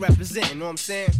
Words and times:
Representing, 0.00 0.58
know 0.58 0.64
what 0.64 0.70
I'm 0.70 0.76
saying? 0.78 1.10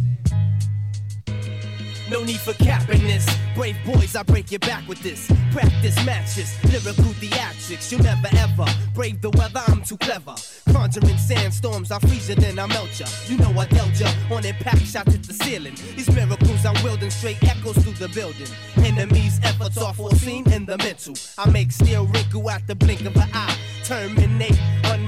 No 2.09 2.23
need 2.23 2.39
for 2.39 2.53
capping 2.53 3.03
this. 3.03 3.25
Brave 3.53 3.77
boys, 3.85 4.15
I 4.15 4.23
break 4.23 4.51
your 4.51 4.59
back 4.59 4.87
with 4.87 5.01
this. 5.03 5.31
Practice 5.51 5.95
matches, 6.03 6.51
lyrical 6.65 7.13
theatrics. 7.21 7.91
You 7.91 7.99
never 7.99 8.27
ever 8.37 8.65
brave 8.95 9.21
the 9.21 9.29
weather, 9.29 9.61
I'm 9.67 9.83
too 9.83 9.97
clever. 9.97 10.33
Conjuring 10.73 11.17
sandstorms, 11.19 11.91
I 11.91 11.99
freeze 11.99 12.27
you, 12.27 12.35
then 12.35 12.57
I 12.57 12.65
melt 12.65 12.99
ya. 12.99 13.05
You 13.27 13.37
know 13.37 13.51
I 13.57 13.67
dealt 13.67 13.99
ya 13.99 14.11
on 14.31 14.45
impact 14.45 14.81
shots 14.81 15.13
at 15.13 15.23
the 15.23 15.33
ceiling. 15.33 15.75
These 15.95 16.11
miracles 16.11 16.65
I'm 16.65 16.83
wielding 16.83 17.11
straight 17.11 17.41
echoes 17.43 17.77
through 17.77 17.93
the 17.93 18.09
building. 18.09 18.47
Enemies' 18.77 19.39
efforts 19.43 19.77
are 19.77 19.93
foreseen 19.93 20.51
in 20.51 20.65
the 20.65 20.77
mental. 20.79 21.13
I 21.37 21.51
make 21.51 21.71
steel 21.71 22.07
wrinkle 22.07 22.49
at 22.49 22.65
the 22.65 22.73
blink 22.73 23.01
of 23.01 23.15
an 23.15 23.29
eye. 23.31 23.55
Terminate 23.83 24.59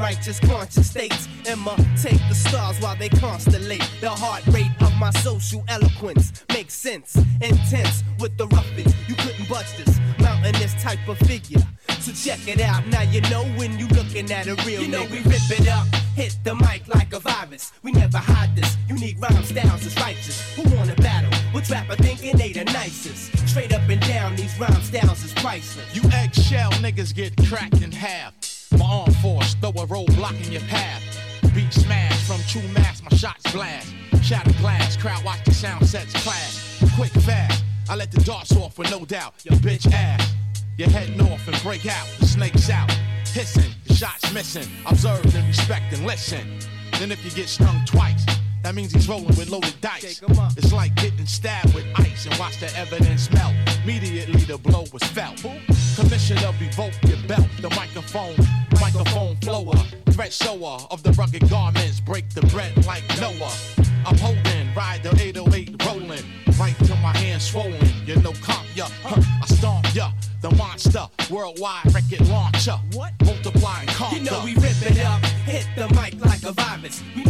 unrighteous 0.04 0.40
conscious 0.42 0.90
states. 0.90 1.30
Emma, 1.46 1.76
take 2.02 2.20
the 2.28 2.36
stars 2.36 2.78
while 2.82 2.96
they 2.96 3.08
constellate. 3.08 3.84
The 4.02 4.10
heart 4.10 4.46
rate 4.48 4.72
of 4.82 4.94
my 5.00 5.12
social 5.12 5.64
eloquence 5.70 6.44
makes 6.52 6.74
sense. 6.74 7.16
Intense 7.40 8.04
with 8.20 8.36
the 8.38 8.48
roughest. 8.48 8.96
You 9.08 9.16
couldn't 9.16 9.48
budge 9.48 9.78
this 9.78 10.00
mountainous 10.20 10.74
type 10.84 11.08
of 11.08 11.18
figure. 11.20 11.62
So 12.02 12.12
check 12.12 12.46
it 12.50 12.60
out. 12.60 12.86
Now 12.88 13.04
you 13.04 13.22
know 13.32 13.46
when 13.56 13.80
you 13.80 13.88
looking 13.88 14.30
at 14.30 14.48
a 14.48 14.56
real 14.66 14.82
You 14.82 14.90
know 14.90 15.04
we 15.04 15.20
rip 15.20 15.50
it 15.50 15.70
up. 15.70 15.88
Hit 16.16 16.38
the 16.44 16.54
mic 16.56 16.86
like 16.94 17.14
a 17.14 17.20
virus. 17.20 17.72
We 17.82 17.94
never 17.94 18.18
hide 18.18 18.56
this. 18.58 18.76
Unique 18.90 19.16
rhyme 19.22 19.44
styles 19.44 19.86
is 19.86 19.96
righteous. 19.98 20.54
Who 20.56 20.64
wanna 20.76 20.96
battle? 20.96 21.32
Which 21.54 21.70
rapper 21.70 21.96
thinking 21.96 22.36
they 22.36 22.52
the 22.52 22.66
nicest? 22.66 23.48
Straight 23.48 23.74
up 23.74 23.88
and 23.88 24.02
down, 24.02 24.36
these 24.36 24.58
rhyme 24.60 24.82
styles 24.82 25.24
is 25.24 25.34
priceless. 25.34 25.96
You 25.96 26.02
eggshell 26.12 26.72
niggas 26.84 27.16
get 27.16 27.38
cracked 27.48 27.82
in 27.82 27.92
half. 27.94 28.53
My 28.78 28.86
arm 28.86 29.12
force, 29.14 29.54
throw 29.56 29.70
a 29.70 29.88
roadblock 29.88 30.46
in 30.46 30.52
your 30.52 30.62
path. 30.64 31.02
Beat 31.54 31.72
smash 31.72 32.24
from 32.28 32.40
true 32.48 32.68
mass, 32.70 33.02
my 33.04 33.16
shots 33.16 33.52
blast. 33.52 33.94
Shatter 34.22 34.54
glass, 34.60 34.98
crowd 34.98 35.24
watch 35.24 35.44
the 35.46 35.54
sound 35.54 35.86
sets 35.86 36.14
clash. 36.24 36.80
Quick, 36.96 37.12
fast, 37.24 37.64
I 37.90 37.96
let 37.96 38.12
the 38.12 38.22
darts 38.22 38.56
off 38.56 38.78
with 38.78 38.90
no 38.90 39.06
doubt. 39.06 39.34
Your 39.44 39.56
bitch 39.60 39.92
ass, 39.92 40.34
you 40.78 40.86
head 40.86 41.16
north 41.18 41.48
and 41.48 41.62
break 41.62 41.86
out. 41.86 42.08
The 42.20 42.26
snake's 42.26 42.70
out, 42.70 42.92
hissing, 43.28 43.72
the 43.86 43.94
shots 43.94 44.34
missing. 44.34 44.68
Observe 44.86 45.24
and 45.36 45.48
respect 45.48 45.94
and 45.94 46.06
listen. 46.06 46.60
Then 47.00 47.12
if 47.12 47.24
you 47.26 47.32
get 47.32 47.50
stung 47.50 47.84
twice, 47.86 48.26
that 48.64 48.76
means 48.76 48.94
he's 48.94 49.08
rolling 49.08 49.28
with 49.28 49.50
loaded 49.50 49.76
dice. 49.82 50.22
It's 50.58 50.74
like 50.74 50.96
getting 50.96 51.26
stabbed 51.26 51.74
with 51.76 51.86
ice 51.96 52.26
and 52.26 52.38
watch 52.40 52.60
the 52.60 52.76
evidence 52.78 53.32
melt. 53.32 53.54
Immediately 53.84 54.42
the 54.42 54.58
blow 54.58 54.86
was 54.92 55.04
felt. 55.04 55.38
Commissioner 55.96 56.52
revoke 56.60 56.94
your 57.04 57.18
belt. 57.28 57.48
The 57.62 57.70
microphone, 57.72 58.36
microphone 58.82 59.36
flower, 59.38 59.76
threat 60.12 60.34
shower 60.34 60.80
of 60.90 61.04
the 61.04 61.12
rugged 61.12 61.50
garments. 61.50 62.00
Break 62.00 62.30
the 62.30 62.42
bread 62.48 62.86
like 62.86 63.04
Noah. 63.20 63.54
I'm 64.06 64.18
holding, 64.18 64.74
ride 64.76 65.04
the 65.04 65.10
808 65.10 65.86
rolling. 65.86 66.24
Right 66.60 66.76
till 66.86 66.98
my 66.98 67.16
hands 67.18 67.50
swollen. 67.50 67.80
You 68.06 68.16
know 68.18 68.34
comp 68.42 68.66
ya, 68.76 68.88
huh, 69.04 69.22
I 69.42 69.46
stomp 69.48 69.94
ya. 69.94 70.12
The 70.42 70.52
monster, 70.56 71.08
worldwide 71.32 71.94
record 71.94 72.28
launcher. 72.28 72.78
What? 72.94 73.14
Multiplying 73.26 73.88
conquer. 73.88 74.18
You 74.18 74.24
know 74.24 74.42
we 74.44 74.54
rip 74.56 74.82
it 74.82 75.00
up, 75.06 75.24
hit 75.46 75.68
the 75.78 75.88
mic 75.96 76.20
like 76.24 76.44
a 76.44 76.52
virus. 76.52 77.02
We 77.16 77.24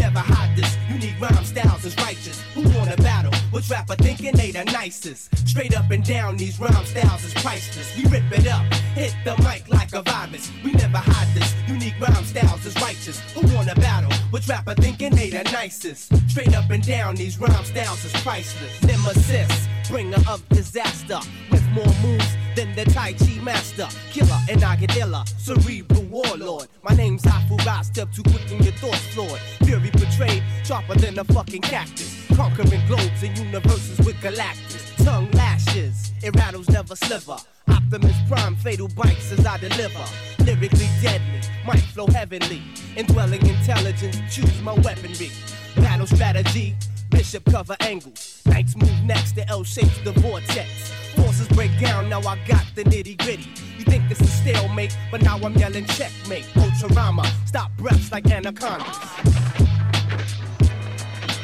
rapper 3.74 3.95
thinking 3.95 4.36
they 4.36 4.52
the 4.52 4.64
nicest? 4.66 5.36
Straight 5.48 5.76
up 5.76 5.89
and 5.89 6.04
down, 6.04 6.38
these 6.38 6.60
rhyme 6.60 6.86
styles 6.86 7.23
is 7.23 7.34
priceless. 7.34 7.89
We 7.98 8.04
rip 8.06 8.32
it 8.32 8.48
up, 8.48 8.66
hit 8.94 9.16
the 9.26 9.36
mic 9.42 9.67
like 9.67 9.94
a 9.94 10.04
virus. 10.04 10.52
We 10.64 10.72
never 10.73 11.00
hide 11.00 11.34
this. 11.34 11.56
Unique 11.67 12.00
rhyme 12.00 12.23
styles 12.23 12.64
is 12.66 12.76
righteous. 12.76 13.20
Who 13.33 13.42
wanna 13.56 13.76
battle? 13.76 14.14
Which 14.30 14.48
rapper 14.48 14.76
thinking 14.76 15.16
they 15.16 15.30
the 15.32 15.44
nicest? 15.52 16.16
Straight 16.30 16.56
up 16.56 16.70
and 16.70 16.86
down, 16.86 17.16
these 17.16 17.39
rhyme 17.39 17.66
styles 17.66 18.06
is 18.06 18.14
priceless. 18.22 18.73
Nemesis, 18.83 19.67
bringer 19.89 20.22
of 20.30 20.48
disaster. 20.50 21.20
With 21.50 21.66
more 21.70 21.95
moves 22.04 22.32
than 22.56 22.76
the 22.76 22.86
Tai 22.86 23.14
Chi 23.14 23.39
master. 23.42 23.88
Killer 24.12 24.39
and 24.50 24.62
iller. 24.98 25.23
Cerebral 25.38 26.04
warlord. 26.04 26.67
My 26.83 26.95
name's 26.95 27.23
Afu 27.23 27.58
Step 27.83 28.12
too 28.14 28.23
quick 28.23 28.52
and 28.52 28.64
your 28.64 28.73
thoughts 28.76 29.06
flawed. 29.14 29.39
Fury 29.66 29.89
portrayed, 29.92 30.44
sharper 30.64 30.95
than 30.95 31.17
a 31.17 31.23
fucking 31.23 31.62
cactus. 31.62 32.13
Conquering 32.36 32.86
globes 32.88 33.23
and 33.23 33.38
universes 33.38 33.98
with 34.06 34.16
Galactus. 34.16 35.04
Tongue 35.04 35.30
lashes, 35.32 36.11
it 36.23 36.36
rattles 36.36 36.70
never 36.70 36.95
sliver. 36.95 37.38
Optimus 37.67 38.16
Prime, 38.28 38.56
fatal 38.56 38.88
bites 38.89 39.32
as 39.32 39.45
I 39.45 39.58
deliver. 39.58 40.04
Lyrically 40.39 40.89
deadly, 41.02 41.42
might 41.66 41.83
flow 41.94 42.08
heavenly. 42.08 42.62
Indwelling 42.95 43.45
intelligence, 43.45 44.17
choose 44.33 44.62
my 44.62 44.73
weaponry. 44.73 45.32
Battle 45.76 46.08
strategy, 46.08 46.76
bishop 47.10 47.45
cover 47.45 47.76
angles. 47.82 48.42
Knights 48.45 48.76
move 48.76 49.04
next, 49.04 49.33
the 49.33 49.48
L 49.50 49.64
shapes 49.64 49.98
the 50.04 50.12
vortex. 50.14 50.92
Forces 51.16 51.48
break 51.50 51.72
down, 51.80 52.10
now 52.10 52.20
I 52.22 52.38
got 52.48 52.66
the 52.76 52.83
nitty 52.83 53.17
gritty. 53.23 53.48
You 53.78 53.86
think 53.86 54.10
this 54.10 54.20
is 54.22 54.32
stalemate, 54.33 54.98
but 55.12 55.22
now 55.22 55.38
I'm 55.38 55.54
yelling 55.56 55.86
checkmate. 55.86 56.45
Ultrarama, 56.56 57.26
stop 57.45 57.72
breaths 57.78 58.12
like 58.12 58.30
anacondas. 58.32 58.98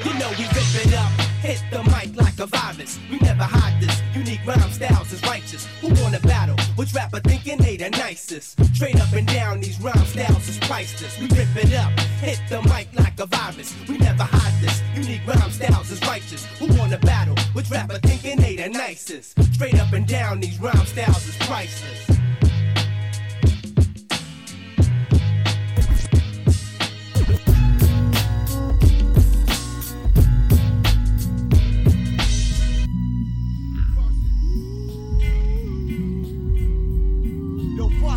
You 0.06 0.14
know 0.14 0.30
we 0.38 0.46
rip 0.46 0.86
it 0.86 0.94
up, 0.94 1.12
hit 1.42 1.62
the 1.72 1.84
mic 1.84 2.16
like 2.16 2.40
a 2.40 2.46
virus. 2.46 3.00
We 3.12 3.18
never 3.20 3.44
hide 3.44 3.82
this. 3.82 4.02
Unique 4.16 4.40
rhyme 4.46 4.72
styles 4.72 5.12
is 5.12 5.22
righteous. 5.24 5.68
Who 5.82 5.90
wanna 6.02 6.20
battle? 6.22 6.56
Which 6.76 6.94
rapper 6.94 7.20
thinking 7.20 7.58
they 7.58 7.76
the 7.76 7.90
nicest? 7.90 8.64
Straight 8.76 9.00
up 9.02 9.12
and 9.14 9.28
down, 9.28 9.60
these 9.60 9.80
rhyme 9.82 10.06
styles 10.06 10.48
is 10.48 10.58
priceless. 10.60 11.20
We 11.20 11.28
rip 11.28 11.54
it 11.56 11.74
up, 11.74 11.92
hit 12.22 12.40
the 12.50 12.62
mic 12.64 12.88
like 12.94 13.20
a 13.20 13.26
virus. 13.26 13.76
We 13.90 13.98
never 13.98 14.24
hide 14.24 14.62
this. 14.62 14.82
Unique 14.96 15.28
rhyme 15.28 15.52
styles 15.52 15.92
is 15.92 16.02
righteous. 16.08 16.46
Who 16.60 16.68
wanna 16.78 17.00
battle? 17.00 17.36
Which 17.54 17.70
rapper 17.70 18.00
thinking 18.00 18.38
they 18.40 18.56
the 18.56 18.70
nicest? 18.70 19.36
Straight 19.54 19.80
up 19.80 19.92
and 19.92 20.08
down, 20.08 20.40
these 20.40 20.60
rhyme 20.62 20.86
styles 20.86 21.28
is 21.28 21.36
priceless. 21.38 22.19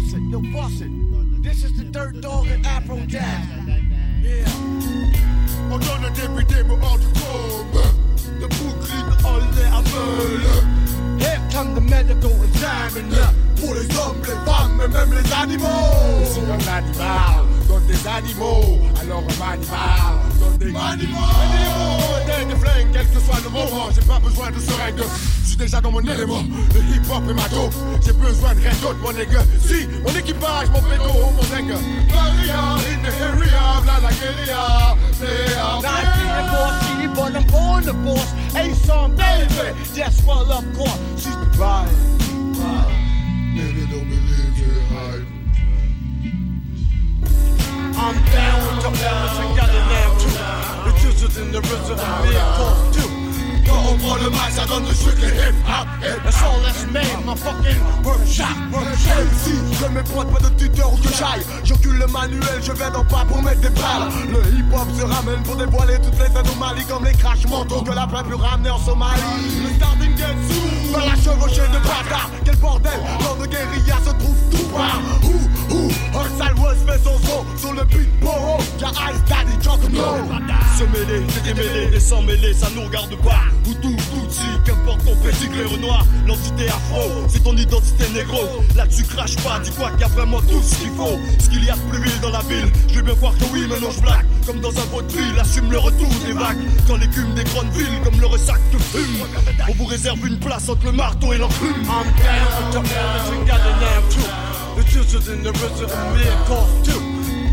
Yo, 0.03 0.11
bust 0.11 0.15
it, 0.15 0.23
yo, 0.31 0.41
bust 0.53 0.81
it. 0.83 1.43
This 1.43 1.65
is 1.65 1.73
the 1.79 1.85
Dirt 1.85 2.21
Dog 2.21 2.47
and 2.49 2.67
Afro 2.67 2.99
Jazz. 3.07 3.47
Yeah. 4.21 4.45
On 5.71 5.79
donne 5.79 6.13
des 6.15 6.29
vidéos 6.43 6.79
hors 6.83 6.99
du 6.99 7.07
comble 7.07 7.83
De 8.41 8.47
Brooklyn, 8.47 9.17
on 9.25 9.41
est 9.59 9.67
aveugle 9.67 10.67
Here 11.19 11.41
come 11.53 11.75
the 11.75 11.81
medical 11.81 12.33
examiner. 12.45 13.31
Pour 13.61 13.75
les 13.75 13.87
hommes, 13.97 14.21
les 14.23 14.51
femmes 14.51 14.81
et 14.85 14.89
même 14.89 15.13
les 15.13 15.33
animaux 15.33 16.25
Si 16.27 16.41
un 16.41 16.73
animal 16.73 17.45
donne 17.69 17.87
des 17.87 18.07
animaux, 18.07 18.79
alors 19.01 19.23
un 19.23 19.53
animal 19.53 20.19
donne 20.41 20.59
des 20.59 20.67
Animaux. 20.67 21.19
animaux. 21.41 22.49
Des 22.49 22.57
flingues, 22.57 22.89
quel 22.93 23.07
que 23.09 23.21
soit 23.21 23.41
le 23.45 23.51
moment, 23.51 23.89
j'ai 23.95 24.03
pas 24.03 24.19
besoin 24.19 24.51
de 24.51 24.59
seringue. 24.59 25.03
Suis 25.53 25.59
déjà 25.59 25.83
dans 25.83 25.93
mon 25.93 26.01
élément, 26.01 26.43
le 26.73 26.81
hip 26.81 27.03
hop 27.11 27.29
est 27.29 27.35
ma 27.35 27.47
dope. 27.49 27.75
J'ai 28.03 28.15
besoin 28.15 28.55
de 28.55 28.61
rien 28.61 28.73
d'autre, 28.81 28.97
mon 29.03 29.13
nègre. 29.13 29.43
Si, 29.61 29.87
mon 30.03 30.09
équipage, 30.19 30.69
mon 30.71 30.81
pédo, 30.81 31.13
mon 31.13 31.55
nègre. 31.55 31.79
Maria 32.09 32.79
in 32.89 33.03
the 33.03 33.13
area, 33.21 33.81
bla 33.83 34.01
la 34.01 34.09
guérilla 34.13 34.97
They 35.21 35.53
are 35.53 35.83
Not 35.83 36.09
being 36.17 36.47
bossy, 36.49 37.07
but 37.15 37.37
I'm 37.37 37.45
the 37.85 37.93
boss. 38.03 38.33
Hey, 38.55 38.73
son, 38.73 39.15
baby. 39.15 39.77
Course. 40.75 40.99
She's 41.19 41.37
the 41.37 41.45
bride. 41.55 41.91
Nigga 43.53 43.91
don't 43.91 44.09
believe 44.09 44.57
you 44.57 44.73
hype 44.89 45.29
I'm 47.95 48.17
down 48.33 48.59
with 48.69 48.85
the 48.85 48.91
now, 49.93 50.17
too. 50.19 50.33
The 50.85 50.99
juices 50.99 51.37
in 51.37 51.53
the 51.53 51.61
me, 51.61 52.37
of 52.39 52.57
too. 52.57 52.92
Quand 53.67 53.83
on 53.91 53.97
prend 53.97 54.17
le 54.17 54.31
mic, 54.31 54.51
ça 54.51 54.65
donne 54.67 54.87
le 54.87 54.95
strictly 54.95 55.29
hip 55.29 55.55
hop 55.67 55.87
hip 56.03 56.23
That's 56.25 56.43
all 56.43 56.61
that's 56.63 56.85
made, 56.87 57.25
my 57.25 57.35
fucking 57.37 57.81
workshop. 58.05 58.55
MC, 58.73 59.53
je 59.81 59.87
m'épointe 59.93 60.31
pas 60.33 60.49
de 60.49 60.55
tuteur 60.55 60.93
ou 60.93 60.97
que 60.97 61.09
j'aille. 61.17 61.43
J'encule 61.65 61.99
le 61.99 62.07
manuel, 62.07 62.61
je 62.63 62.73
viens 62.73 62.91
d'en 62.91 63.05
pas 63.05 63.25
pour 63.27 63.43
mettre 63.43 63.61
des 63.61 63.71
balles. 63.71 64.11
Le 64.31 64.41
hip-hop 64.59 64.89
se 64.99 65.05
ramène 65.05 65.43
pour 65.43 65.57
dévoiler 65.57 65.99
toutes 66.03 66.19
les 66.19 66.37
anomalies 66.37 66.85
Comme 66.89 67.05
les 67.05 67.13
crash 67.13 67.47
mentaux 67.49 67.83
que 67.83 67.93
la 67.93 68.07
plaie 68.07 68.23
pu 68.23 68.35
ramener 68.35 68.71
en 68.71 68.79
Somalie. 68.79 69.21
Le 69.63 69.75
starting 69.77 70.17
get 70.17 70.37
sous, 70.49 70.82
par 70.93 71.07
la 71.07 71.15
chevauchée 71.15 71.63
de 71.63 72.45
Quel 72.45 72.57
bordel, 72.57 73.01
de 73.41 73.47
guérilla 73.47 73.97
se 74.05 74.11
trouve 74.11 74.37
tout 74.51 74.69
part 74.69 75.01
Ouh, 75.25 75.75
ouh, 75.75 75.91
sale 76.39 76.55
West 76.59 76.87
fait 76.87 77.03
son 77.03 77.19
son 77.19 77.59
sur 77.59 77.73
le 77.73 77.85
beat 77.85 78.21
Boro 78.21 78.59
Y'a 78.81 78.89
Ice 78.89 79.23
Daddy, 79.29 79.53
Jungle 79.63 79.93
No 79.93 80.63
se 80.79 80.85
mêler, 80.85 81.23
j'ai 81.35 81.53
démêlé 81.53 81.95
et 81.95 82.01
sans 82.01 82.23
mêler, 82.23 82.55
ça 82.55 82.69
nous 82.75 82.83
regarde 82.85 83.15
pas. 83.23 83.43
Ou 83.69 83.75
tout, 83.75 83.95
tout, 83.95 84.27
si, 84.31 84.43
qu'importe 84.65 85.05
ton 85.05 85.15
petit 85.17 85.49
clair 85.49 85.69
noir, 85.79 86.05
l'entité 86.27 86.69
afro, 86.69 87.03
c'est 87.29 87.43
ton 87.45 87.57
identité 87.57 88.05
négro. 88.15 88.41
Là-dessus 88.75 89.05
crache 89.05 89.37
pas, 89.37 89.61
dis 89.61 89.71
quoi 89.73 89.91
qu'il 89.91 90.01
y 90.01 90.05
a 90.05 90.09
vraiment 90.09 90.41
tout 90.41 90.63
ce 90.63 90.77
qu'il 90.77 90.91
faut. 90.91 91.19
Ce 91.39 91.51
qu'il 91.51 91.65
y 91.65 91.71
a 91.71 91.75
de 91.75 91.81
plus 91.91 92.03
vil 92.03 92.21
dans 92.21 92.31
la 92.31 92.41
ville, 92.41 92.73
je 92.89 92.95
vais 92.95 93.03
bien 93.03 93.15
voir 93.15 93.37
que 93.37 93.45
oui, 93.53 93.67
mais 93.69 93.81
non 93.81 93.91
je 93.91 94.01
blague. 94.01 94.27
Comme 94.47 94.61
dans 94.61 94.71
un 94.71 94.85
vaudeville, 94.91 95.39
assume 95.39 95.71
le 95.71 95.79
retour 95.79 96.09
des 96.27 96.33
vagues. 96.33 96.65
Quand 96.89 96.97
l'écume 96.97 97.35
des 97.35 97.45
grandes 97.45 97.71
villes, 97.73 98.01
comme 98.03 98.19
le 98.19 98.27
ressac 98.27 98.59
te 98.73 98.79
fume. 98.79 99.27
On 99.69 99.75
vous 99.75 99.85
réserve 99.85 100.27
une 100.27 100.39
place 100.39 100.69
entre 100.69 100.82
le 100.85 100.93
marteau 100.93 101.33
et 101.33 101.39
l'enclume. 101.39 101.75
I'm 101.89 102.07
down, 102.17 102.73
jump 102.73 102.89
down, 102.89 103.41
we 103.41 103.47
got 103.47 103.61
the 103.63 103.73
name 103.81 104.09
too. 104.11 104.29
The 104.77 104.85
juices 104.89 105.29
in 105.29 105.43
the 105.43 105.53
rhythm, 105.53 105.89
me 106.15 106.23
and 106.29 106.85
too. 106.85 107.12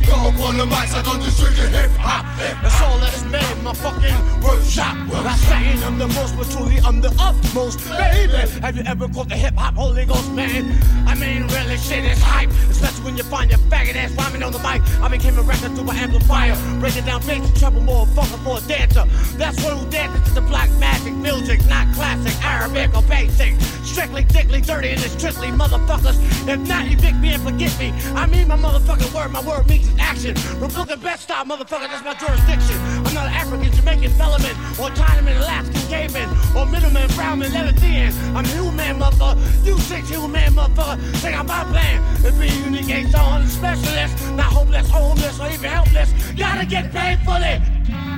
Quand 0.10 0.26
on 0.26 0.32
prend 0.34 0.52
le 0.52 0.66
mic, 0.66 0.88
ça 0.88 1.02
donne 1.02 1.20
du 1.20 1.30
sucre 1.30 1.64
hip 1.72 1.92
hop. 2.00 2.26
That's 2.62 2.82
all 2.82 2.98
that's 3.00 3.24
made, 3.26 3.64
my 3.64 3.74
fucking 3.74 4.16
workshop. 4.42 4.96
Not 5.12 5.38
saying 5.38 5.84
I'm 5.84 6.00
the 6.00 6.08
most, 6.08 6.36
but 6.38 6.50
truly 6.50 6.80
I'm 6.86 7.02
the 7.02 7.14
utmost, 7.20 7.80
baby. 7.90 8.50
Have 8.62 8.76
you 8.76 8.84
ever 8.86 9.08
caught 9.10 9.30
the 9.30 9.36
hip 9.36 9.56
hop 9.56 9.76
Holy 9.76 10.06
Ghost, 10.06 10.32
man? 10.32 10.76
I 11.08 11.16
mean, 11.16 11.48
really, 11.48 11.78
shit 11.78 12.06
is 12.06 12.22
hype. 12.22 12.50
Especially 12.70 13.04
when 13.06 13.18
you 13.18 13.24
find 13.24 13.50
your 13.50 13.60
faggot 13.70 13.96
ass 13.96 14.12
rhyming 14.14 14.44
on 14.44 14.52
the 14.52 14.60
mic. 14.60 14.82
I 15.02 15.08
became 15.10 15.38
a 15.38 15.42
record 15.42 15.76
through 15.76 15.86
my 15.86 15.96
amplifier. 15.96 16.56
Breaking 16.80 17.06
down 17.06 17.22
bass 17.28 17.46
and 17.46 17.56
treble 17.56 17.82
more 17.82 18.06
fucker 18.08 18.40
for 18.44 18.58
a 18.58 18.62
dancer. 18.68 19.06
That's 19.38 19.62
one 19.64 19.78
who 19.78 19.90
dances 19.92 20.28
to 20.30 20.34
the 20.36 20.42
black 20.42 20.72
magic 20.80 21.14
music, 21.14 21.66
not 21.68 21.94
classic, 21.94 22.34
Arabic, 22.44 22.96
or 22.96 23.04
basic. 23.04 23.60
Strictly, 23.84 24.24
dickly, 24.24 24.62
dirty, 24.62 24.90
and 24.90 25.02
it's 25.02 25.14
strictly 25.14 25.48
motherfuckers. 25.48 26.18
If 26.48 26.60
not, 26.68 26.86
evict 26.86 27.18
me 27.18 27.34
and 27.34 27.44
forget 27.44 27.78
me. 27.80 27.92
I 28.16 28.26
mean 28.26 28.48
my 28.48 28.56
motherfucking 28.56 29.14
word, 29.14 29.32
my 29.32 29.42
word 29.42 29.68
means 29.68 29.90
action. 30.00 30.34
Republican 30.60 31.00
best 31.00 31.24
style, 31.24 31.46
motherfucker, 31.46 31.88
that's 31.92 32.04
my 32.04 32.16
jurisdiction. 32.16 32.78
I'm 33.06 33.14
not 33.14 33.28
an 33.28 33.34
African, 33.34 33.72
Jamaican, 33.72 34.18
Bellman, 34.18 34.56
or 34.80 34.90
Chinaman, 34.96 35.38
Alaskan, 35.38 35.82
caveman, 35.88 36.30
or 36.56 36.66
middleman, 36.66 37.08
brownman, 37.16 37.54
Levantine. 37.54 38.12
I'm 38.36 38.46
human, 38.46 39.00
motherfucker. 39.00 39.66
You 39.66 39.78
six 39.80 40.10
human, 40.10 40.54
motherfucker. 40.54 41.00
Think 41.18 41.38
I'm 41.38 41.48
my 41.48 41.64
plan. 41.66 41.98
To 42.24 42.32
be 42.34 42.48
a 42.48 42.56
unique 42.66 42.90
H 42.90 43.14
on 43.16 43.46
specialist, 43.48 44.32
not 44.32 44.52
hopeless, 44.52 44.90
homeless, 44.90 45.40
or 45.40 45.50
even 45.52 45.70
helpless. 45.70 46.12
Gotta 46.34 46.66
get 46.66 46.92
paid 46.92 47.20
for 47.20 47.38
it. 47.38 47.62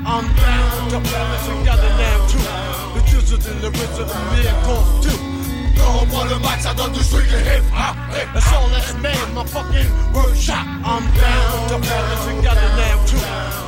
I'm 0.03 0.25
down 0.35 0.89
to 0.89 0.99
balance 1.11 1.45
together 1.45 1.89
now 1.89 2.27
too. 2.27 2.99
The 2.99 3.05
juices 3.07 3.45
in 3.47 3.61
the 3.61 3.69
me, 3.69 4.47
of 4.47 4.63
course, 4.63 5.05
too. 5.05 5.30
On 5.79 6.05
prend 6.05 6.23
le 6.25 6.35
mic, 6.39 6.59
ça 6.59 6.73
donne 6.73 6.91
du 6.91 7.03
sucre 7.03 7.33
hip 7.33 7.63
hop. 7.73 7.95
That's 8.33 8.51
all 8.53 8.67
that's 8.69 8.93
made, 8.95 9.33
my 9.33 9.45
fucking 9.45 9.87
workshop. 10.13 10.65
I'm 10.83 11.05
down 11.13 11.67
to 11.69 11.77
balance 11.79 12.25
together 12.25 12.69
now 12.77 13.05
too. 13.05 13.21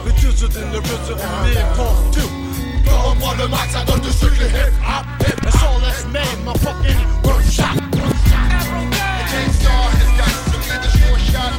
The 0.06 0.12
juices 0.20 0.56
in 0.56 0.72
the 0.72 0.78
of 0.78 1.20
me, 1.44 1.58
of 1.58 1.78
course, 1.78 2.16
too. 2.16 2.30
On 2.92 3.16
prend 3.16 3.38
le 3.38 3.48
mic, 3.48 3.72
ça 3.72 3.84
donne 3.86 4.02
du 4.02 4.12
sucre 4.12 4.44
hip 4.44 4.74
hop. 4.82 5.06
That's 5.20 5.64
all 5.64 5.80
that's 5.80 6.06
made, 6.06 6.44
my 6.46 6.54
fucking 6.54 6.98
workshop. 7.24 7.76
The 7.76 9.26
K-Star 9.32 9.90
has 9.92 10.12
got 10.20 10.34
the 10.82 10.90
short 10.98 11.22
shot. 11.22 11.54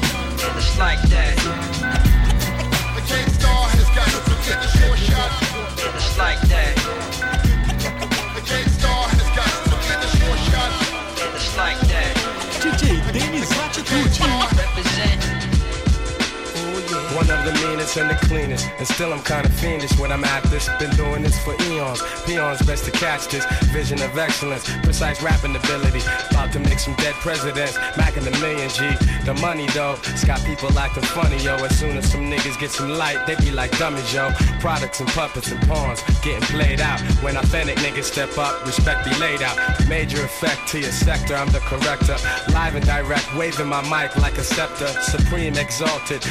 It's 0.57 0.79
like 0.79 1.03
that. 1.11 1.44
One 17.15 17.31
of 17.31 17.45
the 17.45 17.53
meanest 17.67 17.97
and 17.97 18.11
the 18.11 18.17
cleanest. 18.27 18.69
And 18.79 18.87
still 18.87 19.13
I'm 19.13 19.23
kinda 19.23 19.49
fiendish 19.49 19.97
when 19.99 20.11
I'm 20.11 20.25
at 20.25 20.43
this. 20.51 20.69
Been 20.81 20.91
doing 20.97 21.23
this 21.23 21.39
for 21.39 21.55
eons. 21.71 22.03
Peons 22.27 22.61
best 22.63 22.85
to 22.87 22.91
catch 22.91 23.29
this. 23.29 23.45
Vision 23.73 24.03
of 24.03 24.19
excellence. 24.19 24.69
Precise 24.83 25.23
rapping 25.23 25.55
ability. 25.55 26.03
About 26.31 26.53
to 26.53 26.59
make 26.61 26.81
some 26.81 26.95
dead 26.95 27.15
presidents. 27.27 27.79
Macking 27.99 28.25
the 28.25 28.33
million 28.41 28.69
G. 28.69 28.79
The 29.25 29.35
money 29.35 29.67
though. 29.69 29.97
It's 30.13 30.25
got 30.25 30.41
people 30.45 30.77
acting 30.77 31.05
funny, 31.05 31.39
yo. 31.39 31.55
As 31.57 31.79
soon 31.79 31.97
as 31.97 32.11
some 32.11 32.31
niggas 32.31 32.59
get 32.59 32.71
some 32.71 32.91
light, 32.91 33.27
they 33.27 33.37
be 33.37 33.51
like 33.53 33.71
dummies, 33.79 34.13
yo. 34.13 34.33
Products 34.59 34.99
and 35.01 35.09
puppets 35.11 35.53
and 35.53 35.61
pawns 35.69 36.03
getting 36.23 36.43
played 36.49 36.81
out. 36.81 37.01
When 37.23 37.37
authentic 37.37 37.77
niggas 37.79 38.05
step 38.05 38.37
up, 38.39 38.67
respect 38.67 39.05
be 39.05 39.15
laid 39.21 39.41
out. 39.41 39.57
Major 39.89 40.25
effect 40.25 40.69
to 40.69 40.81
your 40.81 40.91
sector, 40.91 41.37
I'm 41.37 41.51
the 41.51 41.61
corrector. 41.61 42.17
Live 42.53 42.75
and 42.75 42.85
direct, 42.85 43.35
waving 43.37 43.69
my 43.69 43.83
mic 43.83 44.17
like 44.17 44.37
a 44.39 44.45
scepter. 44.45 44.89
Supreme 45.03 45.57
exalted, 45.57 46.23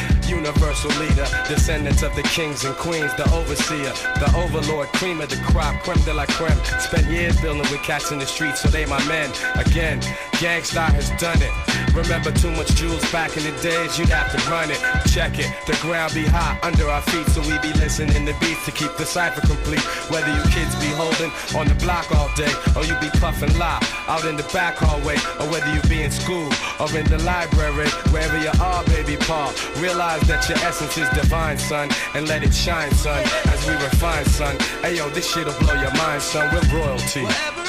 universal 0.73 1.01
leader. 1.01 1.27
Descendants 1.47 2.03
of 2.03 2.15
the 2.15 2.23
kings 2.23 2.63
and 2.65 2.75
queens, 2.75 3.13
the 3.15 3.29
overseer, 3.33 3.93
the 4.19 4.31
overlord, 4.35 4.87
cream 4.89 5.21
of 5.21 5.29
the 5.29 5.37
crop, 5.37 5.81
creme 5.83 6.03
de 6.03 6.13
la 6.13 6.25
creme. 6.25 6.57
Spent 6.79 7.07
years 7.07 7.39
building 7.41 7.61
with 7.71 7.83
cats 7.83 8.11
in 8.11 8.19
the 8.19 8.25
streets, 8.25 8.61
so 8.61 8.69
they 8.69 8.85
my 8.85 9.03
men. 9.07 9.31
Again, 9.55 10.01
Gang 10.39 10.63
Starr 10.63 10.91
has 10.91 11.09
done 11.21 11.41
it. 11.41 11.72
Remember 11.93 12.31
too 12.31 12.49
much 12.51 12.73
jewels 12.75 13.05
back 13.11 13.37
in 13.37 13.43
the 13.43 13.51
days, 13.61 13.99
you'd 13.99 14.09
have 14.09 14.31
to 14.31 14.49
run 14.49 14.71
it. 14.71 14.81
Check 15.13 15.37
it, 15.37 15.49
the 15.67 15.77
ground 15.81 16.13
be 16.13 16.25
hot 16.25 16.57
under 16.63 16.89
our 16.89 17.01
feet, 17.03 17.27
so 17.27 17.41
we 17.41 17.57
be 17.59 17.71
listening 17.77 18.25
to 18.25 18.33
beats 18.39 18.65
to 18.65 18.71
keep 18.71 18.95
the 18.97 19.05
cipher 19.05 19.41
complete. 19.41 19.83
Whether 20.09 20.33
you 20.33 20.41
kids 20.49 20.73
be 20.81 20.89
holding 20.97 21.31
on 21.55 21.67
the 21.67 21.75
block 21.75 22.11
all 22.11 22.33
day, 22.35 22.51
or 22.75 22.83
you 22.83 22.97
be 22.99 23.09
puffing 23.19 23.55
loud 23.59 23.83
out 24.07 24.25
in 24.25 24.35
the 24.35 24.47
back 24.51 24.75
hallway, 24.75 25.17
or 25.39 25.45
whether 25.53 25.69
you 25.73 25.81
be 25.87 26.01
in 26.01 26.11
school 26.11 26.49
or 26.79 26.89
in 26.97 27.05
the 27.05 27.21
library, 27.23 27.89
wherever 28.09 28.37
you 28.41 28.51
are, 28.59 28.83
baby 28.85 29.15
Paul. 29.17 29.53
Realize 29.77 30.21
that 30.27 30.49
your 30.49 30.57
essence 30.65 30.97
is 30.97 31.09
divine, 31.09 31.57
son, 31.57 31.89
and 32.15 32.27
let 32.27 32.43
it 32.43 32.53
shine, 32.53 32.91
son, 32.91 33.21
as 33.53 33.67
we 33.67 33.73
refine, 33.73 34.25
son. 34.25 34.57
Hey 34.81 34.97
yo, 34.97 35.09
this 35.09 35.29
shit'll 35.29 35.53
blow 35.59 35.75
your 35.75 35.93
mind, 35.93 36.21
son. 36.21 36.49
We're 36.53 36.79
royalty. 36.79 37.23
Wherever 37.23 37.62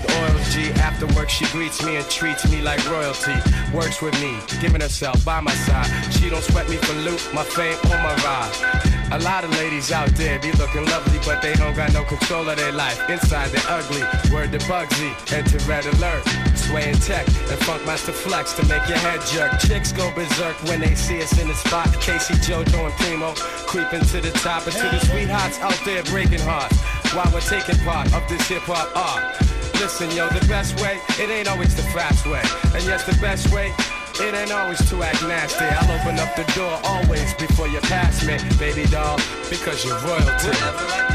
with 0.00 0.16
oils, 0.16 0.54
G. 0.54 0.70
After 0.80 1.06
work, 1.14 1.28
she 1.28 1.44
greets 1.46 1.84
me 1.84 1.96
and 1.96 2.08
treats 2.08 2.50
me 2.50 2.60
like 2.60 2.80
royalty. 2.90 3.34
Works 3.72 4.02
with 4.02 4.14
me, 4.20 4.38
giving 4.60 4.80
herself 4.80 5.24
by 5.24 5.40
my 5.40 5.54
side. 5.66 5.88
She 6.12 6.30
don't 6.30 6.42
sweat 6.42 6.68
me 6.68 6.76
for 6.76 6.94
loot, 6.94 7.22
my 7.34 7.44
fame 7.44 7.78
or 7.84 7.98
my 7.98 8.14
ride. 8.24 8.90
A 9.12 9.18
lot 9.18 9.42
of 9.44 9.50
ladies 9.58 9.90
out 9.90 10.08
there 10.10 10.38
be 10.38 10.52
looking 10.52 10.84
lovely, 10.86 11.18
but 11.24 11.42
they 11.42 11.54
don't 11.54 11.74
got 11.74 11.92
no 11.92 12.04
control 12.04 12.48
of 12.48 12.56
their 12.56 12.72
life. 12.72 12.98
Inside 13.10 13.48
they're 13.50 13.70
ugly. 13.70 14.02
Word 14.32 14.52
to 14.52 14.58
Bugsy, 14.66 15.10
enter 15.32 15.58
red 15.68 15.84
alert. 15.86 16.22
Swaying 16.54 16.96
tech 16.96 17.26
and 17.26 17.60
Funkmaster 17.66 18.12
Flex 18.12 18.52
to 18.54 18.62
make 18.66 18.86
your 18.88 18.98
head 18.98 19.20
jerk. 19.26 19.58
Chicks 19.60 19.92
go 19.92 20.12
berserk 20.14 20.56
when 20.64 20.80
they 20.80 20.94
see 20.94 21.20
us 21.22 21.38
in 21.40 21.48
the 21.48 21.54
spot. 21.54 21.92
K-Ci, 22.00 22.34
JoJo, 22.34 22.86
and 22.86 22.94
Primo 22.94 23.34
creeping 23.66 24.00
to 24.00 24.20
the 24.20 24.30
top 24.38 24.64
and 24.66 24.76
to 24.76 24.82
the 24.82 25.00
sweethearts 25.06 25.58
out 25.58 25.78
there 25.84 26.02
breaking 26.04 26.40
hearts 26.40 26.78
while 27.12 27.28
we're 27.32 27.40
taking 27.40 27.78
part 27.84 28.12
of 28.14 28.28
this 28.28 28.46
hip 28.48 28.62
hop 28.62 28.96
art. 28.96 29.49
Listen, 29.80 30.10
yo, 30.14 30.28
the 30.28 30.46
best 30.46 30.78
way, 30.82 31.00
it 31.18 31.30
ain't 31.30 31.48
always 31.48 31.74
the 31.74 31.82
fast 31.94 32.26
way. 32.26 32.42
And 32.74 32.84
yes, 32.84 33.04
the 33.04 33.18
best 33.18 33.50
way, 33.50 33.72
it 34.20 34.34
ain't 34.34 34.52
always 34.52 34.78
to 34.90 35.02
act 35.02 35.22
nasty. 35.22 35.64
I'll 35.64 35.98
open 35.98 36.18
up 36.18 36.36
the 36.36 36.44
door 36.54 36.78
always 36.84 37.32
before 37.34 37.66
you 37.66 37.80
pass 37.80 38.22
me, 38.22 38.36
baby 38.58 38.84
doll, 38.90 39.16
because 39.48 39.82
you're 39.82 39.98
royalty. 40.00 41.09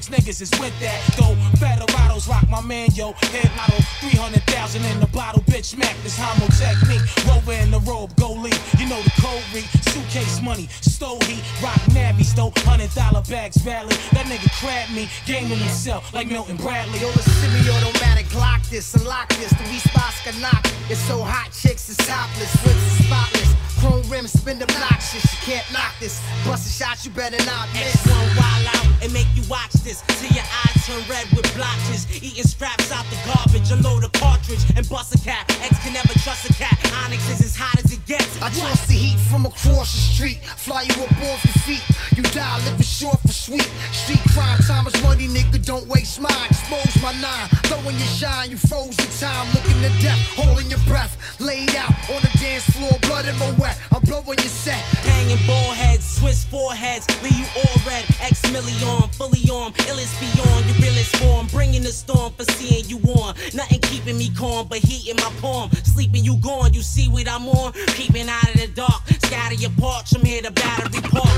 30 0.00 0.22
niggas 0.22 0.40
is 0.40 0.50
with 0.60 0.78
that. 0.80 1.00
Though 1.16 1.34
Federados 1.58 2.28
rock 2.28 2.48
my 2.48 2.60
man, 2.60 2.88
yo. 2.94 3.12
Head 3.32 3.50
lotto, 3.56 3.82
300,000 4.00 4.84
in 4.84 5.00
the 5.00 5.06
bottle, 5.08 5.42
bitch. 5.42 5.76
Mac 5.76 5.96
this 6.02 6.16
homo 6.18 6.46
technique. 6.56 7.02
Rover 7.26 7.52
in 7.52 7.70
the 7.70 7.80
robe, 7.80 8.14
go 8.16 8.32
lead. 8.32 8.58
You 8.78 8.88
know 8.88 9.00
the 9.02 9.12
code 9.20 9.42
read. 9.52 9.68
Suitcase 9.90 10.40
money, 10.42 10.68
stole 10.80 11.20
heat, 11.24 11.42
rock 11.62 11.80
navy, 11.92 12.24
stole 12.24 12.52
hundred 12.58 12.92
dollar 12.94 13.22
bags, 13.22 13.56
valley. 13.58 13.96
That 14.12 14.26
nigga 14.26 14.50
crabbed 14.60 14.92
me, 14.92 15.08
gaming 15.26 15.58
himself 15.58 16.12
like 16.14 16.28
Milton 16.28 16.56
Bradley. 16.56 17.00
Yo, 17.00 17.10
the 17.10 17.22
semi-automatic 17.22 18.26
Glock 18.26 18.68
this, 18.70 18.94
unlock 18.94 19.29
this. 19.40 19.52
The 19.56 19.64
response 19.72 20.20
can 20.22 20.36
knock. 20.40 20.62
It's 20.92 21.00
so 21.00 21.22
hot, 21.24 21.50
chicks 21.52 21.88
is 21.88 21.96
topless, 21.96 22.52
whips 22.62 22.76
is 22.76 23.06
spotless. 23.08 23.50
Chrome 23.80 24.04
rims 24.12 24.32
spin 24.36 24.60
obnoxious, 24.60 25.24
you 25.24 25.40
can't 25.40 25.64
knock 25.72 25.96
this. 25.98 26.20
Bustin' 26.44 26.68
shots, 26.68 27.06
you 27.06 27.10
better 27.10 27.40
not 27.48 27.72
miss. 27.72 27.96
X1 28.04 28.36
wild 28.36 28.66
out 28.76 28.86
and 29.00 29.12
make 29.12 29.28
you 29.32 29.42
watch 29.48 29.72
this 29.80 30.04
till 30.20 30.28
your 30.36 30.44
eyes 30.44 30.76
turn 30.84 31.00
red 31.08 31.24
with 31.32 31.48
blotches. 31.56 32.04
Eating 32.12 32.44
scraps 32.44 32.92
out 32.92 33.08
the 33.08 33.16
garbage, 33.24 33.70
unload 33.72 34.04
a 34.04 34.12
cartridge 34.20 34.60
and 34.76 34.84
bust 34.88 35.14
a 35.14 35.18
cap. 35.24 35.48
X 35.64 35.72
can 35.80 35.94
never 35.94 36.12
trust 36.20 36.44
a 36.50 36.52
cat. 36.52 36.76
Onyx 37.04 37.24
is 37.30 37.40
as 37.40 37.56
hot 37.56 37.80
as 37.80 37.90
it 37.92 38.04
gets. 38.04 38.36
I 38.42 38.50
trust 38.52 38.88
the 38.88 38.94
heat 38.94 39.18
from 39.32 39.46
across 39.46 39.88
the 39.88 40.02
street. 40.12 40.44
Fly 40.60 40.82
you 40.82 40.96
up 41.00 41.16
off 41.32 41.40
your 41.48 41.56
feet. 41.64 41.84
You 42.16 42.22
die 42.36 42.60
living 42.64 42.82
short 42.82 43.18
for 43.22 43.32
sweet. 43.32 43.70
Street 43.92 44.20
crime, 44.34 44.58
time 44.68 44.86
is 44.86 45.02
money, 45.02 45.28
nigga. 45.28 45.64
Don't 45.64 45.86
waste 45.86 46.20
mine. 46.20 46.50
Expose 46.50 47.00
my 47.00 47.12
nine. 47.24 47.48
Throwing 47.64 47.96
your 47.96 48.12
shine, 48.20 48.50
you 48.50 48.58
froze 48.58 48.96
the 48.96 49.08
time. 49.24 49.29
I'm 49.38 49.48
looking 49.54 49.80
to 49.82 49.90
death, 50.02 50.20
holding 50.36 50.68
your 50.70 50.80
breath. 50.86 51.16
Laid 51.40 51.74
out 51.76 51.92
on 52.10 52.20
the 52.20 52.30
dance 52.38 52.64
floor, 52.76 52.92
blood 53.02 53.26
in 53.26 53.36
my 53.38 53.50
wet. 53.52 53.78
I'm 53.92 54.02
blowing 54.02 54.38
your 54.38 54.52
set. 54.52 54.80
Hanging 55.08 55.40
ball 55.46 55.72
heads, 55.72 56.04
Swiss 56.04 56.44
foreheads, 56.44 57.06
leave 57.22 57.38
you 57.38 57.46
all 57.56 57.76
red. 57.86 58.04
X 58.20 58.42
million, 58.52 59.08
fully 59.10 59.40
armed, 59.50 59.74
illest 59.88 60.12
beyond 60.20 60.66
your 60.66 60.76
realest 60.76 61.16
form. 61.16 61.46
Bringing 61.48 61.82
the 61.82 61.92
storm 61.92 62.32
for 62.34 62.44
seeing 62.52 62.84
you 62.86 62.98
on. 63.20 63.34
Nothing 63.54 63.80
keeping 63.80 64.18
me 64.18 64.30
calm, 64.36 64.68
but 64.68 64.78
heat 64.78 65.08
in 65.08 65.16
my 65.16 65.32
palm. 65.40 65.70
Sleeping 65.84 66.24
you 66.24 66.36
gone, 66.38 66.74
you 66.74 66.82
see 66.82 67.08
what 67.08 67.28
I'm 67.28 67.48
on. 67.48 67.72
Peeping 67.96 68.28
out 68.28 68.54
of 68.54 68.60
the 68.60 68.68
dark, 68.68 69.02
scatter 69.24 69.54
your 69.54 69.72
parts. 69.80 70.14
I'm 70.14 70.24
here 70.24 70.42
to 70.42 70.50
battery 70.50 71.00
park. 71.02 71.28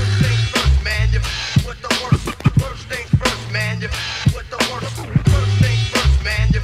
man, 0.83 1.07
you 1.13 1.19
what 1.63 1.77
the 1.81 1.91
worst. 2.03 2.29
First 2.59 2.83
things 2.87 3.09
first, 3.21 3.51
man, 3.51 3.79
you 3.81 3.87
what 4.33 4.45
the 4.49 4.59
worst. 4.71 4.95
First 4.95 5.53
things 5.63 5.87
first, 5.89 6.23
man, 6.23 6.49
you 6.53 6.59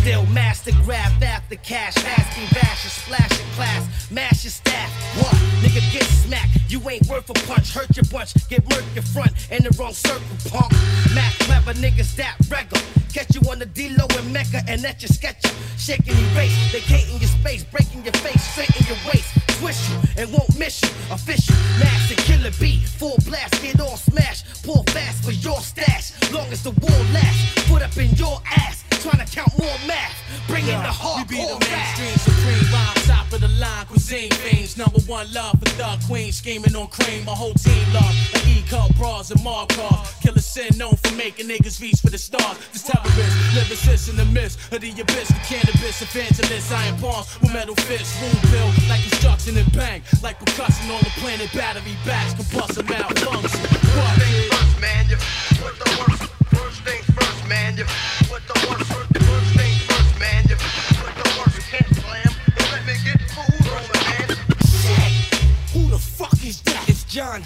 Still 0.00 0.24
master 0.32 0.72
grab 0.82 1.22
after 1.22 1.56
cash, 1.56 1.94
asking 1.98 2.48
bash, 2.54 2.86
a 2.86 2.88
splash 2.88 3.38
in 3.38 3.46
class, 3.52 4.10
mash 4.10 4.44
your 4.44 4.50
staff. 4.50 4.90
What? 5.18 5.34
Nigga 5.60 5.82
get 5.92 6.04
smacked, 6.04 6.56
you 6.68 6.80
ain't 6.88 7.06
worth 7.06 7.28
a 7.28 7.34
punch, 7.46 7.74
hurt 7.74 7.94
your 7.94 8.06
bunch, 8.10 8.32
get 8.48 8.64
murked 8.64 8.94
your 8.94 9.04
front, 9.04 9.30
in 9.50 9.62
the 9.62 9.76
wrong 9.78 9.92
circle, 9.92 10.24
punk. 10.48 10.72
Mac 11.14 11.34
clever 11.40 11.74
niggas 11.74 12.16
that 12.16 12.34
regular. 12.48 12.82
Catch 13.12 13.34
you 13.34 13.42
on 13.50 13.58
the 13.58 13.66
D-Lo 13.66 14.06
and 14.16 14.32
Mecca 14.32 14.62
and 14.66 14.82
at 14.86 15.02
your 15.02 15.10
sketch 15.10 15.44
up. 15.44 15.52
Shaking 15.76 16.16
your 16.16 16.30
face, 16.30 16.56
vacating 16.72 17.20
your 17.20 17.28
space, 17.28 17.64
breaking 17.64 18.02
your 18.02 18.14
face, 18.24 18.42
straight 18.52 18.74
in 18.80 18.86
your 18.86 18.96
waist. 19.04 19.28
Twist 19.60 19.90
you 19.90 19.98
and 20.16 20.32
won't 20.32 20.58
miss 20.58 20.80
you. 20.80 20.88
Official, 21.12 21.54
master 21.78 22.14
killer 22.22 22.52
beat, 22.58 22.80
full 22.88 23.18
blast, 23.26 23.62
get 23.62 23.78
all 23.78 23.98
smashed. 23.98 24.64
Pull 24.64 24.82
fast 24.94 25.22
for 25.22 25.32
your 25.32 25.60
stash, 25.60 26.16
long 26.32 26.48
as 26.48 26.62
the 26.62 26.70
war 26.70 26.98
lasts. 27.12 27.68
Put 27.68 27.82
up 27.82 27.94
in 27.98 28.08
your 28.16 28.40
ass, 28.46 28.82
trying 29.00 29.24
to 29.24 29.32
count 29.32 29.52
more 29.58 29.78
math. 29.86 30.12
Bring 30.46 30.68
in 30.68 30.76
the 30.82 30.92
We 31.16 31.24
be 31.24 31.36
the 31.36 31.56
hardcore 31.56 31.60
rap. 31.60 31.96
mainstream 31.96 32.16
supreme 32.20 32.72
rhyme, 32.72 32.96
top 33.08 33.32
of 33.32 33.40
the 33.40 33.48
line, 33.48 33.86
cuisine 33.86 34.30
fiends. 34.30 34.76
Number 34.76 35.00
one 35.06 35.32
love 35.32 35.58
for 35.58 35.70
thug 35.80 36.00
queen, 36.06 36.32
scheming 36.32 36.76
on 36.76 36.88
cream. 36.88 37.24
My 37.24 37.32
whole 37.32 37.54
team 37.54 37.84
love 37.92 38.12
an 38.34 38.48
E 38.48 38.62
cup 38.68 38.94
bras 38.96 39.30
and 39.30 39.42
mark 39.42 39.70
cars. 39.70 40.12
Killer 40.20 40.40
sin 40.40 40.76
known 40.76 40.96
for 40.96 41.14
making 41.14 41.48
niggas 41.48 41.80
reach 41.80 42.00
for 42.00 42.10
the 42.10 42.18
stars. 42.18 42.58
This 42.72 42.82
terrorist, 42.82 43.36
lyricist 43.56 44.10
in 44.10 44.16
the 44.16 44.26
midst 44.26 44.58
of 44.72 44.80
the 44.80 44.90
abyss, 44.90 45.28
the 45.28 45.40
cannabis 45.48 46.02
evangelist. 46.02 46.72
Iron 46.72 46.98
palms 46.98 47.40
with 47.40 47.52
metal 47.52 47.76
fists, 47.88 48.20
wound 48.20 48.42
bill 48.52 48.68
like 48.88 49.00
construction 49.02 49.56
and 49.56 49.72
bang, 49.72 50.02
like 50.22 50.38
percussion 50.38 50.90
on 50.90 51.00
the 51.00 51.12
planet. 51.20 51.48
Battery 51.54 51.96
backs, 52.04 52.34
combustion 52.34 52.84
malfunction. 52.86 53.64
Fuck 53.96 54.18
it. 54.18 54.52
First, 54.52 54.80
man, 54.80 55.08
you 55.08 55.16
what 55.62 55.78
the 55.78 55.89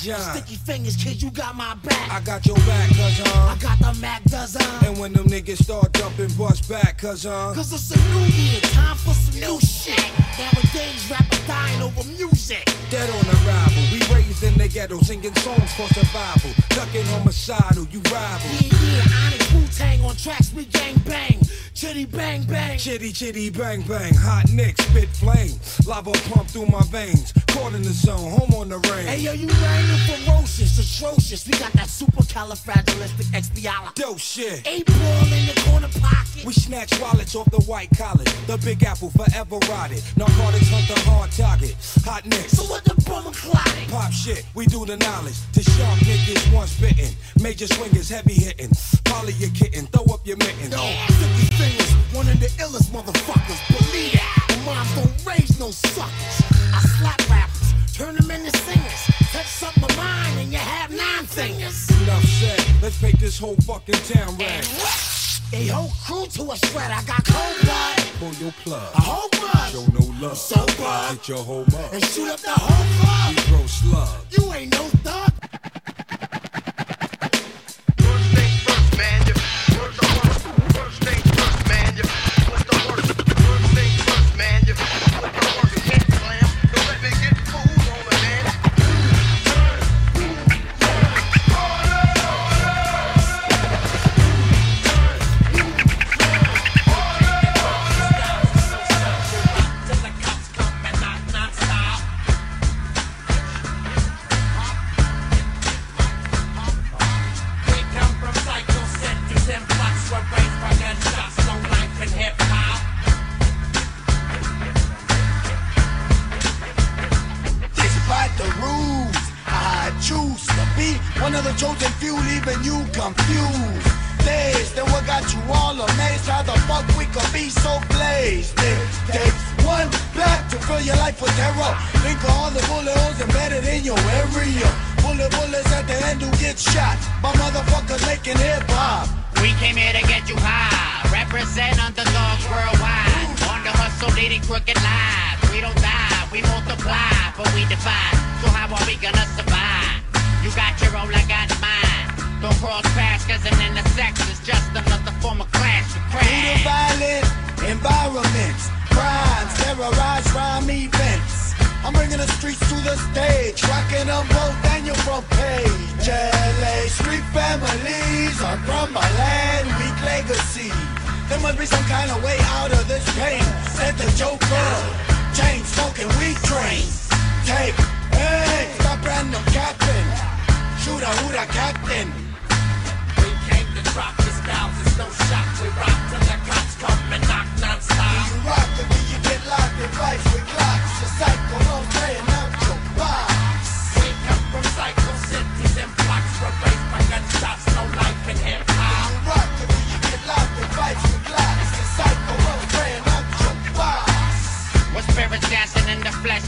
John. 0.04 0.20
Sticky 0.36 0.56
fingers, 0.56 0.96
kid, 0.96 1.22
you 1.22 1.30
got 1.30 1.56
my 1.56 1.74
back. 1.76 2.12
I 2.12 2.20
got 2.20 2.44
your 2.44 2.56
back, 2.56 2.88
cuz 2.90 3.20
I 3.22 3.24
uh. 3.24 3.54
got 3.56 3.78
the 3.78 3.98
Mac 4.02 4.22
dozen. 4.24 4.60
And 4.84 4.98
when 4.98 5.14
them 5.14 5.26
niggas 5.26 5.62
start 5.62 5.92
dumping, 5.92 6.30
bust 6.34 6.68
back, 6.68 6.98
cuz 6.98 7.24
uh. 7.24 7.54
Cause 7.54 7.72
it's 7.72 7.90
a 7.90 7.98
new 8.12 8.26
year, 8.26 8.60
time 8.60 8.96
for 8.96 9.14
some 9.14 9.40
new 9.40 9.58
shit. 9.60 10.04
Nowadays, 10.38 11.08
rappers 11.10 11.46
dying 11.46 11.80
over 11.80 12.04
music. 12.04 12.68
Dead 12.94 13.10
on 13.10 13.26
arrival. 13.26 13.82
We 13.90 13.98
raised 14.14 14.44
in 14.44 14.54
the 14.54 14.68
ghetto, 14.68 15.00
singing 15.00 15.34
songs 15.34 15.74
for 15.74 15.88
survival. 15.88 16.52
Ducking 16.68 17.04
homicidal, 17.06 17.88
you 17.90 17.98
rival. 18.02 18.50
Yeah, 18.62 18.70
yeah, 18.70 19.26
Onyx 19.26 19.52
Wu-Tang 19.52 20.04
on 20.04 20.14
tracks, 20.14 20.52
we 20.54 20.66
gang 20.66 20.94
bang. 21.04 21.40
Chitty 21.74 22.04
bang 22.04 22.44
bang. 22.44 22.78
Chitty 22.78 23.10
chitty 23.10 23.50
bang 23.50 23.82
bang, 23.82 24.14
hot 24.14 24.48
nick, 24.52 24.80
spit 24.80 25.08
flame. 25.08 25.58
Lava 25.84 26.12
pump 26.30 26.48
through 26.48 26.66
my 26.66 26.82
veins. 26.82 27.32
Caught 27.48 27.74
in 27.74 27.82
the 27.82 27.90
zone, 27.90 28.30
home 28.30 28.54
on 28.54 28.68
the 28.68 28.78
range. 28.78 29.08
Hey 29.08 29.18
yo, 29.18 29.32
you 29.32 29.48
raining 29.48 29.98
ferocious, 30.06 30.78
atrocious. 30.78 31.44
We 31.48 31.58
got 31.58 31.72
that 31.72 31.88
supercalifragilisticexpialidocious. 31.88 33.94
Dope 33.94 34.20
shit. 34.20 34.64
Eight 34.68 34.86
ball 34.86 35.32
in 35.32 35.46
the 35.46 35.54
corner 35.66 35.88
pocket. 36.00 36.44
We 36.46 36.52
snatch 36.52 36.96
wallets 37.00 37.34
off 37.34 37.50
the 37.50 37.62
white 37.62 37.90
collar. 37.98 38.22
The 38.46 38.56
big 38.64 38.84
apple 38.84 39.10
forever 39.10 39.58
rotted. 39.68 40.00
Narcotics 40.16 40.68
hunt 40.70 40.86
the 40.86 41.00
hard 41.10 41.32
target. 41.32 41.74
Hot 42.04 42.24
nicks. 42.24 42.52
So 42.52 42.62
what 42.70 42.83
the 42.84 42.94
bummer 43.08 43.32
clotting? 43.32 43.88
Pop 43.88 44.12
shit, 44.12 44.44
we 44.54 44.66
do 44.66 44.84
the 44.84 44.96
knowledge. 44.96 45.36
To 45.52 45.62
sharp 45.62 45.98
niggas 46.00 46.52
once 46.54 46.78
bitten. 46.80 47.14
Major 47.40 47.66
swingers 47.66 48.08
heavy 48.08 48.34
hitting. 48.34 48.70
Polly 49.04 49.32
your 49.34 49.50
kitten, 49.50 49.86
throw 49.86 50.14
up 50.14 50.26
your 50.26 50.36
mittens. 50.36 50.70
Yeah, 50.70 51.06
Sticky 51.06 51.46
fingers, 51.56 51.92
one 52.14 52.28
of 52.28 52.38
the 52.40 52.48
illest 52.62 52.90
motherfuckers. 52.90 53.60
Believe 53.68 54.12
that. 54.12 54.46
The 54.48 54.56
moms 54.64 54.94
don't 54.94 55.26
raise 55.26 55.58
no 55.58 55.70
suckers. 55.70 56.36
I 56.72 56.80
slap 56.98 57.30
rappers, 57.30 57.74
turn 57.94 58.16
them 58.16 58.30
into 58.30 58.56
singers. 58.58 59.02
Touch 59.32 59.46
something 59.46 59.84
of 59.84 59.96
mine 59.96 60.38
and 60.38 60.52
you 60.52 60.58
have 60.58 60.90
nine 60.90 61.26
fingers. 61.26 61.90
Enough 62.02 62.24
said, 62.24 62.82
let's 62.82 63.00
make 63.02 63.18
this 63.18 63.38
whole 63.38 63.56
fucking 63.66 63.94
town 64.06 64.36
rag. 64.38 65.23
A 65.56 65.68
whole 65.68 65.92
crew 66.04 66.26
to 66.26 66.50
a 66.52 66.56
shred. 66.56 66.90
I 66.90 67.02
got 67.04 67.24
cold 67.24 67.56
blood, 67.62 67.98
Pull 68.18 68.32
your 68.42 68.52
plug. 68.64 68.94
a 68.94 69.00
whole 69.00 69.28
blood, 69.30 69.70
Show 69.72 69.86
no 69.98 70.26
love. 70.28 70.36
so 70.36 70.66
blood, 70.76 71.12
Hit 71.12 71.28
your 71.28 71.38
whole 71.38 71.64
mug. 71.70 71.92
and 71.94 72.04
shoot 72.06 72.28
up 72.30 72.40
the 72.40 72.50
whole 72.50 72.86
club. 72.98 73.36
Throw 73.46 73.66
slug. 73.66 74.18
You 74.36 74.52
ain't 74.52 74.72
no 74.72 74.82
thug. 75.04 75.32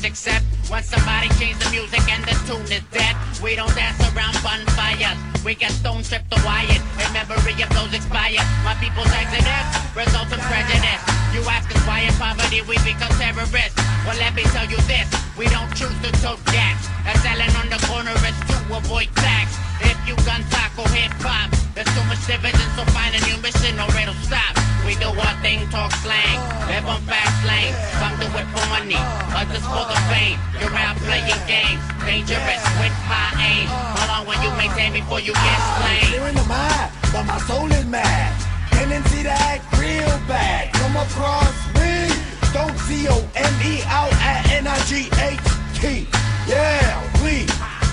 Except 0.06 0.46
when 0.70 0.82
somebody 0.84 1.28
change 1.34 1.58
the 1.58 1.68
music 1.74 2.00
and 2.06 2.22
the 2.22 2.34
tune 2.46 2.62
is 2.70 2.86
dead. 2.94 3.14
We 3.42 3.58
don't 3.58 3.74
dance 3.74 3.98
around 4.14 4.38
bonfires. 4.38 5.18
We 5.44 5.54
get 5.58 5.72
stone 5.72 6.04
stripped 6.04 6.30
to 6.30 6.38
wire. 6.46 6.78
In 7.02 7.08
memory 7.12 7.58
of 7.58 7.70
those 7.74 7.92
expired. 7.92 8.46
My 8.62 8.78
people's 8.78 9.10
exodus 9.10 9.66
results 9.98 10.30
in 10.30 10.38
prejudice. 10.46 11.02
You 11.34 11.42
ask 11.50 11.66
us 11.74 11.82
why 11.82 12.06
in 12.06 12.14
poverty 12.14 12.62
we 12.62 12.78
become 12.86 13.10
terrorists. 13.18 13.76
Well, 14.06 14.16
let 14.22 14.32
me 14.38 14.46
tell 14.54 14.70
you 14.70 14.78
this. 14.86 15.10
We 15.34 15.50
don't 15.50 15.70
choose 15.74 15.98
to 16.06 16.10
tote 16.22 16.42
gas. 16.54 16.78
And 17.02 17.18
selling 17.26 17.52
on 17.58 17.66
the 17.66 17.82
corner 17.90 18.14
is 18.14 18.38
to 18.46 18.56
avoid 18.78 19.10
tax. 19.18 19.65
If 19.82 19.98
you 20.08 20.14
gun 20.24 20.42
taco 20.48 20.84
hip 20.94 21.12
hop, 21.20 21.50
there's 21.74 21.88
too 21.92 22.04
much 22.08 22.22
division, 22.24 22.68
so 22.76 22.84
find 22.96 23.12
a 23.12 23.20
new 23.28 23.36
mission 23.44 23.76
or 23.76 23.90
it'll 24.00 24.16
stop. 24.24 24.56
We 24.86 24.94
do 24.96 25.10
our 25.10 25.36
thing, 25.42 25.66
talk 25.68 25.92
slang, 26.00 26.38
live 26.70 26.86
on 26.86 27.02
fast 27.10 27.36
lane. 27.44 27.74
Some 27.98 28.14
do 28.22 28.26
it 28.38 28.46
for 28.54 28.64
money, 28.70 28.96
others 29.34 29.66
for 29.66 29.84
the 29.84 29.98
fame. 30.08 30.38
You're 30.56 30.72
out 30.72 30.96
playing 31.04 31.42
games, 31.50 31.82
dangerous 32.06 32.62
with 32.80 32.94
high 33.04 33.34
aim. 33.42 33.66
How 33.68 34.06
long 34.08 34.24
will 34.30 34.40
you 34.40 34.52
maintain 34.56 34.94
before 34.94 35.20
you 35.20 35.34
get 35.34 35.60
slain? 35.76 36.06
Clear 36.14 36.26
in 36.30 36.34
the 36.38 36.46
mind, 36.46 36.88
but 37.12 37.24
my 37.26 37.38
soul 37.44 37.66
is 37.70 37.84
mad. 37.84 38.32
Tendency 38.70 39.24
to 39.24 39.34
act 39.34 39.66
real 39.76 40.14
bad. 40.30 40.72
Come 40.72 40.96
across 40.96 41.56
me. 41.74 42.08
Don't 42.54 42.78
C-O-M-E 42.86 43.82
out 43.84 44.12
at 44.22 44.48
N-I-G-H-T. 44.64 46.08
Yeah, 46.48 47.02
we, 47.24 47.44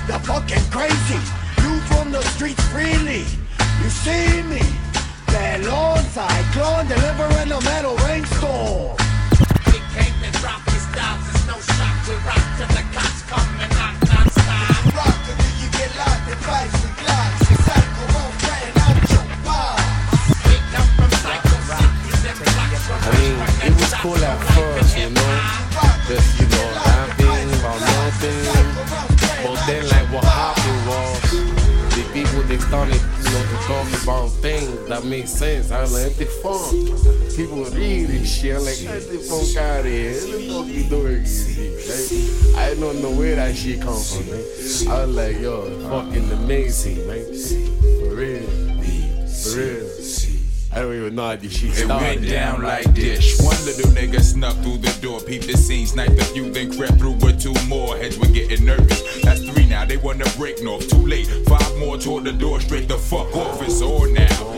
the 0.07 0.19
fucking 0.23 0.63
crazy. 0.69 1.42
You 1.63 1.79
from 1.87 2.11
the 2.11 2.21
streets 2.35 2.61
freely. 2.67 3.23
You 3.81 3.89
see 3.89 4.43
me. 4.43 4.59
That 5.31 5.63
lawn 5.63 6.03
cyclone 6.11 6.87
delivering 6.91 7.51
a 7.55 7.59
metal 7.63 7.95
rainstorm. 8.03 8.99
We 9.71 9.79
came 9.95 10.11
to 10.21 10.29
drop 10.43 10.59
the 10.67 10.75
styles, 10.75 11.23
it's 11.31 11.47
no 11.47 11.55
shock. 11.63 11.95
We 12.03 12.19
rock 12.27 12.43
till 12.59 12.67
the 12.67 12.83
cops 12.91 13.21
come 13.31 13.47
and 13.63 13.71
knock 13.79 13.95
non-stop. 14.11 14.91
Rock 14.91 15.23
until 15.23 15.53
you 15.63 15.71
get 15.71 15.89
locked 15.95 16.27
in 16.27 16.37
fights 16.43 16.75
with 16.83 16.95
clocks. 16.99 17.47
The 17.47 17.55
cycle 17.63 18.07
won't 18.11 18.35
playing 18.43 18.75
out 18.83 18.99
your 19.07 19.25
box. 19.47 19.81
We 20.43 20.55
come 20.69 20.89
from 20.99 21.11
psycho 21.23 21.57
cities 21.63 22.21
and 22.27 22.37
blocks, 22.43 22.91
I 22.91 23.09
mean, 23.15 23.39
it 23.39 23.73
was 23.79 23.93
cool 24.03 24.19
at 24.19 24.39
first, 24.51 24.99
you 24.99 25.09
know. 25.15 25.33
Just, 26.11 26.42
they 32.53 32.59
started, 32.59 32.93
you 32.93 33.31
know, 33.31 33.43
to 33.49 33.57
talk 33.65 34.03
about 34.03 34.27
things 34.27 34.87
that 34.87 35.03
make 35.05 35.27
sense. 35.27 35.71
I 35.71 35.85
like, 35.85 36.15
the 36.17 36.25
fuck? 36.25 36.69
People 37.35 37.65
read 37.75 38.09
this 38.09 38.41
shit. 38.41 38.55
I'm 38.55 38.63
like, 38.63 38.79
get 38.79 39.09
the 39.09 39.17
fuck 39.17 39.57
out 39.63 39.79
of 39.79 39.85
here. 39.85 40.13
What 40.13 40.31
the 40.31 40.47
fuck 40.53 40.67
you 40.67 40.83
doing? 40.83 41.23
Right? 41.89 42.61
I 42.61 42.75
don't 42.79 43.01
know 43.01 43.09
where 43.09 43.35
that 43.37 43.55
shit 43.55 43.81
come 43.81 43.99
from, 43.99 44.29
man. 44.29 44.43
I 44.87 45.05
was 45.05 45.15
like, 45.15 45.39
yo, 45.39 45.79
fucking 45.89 46.31
amazing, 46.31 47.07
man. 47.07 47.25
For 47.25 48.15
real. 48.15 48.45
For 49.25 49.57
real. 49.57 50.22
I 50.73 50.81
don't 50.81 50.95
even 50.95 51.13
know 51.13 51.27
how 51.27 51.35
this 51.35 51.55
shit 51.55 51.77
It 51.77 51.87
went 51.87 52.27
down 52.27 52.63
like 52.63 52.95
this. 52.95 53.39
One 53.39 53.55
little 53.63 53.91
nigga 53.91 54.19
snuck 54.21 54.55
through 54.63 54.79
the 54.79 54.91
door, 55.01 55.19
peeped 55.19 55.45
the 55.45 55.55
scene, 55.55 55.85
sniped 55.85 56.19
a 56.19 56.25
few, 56.25 56.51
then 56.51 56.75
crept 56.75 56.97
through 56.97 57.13
with 57.21 57.39
two 57.39 57.53
more. 57.67 57.95
Heads 57.95 58.17
were 58.17 58.27
getting 58.27 58.65
nervous. 58.65 59.21
That's 59.21 59.47
three 59.47 59.67
now, 59.67 59.85
they 59.85 59.97
wanna 59.97 60.25
break 60.35 60.63
north. 60.63 60.89
Too 60.89 61.05
late. 61.05 61.27
Five 61.47 61.77
more 61.77 61.97
toward 61.97 62.23
the 62.23 62.33
door, 62.33 62.59
straight 62.59 62.87
the 62.87 62.97
fuck 62.97 63.35
off. 63.35 63.61
It's 63.61 63.81
on 63.83 64.13
now. 64.13 64.52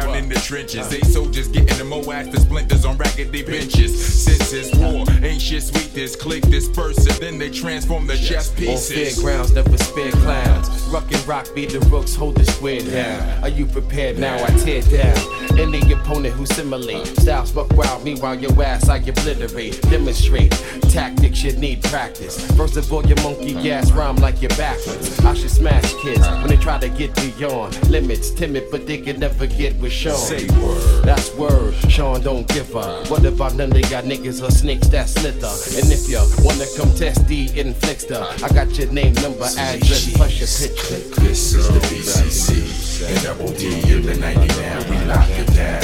Down 0.00 0.16
in 0.16 0.28
the 0.28 0.34
trenches. 0.34 0.88
They 0.88 1.00
soldiers 1.00 1.48
getting 1.48 1.88
the 1.88 2.10
ass 2.12 2.26
to 2.28 2.40
splinters 2.40 2.84
on 2.84 2.96
raggedy 2.96 3.42
benches. 3.44 4.24
Since 4.24 4.52
it's 4.52 4.74
war, 4.76 5.04
ain't 5.22 5.40
shit 5.40 5.62
sweet. 5.62 5.92
This 5.94 6.16
click 6.16 6.42
dispersive, 6.44 7.20
then 7.20 7.38
they 7.38 7.50
transform 7.50 8.06
the 8.06 8.16
chess 8.16 8.50
pieces. 8.50 9.18
On 9.18 9.24
fairgrounds, 9.24 9.54
never 9.54 9.78
spare 9.78 10.10
clowns. 10.10 10.68
Ruck 10.88 11.10
and 11.12 11.28
rock, 11.28 11.46
be 11.54 11.66
the 11.66 11.80
rooks, 11.90 12.14
hold 12.14 12.34
the 12.36 12.44
square 12.44 12.80
down. 12.80 13.42
Are 13.44 13.48
you 13.48 13.66
prepared 13.66 14.18
now? 14.18 14.42
I 14.42 14.48
tear 14.58 14.82
down 14.82 15.43
any 15.58 15.92
opponent 15.92 16.34
who 16.34 16.46
simulate. 16.46 17.06
Styles 17.18 17.52
buck 17.52 17.70
wild, 17.76 18.04
meanwhile 18.04 18.34
your 18.34 18.62
ass 18.62 18.88
I 18.88 18.98
obliterate. 18.98 19.80
Demonstrate 19.82 20.50
tactics 20.90 21.42
you 21.42 21.52
need 21.56 21.82
practice. 21.84 22.44
First 22.52 22.76
of 22.76 22.92
all, 22.92 23.04
your 23.04 23.20
monkey 23.22 23.70
ass 23.70 23.92
rhyme 23.92 24.16
like 24.16 24.40
you're 24.40 24.50
backwards. 24.50 25.18
I 25.20 25.34
should 25.34 25.50
smash 25.50 25.94
kids 26.02 26.26
when 26.28 26.48
they 26.48 26.56
try 26.56 26.78
to 26.78 26.88
get 26.88 27.14
beyond 27.16 27.90
limits. 27.90 28.30
Timid, 28.30 28.64
but 28.70 28.86
they 28.86 28.98
can 28.98 29.20
never 29.20 29.46
get 29.46 29.76
with 29.76 29.92
Sean. 29.92 30.16
Say 30.16 30.46
word. 30.60 31.04
That's 31.04 31.34
word. 31.34 31.74
Sean 31.90 32.20
don't 32.22 32.46
give 32.48 32.74
up. 32.76 33.10
What 33.10 33.24
about 33.24 33.54
none 33.54 33.72
of 33.72 33.90
y'all 33.90 34.02
niggas 34.02 34.46
or 34.46 34.50
snakes 34.50 34.88
that 34.88 35.08
slither? 35.08 35.54
And 35.78 35.92
if 35.92 36.08
you 36.08 36.18
wanna 36.44 36.66
come 36.76 36.92
test 36.94 37.26
the 37.28 37.46
inflictor, 37.48 38.22
I 38.42 38.48
got 38.54 38.76
your 38.78 38.90
name, 38.90 39.14
number, 39.14 39.44
address, 39.58 40.12
plus 40.14 40.38
your 40.38 40.48
picture. 40.48 41.20
This 41.20 41.54
is 41.54 41.68
the 41.68 41.80
BCC 41.80 42.74
and 43.06 43.22
Double 43.22 43.52
D 43.52 43.66
in 43.92 44.02
the 44.02 44.14
90 44.14 44.46
now. 44.60 44.90
We 44.90 44.96
lock 45.06 45.28
it 45.30 45.43
down. 45.52 45.80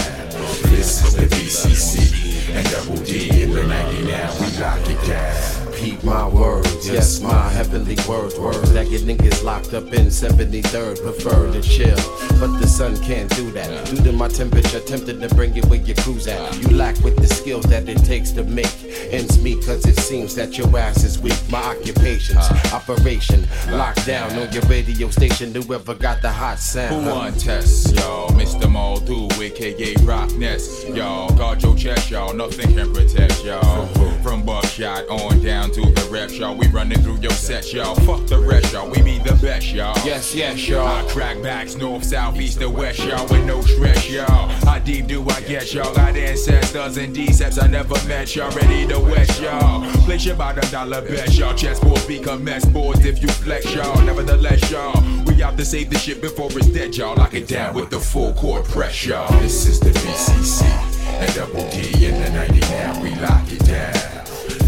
This 0.70 1.04
is 1.04 1.14
the 1.14 1.26
BCC 1.26 2.54
and 2.54 2.70
Double 2.70 3.02
D 3.04 3.42
in 3.42 3.50
the 3.50 3.66
90 3.66 4.04
now. 4.04 4.32
We 4.40 4.46
lock 4.58 4.88
it 4.88 5.06
down. 5.06 5.69
Keep 5.80 6.04
my 6.04 6.28
words, 6.28 6.86
yes, 6.86 7.20
my 7.22 7.48
heavenly 7.48 7.96
words, 8.06 8.38
words 8.38 8.70
that 8.74 8.90
get 8.90 9.00
niggas 9.00 9.42
locked 9.42 9.72
up 9.72 9.84
in 9.94 10.08
73rd. 10.08 11.02
Prefer 11.02 11.50
to 11.52 11.62
chill, 11.62 11.96
but 12.38 12.54
the 12.58 12.66
sun 12.66 12.98
can't 13.02 13.34
do 13.34 13.50
that. 13.52 13.86
Due 13.86 13.96
to 14.04 14.12
my 14.12 14.28
temperature, 14.28 14.80
tempted 14.80 15.22
to 15.22 15.34
bring 15.34 15.56
it 15.56 15.64
where 15.66 15.80
your 15.80 15.96
cruise 15.96 16.26
at. 16.26 16.54
You 16.58 16.76
lack 16.76 16.98
with 16.98 17.16
the 17.16 17.28
skills 17.28 17.64
that 17.64 17.88
it 17.88 17.96
takes 18.04 18.30
to 18.32 18.44
make 18.44 18.70
ends 19.10 19.42
meet, 19.42 19.64
cause 19.64 19.86
it 19.86 19.98
seems 19.98 20.34
that 20.34 20.58
your 20.58 20.68
ass 20.78 21.02
is 21.02 21.18
weak. 21.18 21.40
My 21.48 21.62
occupations, 21.62 22.44
operation, 22.74 23.46
locked 23.70 24.06
down 24.06 24.30
on 24.38 24.52
your 24.52 24.62
radio 24.64 25.08
station. 25.08 25.54
Whoever 25.54 25.94
got 25.94 26.20
the 26.20 26.30
hot 26.30 26.58
sound. 26.58 27.04
Who 27.06 27.10
want 27.10 27.40
test, 27.40 27.94
y'all? 27.94 28.28
Mr. 28.32 28.68
Moldu, 28.68 29.32
aka 29.40 29.94
Rockness, 30.04 30.94
y'all. 30.94 31.34
Guard 31.36 31.62
your 31.62 31.74
chest, 31.74 32.10
y'all. 32.10 32.34
Nothing 32.34 32.74
can 32.74 32.92
protect 32.92 33.42
y'all. 33.46 33.86
From 34.22 34.44
buckshot 34.44 35.08
on 35.08 35.42
down 35.42 35.69
to 35.72 35.80
the 35.80 36.08
rep, 36.10 36.30
y'all. 36.30 36.56
We 36.56 36.66
running 36.68 37.00
through 37.02 37.18
your 37.18 37.32
set, 37.32 37.72
y'all. 37.72 37.94
Fuck 37.94 38.26
the 38.26 38.38
rest, 38.38 38.72
y'all. 38.72 38.90
We 38.90 39.02
be 39.02 39.18
the 39.18 39.38
best, 39.40 39.72
y'all. 39.72 39.96
Yes, 40.04 40.34
yes, 40.34 40.68
y'all. 40.68 40.86
I 40.86 41.02
crack 41.08 41.40
backs 41.42 41.76
north, 41.76 42.04
south, 42.04 42.40
east, 42.40 42.60
and 42.60 42.74
west, 42.74 42.98
y'all. 43.00 43.26
With 43.28 43.44
no 43.44 43.60
stress, 43.60 44.10
y'all. 44.10 44.48
How 44.64 44.78
deep 44.78 45.06
do 45.06 45.28
I 45.28 45.40
get, 45.42 45.72
y'all? 45.72 45.94
Got 45.94 46.16
ancestors 46.16 46.96
and 46.96 47.14
decepts 47.14 47.58
I 47.58 47.68
never 47.68 47.94
met, 48.08 48.34
y'all. 48.34 48.50
Ready 48.50 48.86
to 48.88 48.98
west, 48.98 49.40
y'all. 49.40 49.82
Place 50.04 50.26
your 50.26 50.36
bottom 50.36 50.68
dollar 50.70 51.02
bet, 51.02 51.32
y'all. 51.34 51.54
Chessboards 51.54 52.06
become 52.08 52.44
mess 52.44 52.64
boards 52.64 53.04
if 53.04 53.22
you 53.22 53.28
flex, 53.28 53.72
y'all. 53.74 54.00
Nevertheless, 54.02 54.70
y'all. 54.70 55.00
We 55.26 55.42
out 55.42 55.56
to 55.58 55.64
save 55.64 55.90
the 55.90 55.98
shit 55.98 56.20
before 56.20 56.50
it's 56.52 56.66
dead, 56.68 56.96
y'all. 56.96 57.16
Lock 57.16 57.34
it 57.34 57.46
down 57.46 57.74
with 57.74 57.90
the 57.90 58.00
full 58.00 58.32
court 58.34 58.64
press, 58.64 59.06
y'all. 59.06 59.30
This 59.40 59.66
is 59.66 59.78
the 59.78 59.90
BCC 59.90 60.90
and 61.20 61.34
Double 61.34 61.62
home, 61.62 61.70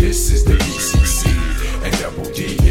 this 0.02 0.32
is 0.32 0.44
the 0.44 0.54
BCC 0.54 1.28
and 1.84 1.98
Double 2.00 2.28
D. 2.32 2.61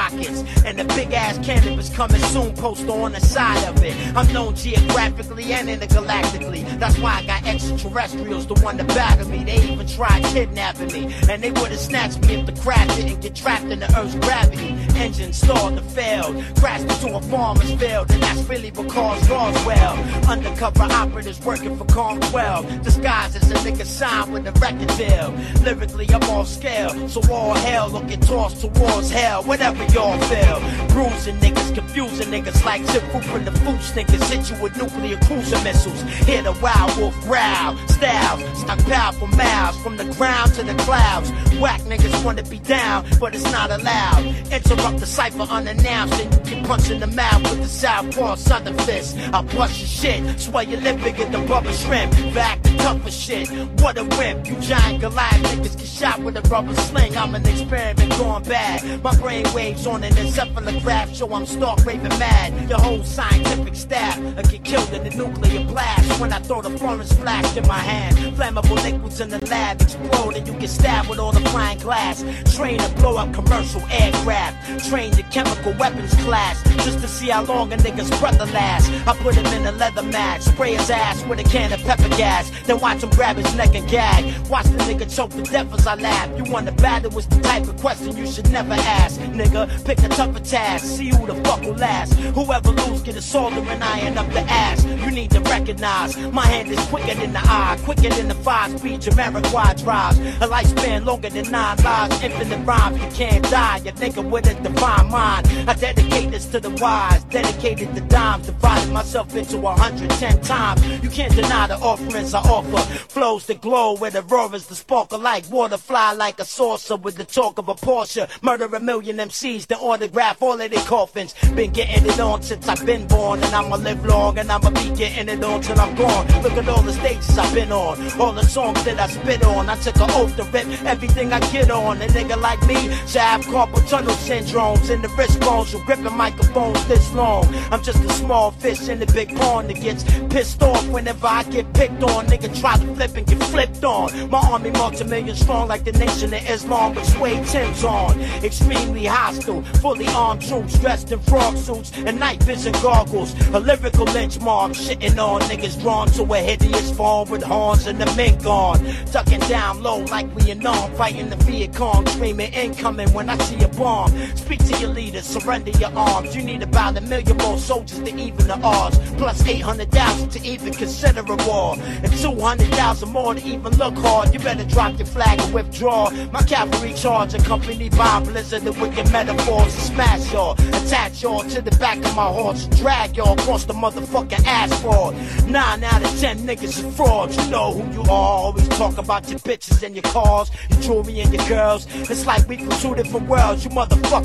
rockets 0.00 0.42
and 0.64 0.78
the 0.78 0.84
big 0.94 1.12
ass 1.12 1.38
cannabis 1.44 1.88
coming 1.94 2.20
soon. 2.32 2.54
Poster 2.54 2.90
on 2.90 3.12
the 3.12 3.20
side 3.20 3.62
of 3.68 3.82
it. 3.82 3.94
I'm 4.16 4.32
known 4.32 4.54
geographically 4.54 5.52
and 5.52 5.68
intergalactically. 5.68 6.62
That's 6.78 6.98
why 6.98 7.12
I 7.20 7.22
got 7.24 7.46
extraterrestrials 7.46 8.46
the 8.46 8.54
one 8.54 8.78
to 8.78 8.84
battle 8.84 9.28
me. 9.28 9.44
They 9.44 9.58
even 9.70 9.86
tried 9.86 10.24
kidnapping 10.24 10.92
me, 10.96 11.14
and 11.28 11.42
they 11.42 11.50
would 11.50 11.70
have 11.70 11.80
snatched 11.80 12.20
me 12.26 12.34
if 12.36 12.46
the 12.46 12.56
craft 12.62 12.96
didn't 12.96 13.20
get 13.20 13.34
trapped 13.34 13.70
in 13.74 13.80
the 13.80 13.90
Earth's 13.98 14.14
gravity. 14.26 14.70
Engine 15.00 15.32
stalled 15.32 15.78
and 15.78 15.90
failed, 15.92 16.36
crashed 16.56 16.84
into 16.84 17.16
a 17.16 17.22
farmer's 17.22 17.72
field, 17.74 18.10
and 18.10 18.22
that's 18.22 18.42
really 18.42 18.70
because 18.70 19.30
Roswell. 19.30 19.94
Undercover 20.28 20.82
operatives 20.82 21.40
working 21.40 21.74
for 21.76 21.86
12, 21.86 22.82
disguised 22.82 23.36
as 23.36 23.50
a 23.50 23.54
nigga 23.54 23.86
signed 23.86 24.32
with 24.32 24.46
a 24.46 24.52
record 24.60 24.88
deal. 24.98 25.34
Lyrically, 25.64 26.06
I'm 26.10 26.22
off 26.24 26.48
scale, 26.48 27.08
so 27.08 27.20
all 27.32 27.54
hell 27.54 27.88
looking 27.88 28.20
tossed 28.20 28.60
towards 28.60 29.10
hell. 29.10 29.42
Whatever 29.44 29.82
y'all 29.94 30.18
feel, 30.28 30.60
bruising 30.88 31.36
niggas, 31.36 31.74
confusing 31.74 32.28
niggas 32.28 32.62
like 32.66 32.84
Tip 32.88 33.02
from 33.22 33.44
the 33.44 33.52
food 33.52 33.80
niggas 33.96 34.30
hit 34.30 34.50
you 34.50 34.62
with 34.62 34.76
nuclear 34.76 35.16
cruiser 35.24 35.62
missiles. 35.64 36.02
Hear 36.26 36.42
the 36.42 36.52
wild 36.60 36.96
wolf 36.98 37.18
growl, 37.22 37.76
styles, 37.88 38.60
stockpile 38.60 39.12
for 39.12 39.28
miles 39.28 39.76
from 39.82 39.96
the 39.96 40.04
ground 40.14 40.52
to 40.54 40.62
the 40.62 40.74
clouds. 40.82 41.30
Whack 41.58 41.80
niggas 41.82 42.24
wanna 42.24 42.42
be 42.44 42.58
down, 42.58 43.06
but 43.18 43.34
it's 43.34 43.50
not 43.50 43.70
allowed. 43.70 44.24
Interrupt 44.52 44.89
the 44.98 45.06
cipher 45.06 45.42
unannounced, 45.42 46.18
you 46.18 46.30
get 46.54 46.66
punched 46.66 46.90
in 46.90 47.00
the 47.00 47.06
mouth 47.06 47.42
with 47.42 47.62
the 47.62 47.68
southpaw 47.68 48.34
southern 48.36 48.76
fist. 48.78 49.16
I'll 49.32 49.42
bust 49.42 49.78
your 49.80 49.88
shit, 49.88 50.40
swell 50.40 50.64
your 50.64 50.80
lip 50.80 51.00
bigger 51.02 51.24
than 51.26 51.46
rubber 51.46 51.72
shrimp. 51.72 52.12
Back 52.34 52.62
the 52.62 52.70
tougher 52.78 53.10
shit. 53.10 53.48
What 53.80 53.98
a 53.98 54.04
whip, 54.04 54.46
you 54.46 54.56
giant 54.60 55.00
Goliath 55.00 55.42
niggas 55.42 55.76
get 55.78 55.86
shot 55.86 56.20
with 56.20 56.36
a 56.36 56.42
rubber 56.48 56.74
sling. 56.74 57.16
I'm 57.16 57.34
an 57.34 57.46
experiment 57.46 58.10
gone 58.10 58.42
bad. 58.44 59.02
My 59.02 59.14
brain 59.16 59.44
waves 59.54 59.86
on 59.86 60.02
an 60.04 60.12
encephalograph 60.14 61.14
show 61.14 61.32
I'm 61.32 61.46
stark 61.46 61.84
raving 61.84 62.18
mad. 62.18 62.68
Your 62.68 62.80
whole 62.80 63.04
scientific 63.04 63.74
staff 63.74 64.18
I 64.36 64.42
get 64.42 64.64
killed 64.64 64.92
in 64.92 65.04
the 65.04 65.10
nuclear 65.10 65.64
blast 65.64 66.20
when 66.20 66.32
I 66.32 66.38
throw 66.40 66.62
the 66.62 66.70
Florence 66.78 67.12
flash 67.12 67.56
in 67.56 67.66
my 67.66 67.78
hand. 67.78 68.16
Flammable 68.36 68.82
liquids 68.82 69.20
in 69.20 69.30
the 69.30 69.44
lab 69.46 69.80
explode 69.80 70.36
and 70.36 70.46
you 70.46 70.54
get 70.54 70.70
stabbed 70.70 71.08
with 71.08 71.18
all 71.18 71.32
the 71.32 71.40
flying 71.50 71.78
glass. 71.78 72.22
Train 72.56 72.78
to 72.78 72.88
blow 72.96 73.16
up 73.16 73.32
commercial 73.34 73.82
aircraft. 73.90 74.79
Train 74.88 75.12
the 75.12 75.22
chemical 75.24 75.72
weapons 75.74 76.14
class 76.24 76.62
just 76.84 77.00
to 77.00 77.06
see 77.06 77.28
how 77.28 77.44
long 77.44 77.72
a 77.72 77.76
nigga's 77.76 78.10
brother 78.18 78.46
lasts. 78.46 78.90
I 79.06 79.14
put 79.18 79.34
him 79.34 79.46
in 79.46 79.66
a 79.66 79.72
leather 79.72 80.02
match, 80.02 80.42
spray 80.42 80.74
his 80.74 80.90
ass 80.90 81.24
with 81.26 81.38
a 81.38 81.44
can 81.44 81.72
of 81.72 81.80
pepper 81.82 82.08
gas, 82.16 82.50
then 82.66 82.80
watch 82.80 83.02
him 83.02 83.10
grab 83.10 83.36
his 83.36 83.54
neck 83.54 83.74
and 83.74 83.88
gag. 83.88 84.24
Watch 84.48 84.64
the 84.64 84.78
nigga 84.78 85.14
choke 85.14 85.30
to 85.32 85.42
death 85.42 85.72
as 85.74 85.86
I 85.86 85.94
laugh. 85.94 86.36
You 86.36 86.50
want 86.50 86.66
to 86.66 86.72
battle 86.72 87.10
was 87.10 87.26
the 87.26 87.40
type 87.40 87.68
of 87.68 87.76
question 87.76 88.16
you 88.16 88.26
should 88.26 88.50
never 88.50 88.72
ask. 88.72 89.20
Nigga, 89.20 89.84
pick 89.84 89.98
a 89.98 90.08
tougher 90.08 90.40
task, 90.40 90.86
see 90.86 91.10
who 91.10 91.26
the 91.26 91.34
fuck 91.44 91.60
will 91.62 91.74
last. 91.74 92.14
Whoever 92.14 92.70
lose, 92.70 93.02
get 93.02 93.16
a 93.16 93.22
soldering 93.22 93.82
iron 93.82 94.18
up 94.18 94.28
the 94.32 94.40
ass. 94.40 94.84
You 94.84 95.10
need 95.10 95.30
to 95.32 95.40
recognize 95.40 96.16
my 96.32 96.46
hand 96.46 96.70
is 96.70 96.80
quicker 96.86 97.14
than 97.14 97.32
the 97.32 97.42
eye, 97.42 97.78
quicker 97.84 98.08
than 98.08 98.28
the 98.28 98.34
five 98.34 98.76
speed 98.78 99.00
Jamiroquai 99.00 99.82
drives. 99.84 100.18
A 100.18 100.48
lifespan 100.48 101.04
longer 101.04 101.30
than 101.30 101.50
nine 101.50 101.76
lives, 101.84 102.22
infinite 102.22 102.66
rhymes. 102.66 103.00
You 103.00 103.10
can't 103.10 103.44
die. 103.50 103.76
You 103.84 103.92
nigga 103.92 104.28
with 104.28 104.46
a 104.46 104.69
divine 104.72 105.10
mind. 105.10 105.46
I 105.68 105.74
dedicate 105.74 106.30
this 106.30 106.46
to 106.46 106.60
the 106.60 106.70
wise, 106.70 107.22
dedicated 107.24 107.94
to 107.94 108.00
dimes, 108.02 108.46
divided 108.46 108.92
myself 108.92 109.34
into 109.34 109.58
110 109.58 110.40
times. 110.42 111.02
You 111.02 111.10
can't 111.10 111.34
deny 111.34 111.66
the 111.66 111.76
offerings 111.76 112.34
I 112.34 112.40
offer. 112.40 112.80
Flows 113.08 113.46
that 113.46 113.60
glow 113.60 113.96
where 113.96 114.10
the 114.10 114.22
roarers, 114.22 114.66
the 114.66 114.74
sparkle 114.74 115.18
like 115.18 115.50
water, 115.50 115.76
fly 115.76 116.12
like 116.12 116.38
a 116.40 116.44
saucer 116.44 116.96
with 116.96 117.16
the 117.16 117.24
talk 117.24 117.58
of 117.58 117.68
a 117.68 117.74
Porsche. 117.74 118.28
Murder 118.42 118.66
a 118.66 118.80
million 118.80 119.16
MCs, 119.16 119.66
the 119.66 119.76
autograph 119.78 120.42
all 120.42 120.60
of 120.60 120.70
their 120.70 120.84
coffins. 120.84 121.34
Been 121.54 121.72
getting 121.72 122.06
it 122.06 122.20
on 122.20 122.42
since 122.42 122.68
I've 122.68 122.84
been 122.86 123.06
born, 123.06 123.42
and 123.42 123.54
I'ma 123.54 123.76
live 123.76 124.04
long, 124.04 124.38
and 124.38 124.50
I'ma 124.50 124.70
be 124.70 124.90
getting 124.96 125.28
it 125.28 125.44
on 125.44 125.60
till 125.60 125.80
I'm 125.80 125.94
gone. 125.94 126.26
Look 126.42 126.52
at 126.52 126.68
all 126.68 126.82
the 126.82 126.92
stages 126.92 127.38
I've 127.38 127.54
been 127.54 127.72
on, 127.72 128.20
all 128.20 128.32
the 128.32 128.44
songs 128.44 128.82
that 128.84 128.98
I 128.98 129.06
spit 129.08 129.44
on. 129.44 129.68
I 129.68 129.76
took 129.76 129.96
an 129.96 130.10
oath 130.12 130.36
to 130.36 130.44
rip 130.44 130.66
everything 130.84 131.32
I 131.32 131.40
get 131.52 131.70
on. 131.70 132.00
A 132.02 132.06
nigga 132.06 132.40
like 132.40 132.60
me 132.66 132.74
should 133.06 133.20
have 133.20 133.42
carpal 133.42 133.86
tunnel 133.88 134.14
syndromes 134.50 134.90
in 134.90 135.02
the 135.02 135.08
wrist 135.10 135.40
bones. 135.40 135.72
You 135.72 135.82
gripping 135.84 136.16
microphones 136.16 136.84
this 136.86 137.12
long. 137.14 137.44
I'm 137.70 137.82
just 137.82 138.02
a 138.04 138.12
small 138.14 138.50
fish 138.50 138.88
in 138.88 138.98
the 138.98 139.06
big 139.06 139.36
pond 139.36 139.70
that 139.70 139.80
gets 139.80 140.04
pissed 140.32 140.62
off 140.62 140.86
whenever 140.88 141.26
I 141.26 141.42
get 141.44 141.72
picked 141.74 142.02
on. 142.02 142.26
Nigga 142.26 142.58
try 142.60 142.76
to 142.76 142.94
flip 142.94 143.16
and 143.16 143.26
get 143.26 143.42
flipped 143.44 143.84
on. 143.84 144.30
My 144.30 144.38
army 144.50 144.70
multi-million 144.70 145.36
strong 145.36 145.68
like 145.68 145.84
the 145.84 145.92
nation 145.92 146.34
of 146.34 146.48
Islam, 146.48 146.94
but 146.94 147.04
suede 147.04 147.46
Tim's 147.46 147.84
on. 147.84 148.20
Extremely 148.42 149.06
hostile, 149.06 149.62
fully 149.80 150.06
armed 150.08 150.42
troops 150.42 150.78
dressed 150.78 151.12
in 151.12 151.20
frog 151.20 151.56
suits 151.56 151.92
and 151.94 152.18
night 152.18 152.42
vision 152.42 152.72
goggles. 152.74 153.34
A 153.50 153.60
lyrical 153.60 154.04
lynch 154.06 154.40
mob 154.40 154.72
shitting 154.72 155.18
on 155.18 155.40
niggas 155.42 155.80
drawn 155.80 156.08
to 156.08 156.22
a 156.34 156.38
hideous 156.38 156.90
form 156.92 157.30
with 157.30 157.42
horns 157.42 157.86
and 157.86 158.00
the 158.00 158.12
mink 158.16 158.44
on. 158.46 158.78
Ducking 159.12 159.40
down 159.40 159.82
low 159.82 159.98
like 160.04 160.34
we 160.34 160.50
in 160.50 160.66
on, 160.66 160.92
fighting 160.94 161.30
the 161.30 161.36
Viet 161.36 161.74
Cong, 161.74 162.06
screaming 162.06 162.52
incoming 162.52 163.12
when 163.12 163.28
I 163.28 163.38
see 163.38 163.62
a 163.62 163.68
bomb. 163.68 164.10
Speak 164.40 164.64
to 164.66 164.78
your 164.78 164.90
leaders, 164.90 165.24
surrender 165.24 165.70
your 165.72 165.92
arms. 165.96 166.34
You 166.34 166.42
need 166.42 166.62
about 166.62 166.96
a 166.96 167.00
million 167.00 167.36
more 167.38 167.58
soldiers 167.58 168.00
to 168.00 168.16
even 168.16 168.46
the 168.48 168.58
odds, 168.62 168.98
plus 169.16 169.46
800,000 169.46 170.30
to 170.30 170.40
even 170.44 170.72
consider 170.72 171.20
a 171.20 171.36
war, 171.46 171.76
and 171.78 172.12
200,000 172.12 173.08
more 173.08 173.34
to 173.34 173.42
even 173.44 173.76
look 173.76 173.96
hard. 173.98 174.32
You 174.32 174.40
better 174.40 174.64
drop 174.64 174.98
your 174.98 175.06
flag 175.06 175.40
and 175.40 175.54
withdraw. 175.54 176.10
My 176.32 176.42
cavalry 176.42 176.94
charge, 176.94 177.34
accompanied 177.34 177.96
by 177.96 178.20
blizzard 178.20 178.66
of 178.66 178.80
wicked 178.80 179.10
metaphors 179.12 179.72
smash 179.72 180.32
y'all, 180.32 180.52
attach 180.52 181.22
y'all 181.22 181.42
to 181.44 181.60
the 181.60 181.70
back 181.72 181.98
of 181.98 182.14
my 182.16 182.26
horse, 182.26 182.66
drag 182.78 183.16
y'all 183.16 183.38
across 183.38 183.64
the 183.64 183.74
motherfucking 183.74 184.44
asphalt. 184.46 185.14
Nine 185.46 185.84
out 185.84 186.02
of 186.02 186.20
ten 186.20 186.38
niggas 186.38 186.84
is 186.84 186.96
frauds. 186.96 187.36
You 187.36 187.50
know 187.50 187.72
who 187.72 187.92
you 187.92 188.02
are. 188.02 188.40
Always 188.40 188.68
talk 188.68 188.98
about 188.98 189.28
your 189.28 189.38
bitches 189.40 189.82
and 189.82 189.94
your 189.94 190.02
cars, 190.02 190.50
your 190.70 190.80
jewelry 190.80 191.20
and 191.20 191.32
your 191.32 191.46
girls. 191.48 191.86
It's 192.10 192.26
like 192.26 192.48
we 192.48 192.56
from 192.58 192.70
two 192.80 192.94
different 192.94 193.28
worlds. 193.28 193.64
You 193.64 193.70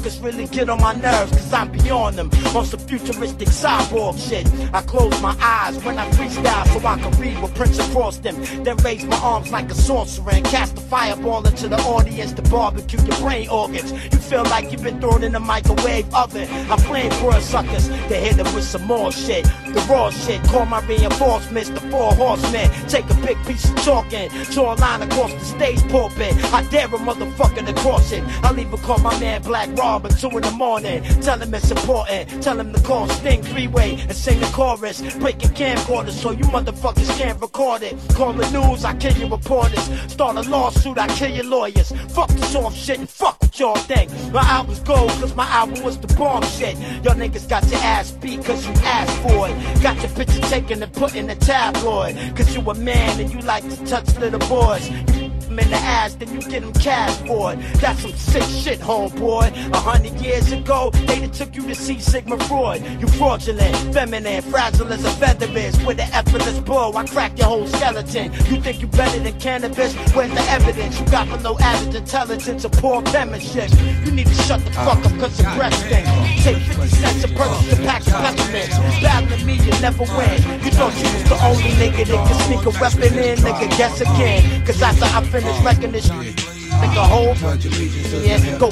motherfuckers 0.06 0.24
really 0.24 0.48
get 0.48 0.70
on 0.70 0.82
my 0.82 0.94
nerves, 0.94 1.32
cause 1.32 1.54
I'm 1.54 1.72
beyond 1.72 2.18
them. 2.18 2.30
On 2.56 2.66
some 2.66 2.80
futuristic 2.80 3.48
cyborg 3.48 4.18
shit. 4.18 4.48
I 4.74 4.82
close 4.82 5.20
my 5.22 5.36
eyes 5.40 5.84
when 5.84 5.98
I 5.98 6.10
freestyle 6.12 6.66
so 6.68 6.88
I 6.88 6.98
can 7.00 7.12
read 7.20 7.42
what 7.42 7.54
prints 7.56 7.80
across 7.80 8.18
them. 8.18 8.36
Then 8.64 8.78
raise 8.78 9.04
my 9.06 9.18
arms 9.18 9.52
like 9.52 9.70
a 9.70 9.76
sorcerer 9.76 10.32
and 10.32 10.46
cast 10.46 10.78
a 10.78 10.82
fireball 10.82 11.46
into 11.46 11.68
the 11.68 11.78
audience 11.78 12.34
to 12.34 12.42
barbecue 12.44 13.02
your 13.02 13.18
brain 13.18 13.50
organs. 13.50 13.92
You 13.92 14.20
feel 14.20 14.44
like 14.44 14.72
you've 14.72 14.84
been 14.84 15.00
thrown 15.02 15.24
in 15.24 15.36
a 15.36 15.40
microwave 15.40 16.14
oven. 16.14 16.48
I'm 16.72 16.80
playing 16.80 17.12
for 17.12 17.40
suckers 17.42 17.88
to 17.88 18.16
hit 18.16 18.38
them 18.38 18.54
with 18.56 18.64
some 18.64 18.86
more 18.86 19.12
shit. 19.12 19.46
The 19.46 19.86
raw 19.90 20.10
shit, 20.10 20.42
call 20.44 20.66
my 20.66 20.86
reinforcements, 20.86 21.70
the 21.70 21.82
four 21.92 22.14
horsemen. 22.14 22.70
Take 22.88 23.10
a 23.10 23.14
big 23.16 23.38
piece 23.46 23.70
of 23.70 23.76
chalk 23.84 24.14
and 24.14 24.32
draw 24.52 24.74
a 24.74 24.76
line 24.76 25.02
across 25.02 25.34
the 25.34 25.46
stage 25.46 25.82
pulpit. 25.90 26.34
I 26.54 26.64
dare 26.70 26.86
a 26.86 27.00
motherfucker 27.00 27.66
to 27.66 27.74
cross 27.82 28.12
it. 28.12 28.24
I'll 28.44 28.58
even 28.60 28.78
call 28.80 29.00
my 29.00 29.18
man 29.20 29.42
Black 29.42 29.74
At 30.04 30.20
2 30.20 30.30
in 30.30 30.42
the 30.42 30.52
morning. 30.52 31.04
Tell 31.22 31.40
him 31.40 31.54
it's 31.54 31.72
important. 31.72 32.44
Tell 32.44 32.60
him 32.60 32.74
to 32.74 32.82
call 32.82 33.08
Sting 33.08 33.42
three 33.44 33.68
way 33.68 33.98
and 34.02 34.16
sing 34.16 34.40
the 34.40 34.48
chorus. 34.48 35.00
Break 35.02 35.20
Breaking 35.20 35.52
camcorders 35.52 36.12
so 36.12 36.32
you 36.32 36.46
motherfuckers 36.46 37.10
can't 37.18 37.40
record 37.40 37.84
it. 37.84 37.96
Call 38.14 38.34
the 38.34 38.50
news, 38.52 38.84
I 38.84 38.94
kill 38.96 39.14
your 39.14 39.30
reporters. 39.30 39.84
Start 40.12 40.36
a 40.36 40.42
lawsuit, 40.50 40.98
I 40.98 41.08
kill 41.08 41.32
your 41.32 41.46
lawyers. 41.46 41.92
Fuck 42.10 42.30
the 42.30 42.46
soft 42.46 42.78
shit 42.78 43.00
and 43.00 43.10
fuck 43.10 43.38
what 43.42 43.60
y'all 43.60 43.76
think. 43.76 44.12
My 44.34 44.42
album's 44.42 44.80
gold 44.80 45.10
cause 45.12 45.36
my 45.36 45.48
album 45.48 45.84
was 45.84 45.98
the 45.98 46.14
bomb 46.16 46.44
shit. 46.44 46.78
Y'all 47.04 47.16
niggas 47.16 47.48
got 47.48 47.66
your 47.70 47.80
ass 47.80 48.12
beat 48.12 48.44
cause 48.44 48.66
you 48.68 48.74
asked 48.84 49.18
for 49.22 49.48
it. 49.50 49.82
Got 49.82 50.02
your 50.02 50.12
picture 50.12 50.42
taken 50.42 50.84
and 50.84 50.94
put 50.94 51.16
in 51.16 51.28
the 51.28 51.36
tabloid. 51.36 52.16
Cause 52.36 52.54
you 52.56 52.62
a 52.62 52.74
man 52.76 53.20
and 53.20 53.32
you 53.32 53.40
like 53.42 53.64
to 53.70 53.86
touch 53.86 54.08
little 54.18 54.40
boys. 54.40 54.90
You 54.90 55.15
him 55.46 55.60
in 55.60 55.70
the 55.70 55.78
ass, 55.78 56.16
then 56.16 56.34
you 56.34 56.42
get 56.42 56.64
him 56.64 56.74
cash 56.74 57.16
for 57.28 57.54
it. 57.54 57.60
That's 57.80 58.02
some 58.02 58.14
sick 58.14 58.44
shit, 58.44 58.80
homeboy. 58.80 59.74
A 59.74 59.78
hundred 59.78 60.14
years 60.22 60.52
ago, 60.52 60.92
they 61.06 61.28
took 61.28 61.56
you 61.56 61.64
to 61.68 61.76
see 61.76 62.00
Sigmund 62.00 62.44
Freud. 62.44 62.82
You 63.00 63.08
fraudulent, 63.08 63.76
feminine, 63.94 64.42
fragile 64.44 64.92
as 64.92 65.04
a 65.04 65.12
feather 65.12 65.48
is. 65.58 65.78
With 65.86 66.00
an 66.00 66.10
effortless 66.14 66.60
blow, 66.60 66.94
I 66.94 67.06
crack 67.06 67.38
your 67.38 67.48
whole 67.48 67.68
skeleton. 67.68 68.32
You 68.50 68.62
think 68.62 68.82
you 68.82 68.88
better 68.88 69.20
than 69.20 69.40
cannabis? 69.40 69.94
Where's 70.14 70.32
the 70.32 70.42
evidence? 70.50 71.00
You 71.00 71.06
got 71.08 71.28
from 71.28 71.44
no 71.44 71.58
average 71.60 71.96
intelligence 71.96 72.66
or 72.66 72.70
poor 72.70 73.02
penmanship. 73.02 73.70
You 74.06 74.12
need 74.12 74.28
to 74.28 74.36
shut 74.36 74.64
the 74.64 74.72
fuck 74.72 75.04
up, 75.06 75.12
cause 75.20 75.38
the 75.38 75.44
breath 75.56 75.74
stinks. 75.86 76.10
Take 76.44 76.58
50 76.58 76.88
cents 76.88 77.24
a 77.24 77.28
purchase 77.30 77.74
a 77.74 77.76
pack 77.84 78.02
of 78.08 78.14
peppermints. 78.14 78.78
Battling 79.02 79.46
me, 79.46 79.54
you 79.56 79.72
never 79.82 80.04
win. 80.04 80.38
You 80.64 80.72
thought 80.72 80.96
you 80.96 81.04
was 81.14 81.24
the 81.30 81.38
only 81.46 81.72
nigga 81.82 82.06
that 82.08 82.28
could 82.28 82.42
sneak 82.46 82.66
a 82.66 82.74
weapon 82.80 83.18
in, 83.18 83.38
nigga, 83.40 83.78
guess 83.78 84.02
again. 84.02 84.66
Cause 84.66 84.82
after 84.82 85.06
I 85.06 85.22
finish 85.42 85.66
wrecking 85.66 85.92
this 85.92 86.08
shit, 86.08 86.36
nigga, 86.36 87.10
whole 87.10 87.36
bunch 87.36 87.66
of 87.66 88.26
yeah, 88.26 88.58
go 88.58 88.70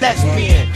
lesbian. 0.00 0.68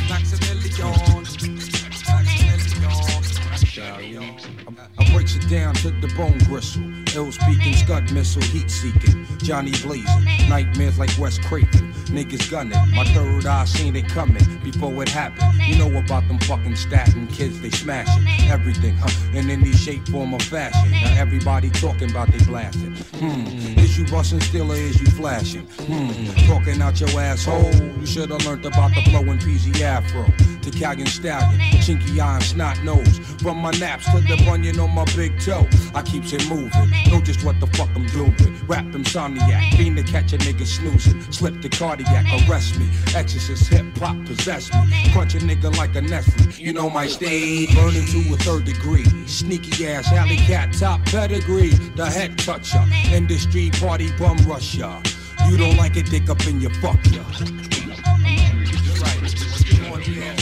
Breaks 5.18 5.34
it 5.34 5.48
down 5.48 5.74
to 5.74 5.90
the 5.90 6.06
bone 6.16 6.38
gristle. 6.46 6.84
Ill 7.16 7.32
speaking, 7.32 7.74
scud 7.74 8.12
missile, 8.12 8.40
heat 8.40 8.70
seeking. 8.70 9.26
Johnny 9.38 9.72
blazing, 9.82 10.24
nightmares 10.48 10.96
like 10.96 11.10
Wes 11.18 11.38
Craven. 11.38 11.92
Niggas 12.04 12.48
gunning, 12.48 12.78
my 12.94 13.04
third 13.12 13.44
eye 13.44 13.64
seen 13.64 13.96
it 13.96 14.08
coming 14.08 14.44
before 14.62 15.02
it 15.02 15.08
happened. 15.08 15.60
You 15.66 15.76
know 15.76 15.98
about 15.98 16.28
them 16.28 16.38
fucking 16.38 16.76
Staten 16.76 17.26
kids, 17.26 17.60
they 17.60 17.70
smashing 17.70 18.28
everything, 18.48 18.94
huh? 18.94 19.10
And 19.34 19.50
in 19.50 19.62
any 19.62 19.72
shape, 19.72 20.06
form, 20.08 20.34
or 20.34 20.38
fashion. 20.38 20.88
Now 20.92 21.20
everybody 21.20 21.70
talking 21.70 22.12
about 22.12 22.30
they 22.30 22.44
blasting. 22.44 22.94
Hmm, 23.18 23.76
is 23.76 23.98
you 23.98 24.06
busting 24.06 24.40
still 24.40 24.70
or 24.70 24.76
is 24.76 25.00
you 25.00 25.06
flashing? 25.08 25.66
Hmm, 25.88 26.26
talking 26.46 26.80
out 26.80 27.00
your 27.00 27.10
asshole. 27.20 27.74
You 27.74 28.06
should 28.06 28.30
have 28.30 28.46
learned 28.46 28.66
about 28.66 28.94
the 28.94 29.02
flowing 29.10 29.38
PZ 29.38 29.80
Afro. 29.80 30.26
To 30.62 30.70
Callion 30.70 31.08
Stallion, 31.08 31.60
chinky 31.80 32.20
and 32.20 32.42
snot 32.42 32.82
nose. 32.84 33.18
From 33.42 33.58
my 33.58 33.70
naps 33.72 34.04
to 34.12 34.20
the 34.20 34.36
bunion 34.44 34.78
on 34.80 34.94
my 34.94 35.04
big 35.16 35.38
toe. 35.40 35.66
I 35.94 36.02
keeps 36.02 36.32
it 36.32 36.48
moving. 36.48 36.90
Know 37.10 37.20
just 37.20 37.44
what 37.44 37.58
the 37.60 37.66
fuck 37.68 37.88
I'm 37.94 38.06
doing. 38.06 38.34
Rap 38.66 38.84
insomniac, 38.86 39.76
fiend 39.76 39.96
to 39.96 40.02
catch 40.02 40.32
a 40.32 40.38
nigga 40.38 40.66
snoozing. 40.66 41.20
Slip 41.32 41.60
the 41.62 41.68
cardiac, 41.68 42.26
arrest 42.48 42.78
me. 42.78 42.88
Exorcist 43.14 43.68
hip 43.68 43.86
hop 43.98 44.16
possess 44.26 44.72
me. 44.72 45.12
Crunch 45.12 45.34
a 45.34 45.38
nigga 45.38 45.74
like 45.76 45.94
a 45.96 46.02
Nestle. 46.02 46.52
You 46.52 46.72
know 46.72 46.90
my 46.90 47.06
stage, 47.06 47.74
burning 47.74 48.06
to 48.06 48.34
a 48.34 48.36
third 48.38 48.64
degree. 48.64 49.04
Sneaky 49.26 49.86
ass 49.86 50.12
alley 50.12 50.36
cat 50.36 50.72
top 50.72 51.04
pedigree. 51.06 51.70
The 51.96 52.06
head 52.06 52.38
toucher, 52.38 52.84
industry 53.12 53.70
party 53.70 54.10
bum 54.18 54.36
rusher. 54.46 55.00
You 55.48 55.56
don't 55.56 55.76
like 55.76 55.96
it, 55.96 56.06
dick 56.10 56.28
up 56.28 56.46
in 56.46 56.60
your 56.60 56.74
fuck 56.74 56.98
ya. 57.12 57.22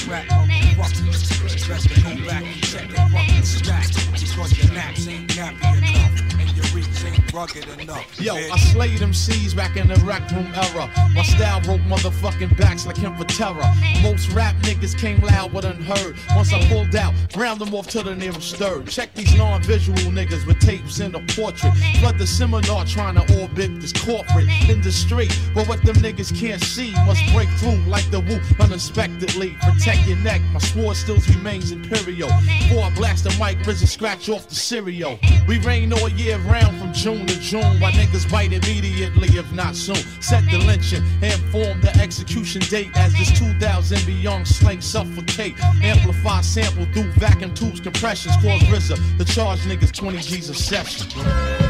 Rap, 0.08 0.45
motherfucker. 0.92 1.68
Best 1.68 1.88
to 1.88 2.00
go 2.00 2.26
back 2.26 2.44
check 2.62 2.88
your 2.88 3.08
fucking 3.08 3.42
stack. 3.42 3.86
Because 4.12 4.58
your 4.58 4.72
naps 4.72 5.08
ain't 5.08 5.28
nappy. 5.28 6.05
Rugged 7.36 7.68
enough. 7.78 8.18
Yo, 8.18 8.34
bitch. 8.34 8.50
I 8.50 8.56
slayed 8.56 8.98
them 8.98 9.12
C's 9.12 9.52
back 9.52 9.76
in 9.76 9.88
the 9.88 9.96
rec 10.06 10.30
room 10.30 10.50
era. 10.54 10.90
My 11.14 11.22
style 11.22 11.60
broke 11.60 11.82
motherfucking 11.82 12.56
backs 12.56 12.86
like 12.86 12.96
him 12.96 13.14
for 13.14 13.24
terror. 13.24 13.62
Most 14.02 14.32
rap 14.32 14.56
niggas 14.62 14.96
came 14.96 15.20
loud 15.20 15.52
but 15.52 15.66
unheard. 15.66 16.16
Once 16.34 16.50
I 16.54 16.66
pulled 16.68 16.96
out, 16.96 17.12
round 17.36 17.60
them 17.60 17.74
off 17.74 17.88
to 17.88 18.02
the 18.02 18.16
nearest 18.16 18.56
third. 18.56 18.86
Check 18.86 19.12
these 19.12 19.36
non-visual 19.36 19.98
niggas 20.12 20.46
with 20.46 20.60
tapes 20.60 21.00
in 21.00 21.14
a 21.14 21.20
portrait. 21.34 21.74
Flood 22.00 22.16
the 22.16 22.26
seminar 22.26 22.86
trying 22.86 23.16
to 23.16 23.40
orbit 23.42 23.82
this 23.82 23.92
corporate 23.92 24.48
industry. 24.70 25.28
But 25.54 25.68
what 25.68 25.82
them 25.82 25.96
niggas 25.96 26.34
can't 26.34 26.62
see 26.62 26.92
must 27.04 27.20
break 27.34 27.50
through 27.58 27.82
like 27.84 28.10
the 28.10 28.20
Wu 28.20 28.40
unexpectedly. 28.64 29.58
Protect 29.60 30.08
your 30.08 30.16
neck, 30.18 30.40
my 30.54 30.60
sword 30.60 30.96
still 30.96 31.18
remains 31.36 31.70
imperial. 31.70 32.30
Before 32.60 32.84
I 32.84 32.94
blast 32.94 33.24
the 33.24 33.30
mic, 33.32 33.58
RZA 33.58 33.86
scratch 33.86 34.30
off 34.30 34.48
the 34.48 34.54
cereal. 34.54 35.18
We 35.46 35.58
rain 35.58 35.92
all 35.92 36.08
year 36.08 36.38
round 36.38 36.78
from 36.80 36.94
June 36.94 37.25
to 37.26 37.40
June. 37.40 37.80
Why 37.80 37.92
niggas 37.92 38.30
bite 38.30 38.52
immediately, 38.52 39.28
if 39.38 39.50
not 39.52 39.76
soon. 39.76 39.96
Set 40.20 40.44
the 40.50 40.58
lynching 40.58 41.02
and 41.22 41.40
form 41.50 41.80
the 41.80 41.96
execution 42.00 42.60
date 42.62 42.90
as 42.96 43.12
this 43.12 43.36
2000 43.38 44.06
beyond 44.06 44.46
slang 44.46 44.80
suffocate. 44.80 45.60
Amplify 45.82 46.40
sample 46.40 46.86
through 46.92 47.10
vacuum 47.12 47.54
tubes, 47.54 47.80
compressions, 47.80 48.34
cause 48.36 48.62
RZA. 48.62 49.18
The 49.18 49.24
charge 49.24 49.60
niggas 49.60 49.92
20 49.92 50.18
G's 50.18 50.48
a 50.50 50.54
session. 50.54 51.65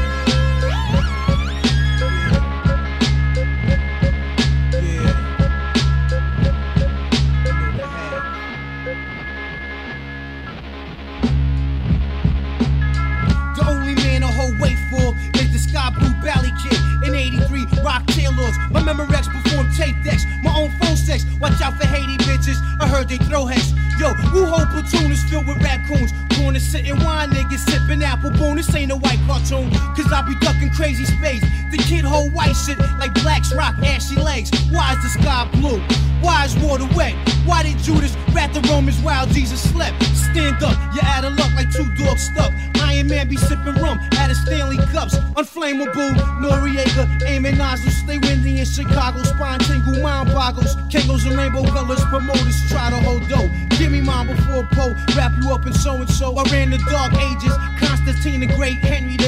Be 30.27 30.35
ducking 30.45 30.69
crazy 30.71 31.05
space. 31.05 31.41
The 31.71 31.77
kid 31.77 32.03
hold 32.03 32.33
white 32.33 32.53
shit 32.53 32.79
like 32.99 33.13
blacks 33.15 33.53
rock 33.53 33.75
ashy 33.83 34.15
legs. 34.15 34.51
Why 34.71 34.93
is 34.93 35.03
the 35.03 35.09
sky 35.21 35.49
blue? 35.53 35.81
Why 36.21 36.45
is 36.45 36.55
water 36.57 36.87
wet? 36.95 37.15
Why 37.45 37.63
did 37.63 37.77
Judas 37.79 38.15
rat 38.33 38.53
the 38.53 38.61
Romans 38.69 38.99
while 39.01 39.27
Jesus 39.27 39.61
slept? 39.71 40.01
Stand 40.03 40.61
up, 40.63 40.75
you're 40.93 41.05
out 41.05 41.23
of 41.25 41.37
luck 41.37 41.53
like 41.55 41.71
two 41.71 41.87
dogs 41.95 42.23
stuck. 42.23 42.51
Iron 42.81 43.07
Man 43.07 43.27
be 43.27 43.37
sipping 43.37 43.75
rum 43.75 43.99
out 44.17 44.31
of 44.31 44.37
Stanley 44.37 44.77
cups. 44.91 45.15
Unflammable, 45.35 46.11
Noriega, 46.41 47.23
aiming 47.27 47.57
nozzles. 47.57 47.95
Stay 47.97 48.17
windy 48.17 48.59
in 48.59 48.65
Chicago, 48.65 49.23
spine 49.23 49.59
tingle, 49.59 50.01
mind 50.01 50.29
boggles. 50.29 50.75
Kangos 50.89 51.25
and 51.27 51.37
rainbow 51.37 51.63
colors, 51.71 52.03
promoters 52.05 52.59
try 52.69 52.89
to 52.89 52.97
hold 53.01 53.27
dough. 53.29 53.49
Give 53.77 53.91
me 53.91 54.01
mine 54.01 54.27
before 54.27 54.67
Poe, 54.71 54.95
wrap 55.15 55.31
you 55.41 55.51
up 55.51 55.65
in 55.67 55.73
so 55.73 55.95
and 55.95 56.09
so. 56.09 56.35
I 56.35 56.43
ran 56.51 56.71
the 56.71 56.79
dark 56.89 57.13
ages, 57.13 57.53
Constantine 57.79 58.41
the 58.41 58.47
Great, 58.55 58.79
Henry 58.79 59.17
the 59.17 59.26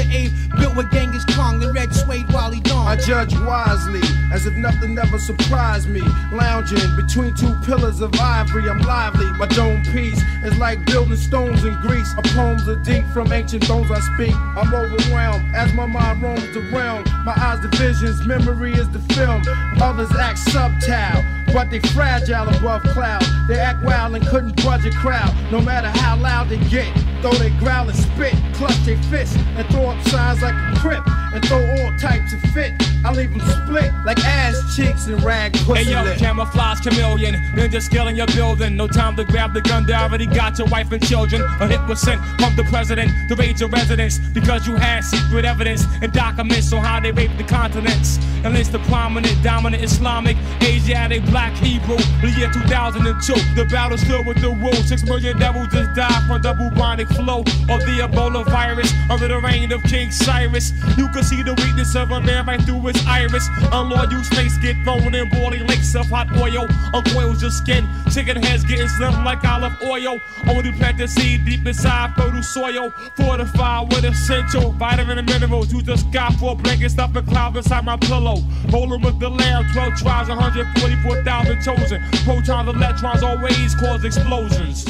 judge 3.06 3.38
wisely, 3.40 4.02
as 4.32 4.46
if 4.46 4.56
nothing 4.56 4.98
ever 4.98 5.18
surprised 5.18 5.90
me. 5.90 6.02
Lounging 6.32 6.96
between 6.96 7.34
two 7.36 7.54
pillars 7.66 8.02
of 8.02 8.14
ivory, 8.20 8.70
I'm 8.70 8.80
lively. 8.80 9.26
My 9.34 9.48
dome 9.48 9.84
piece 9.86 10.22
is 10.44 10.58
like 10.58 10.86
building 10.86 11.18
stones 11.18 11.64
in 11.64 11.80
Greece. 11.82 12.14
A 12.18 12.22
poems 12.22 12.68
are 12.68 12.76
deep 12.78 13.06
from 13.08 13.32
ancient 13.32 13.68
bones 13.68 13.92
I 13.92 14.00
speak. 14.14 14.36
I'm 14.36 14.74
overwhelmed 14.74 15.56
as 15.56 15.74
my 15.74 15.86
mind 15.86 16.22
roams 16.22 16.54
the 16.54 16.62
realm. 16.72 17.04
My 17.26 17.34
eyes 17.38 17.62
the 17.62 17.70
visions, 17.78 18.26
memory 18.26 18.74
is 18.74 18.90
the 18.90 19.00
film. 19.14 19.42
Others 19.82 20.12
act 20.16 20.40
subtile, 20.40 21.24
but 21.54 21.70
they 21.70 21.80
fragile 21.80 22.50
above 22.50 22.84
cloud. 22.84 23.24
They 23.48 23.60
act 23.60 23.84
wild 23.84 24.16
and 24.16 24.26
couldn't 24.28 24.64
budge 24.64 24.86
a 24.86 24.92
crowd. 24.92 25.34
No 25.52 25.62
matter 25.62 25.88
how 25.88 26.18
loud 26.18 26.50
they 26.50 26.60
get, 26.70 26.94
though 27.22 27.34
they 27.34 27.50
growl 27.52 27.90
and 27.90 27.98
spit, 27.98 28.36
clutch 28.54 28.78
their 28.86 29.02
fists 29.04 29.36
and 29.36 29.68
throw 29.70 29.88
up 29.88 30.02
signs 30.08 30.42
like 30.42 30.54
a 30.54 30.80
crip 30.80 31.04
and 31.34 31.46
throw 31.46 31.64
all 31.66 31.96
types 31.98 32.34
of 32.34 32.42
fit. 32.54 32.74
I 33.06 33.12
leave 33.14 33.30
them 33.32 33.40
split 33.42 33.92
like 34.06 34.20
ass 34.26 34.76
cheeks 34.76 35.08
and 35.08 35.22
rag 35.24 35.54
pussy 35.54 35.84
Hey 35.86 35.92
yo, 35.92 36.04
lip. 36.04 36.18
camouflage 36.18 36.82
chameleon, 36.82 37.36
ninja 37.56 37.82
skill 37.82 38.08
in 38.08 38.16
your 38.16 38.28
building. 38.28 38.76
No 38.76 38.88
time 38.88 39.16
to 39.16 39.24
grab 39.24 39.54
the 39.54 39.62
gun, 39.62 39.86
they 39.86 39.94
already 39.94 40.26
got 40.26 40.58
your 40.58 40.68
wife 40.68 40.92
and 40.92 41.06
children. 41.06 41.42
A 41.62 41.68
hit 41.68 41.82
was 41.88 42.02
sent 42.02 42.20
from 42.40 42.56
the 42.56 42.64
president 42.66 43.12
to 43.30 43.36
raid 43.36 43.60
your 43.60 43.70
residence 43.70 44.18
because 44.34 44.68
you 44.68 44.76
had 44.76 45.02
secret 45.02 45.46
evidence 45.46 45.86
and 46.02 46.12
documents 46.12 46.72
on 46.74 46.84
how 46.84 47.00
they 47.00 47.12
raped 47.12 47.38
the 47.38 47.44
continents. 47.46 48.18
And 48.44 48.56
it's 48.58 48.70
the 48.70 48.80
prominent, 48.80 49.42
dominant 49.44 49.84
Islamic, 49.84 50.38
Asiatic, 50.62 51.24
black 51.26 51.54
Hebrew. 51.58 51.98
The 52.22 52.32
year 52.38 52.50
2002, 52.52 53.34
the 53.56 53.66
battle's 53.66 54.02
still 54.02 54.24
with 54.24 54.42
the 54.42 54.50
rule. 54.50 54.74
Six 54.74 55.04
million 55.04 55.38
devils 55.38 55.68
just 55.70 55.94
died 55.94 56.24
from 56.28 56.42
the 56.42 56.54
bubonic 56.54 57.08
flow 57.10 57.40
of 57.40 57.80
the 57.86 58.00
Ebola 58.02 58.46
virus 58.46 58.94
under 59.10 59.28
the 59.28 59.40
reign 59.42 59.72
of 59.72 59.82
King 59.84 60.10
Cyrus. 60.12 60.72
You 60.98 61.08
can 61.10 61.24
see 61.30 61.44
the 61.44 61.54
weakness 61.62 61.96
of 61.96 62.10
a 62.10 62.20
man 62.20 62.44
right 62.48 62.62
through 62.64 62.82
his 62.82 63.06
iris. 63.06 63.48
Unloyal 63.72 64.24
snakes 64.24 64.58
get 64.58 64.76
thrown 64.84 65.14
in 65.14 65.30
boiling 65.30 65.66
lakes 65.68 65.94
of 65.94 66.08
hot 66.10 66.28
oil. 66.38 66.66
Uncoils 66.94 67.42
your 67.42 67.52
skin. 67.52 67.88
Chicken 68.10 68.42
heads 68.42 68.64
getting 68.64 68.88
slim 68.88 69.24
like 69.24 69.44
olive 69.46 69.78
oil. 69.84 70.20
Only 70.48 70.72
plant 70.72 70.98
the 70.98 71.08
seed 71.08 71.46
deep 71.46 71.66
inside 71.68 72.16
fertile 72.16 72.42
soil. 72.42 72.90
Fortified 73.16 73.94
with 73.94 74.06
essential 74.06 74.72
vitamin 74.72 75.20
and 75.20 75.30
minerals. 75.30 75.72
Use 75.72 75.84
the 75.84 75.98
sky 75.98 76.32
for 76.40 76.54
a 76.54 76.56
blanket 76.56 76.90
stuff 76.90 77.16
and 77.16 77.28
cloud 77.28 77.56
inside 77.56 77.86
my 77.86 77.98
pillow. 77.98 78.38
Rolling 78.74 79.02
with 79.02 79.20
the 79.20 79.30
lamb, 79.30 79.66
12 79.74 79.96
tribes, 80.02 80.30
144,000 80.30 81.62
chosen. 81.62 82.02
Protons, 82.24 82.70
electrons 82.70 83.22
always 83.22 83.76
cause 83.76 84.04
explosions. 84.04 84.86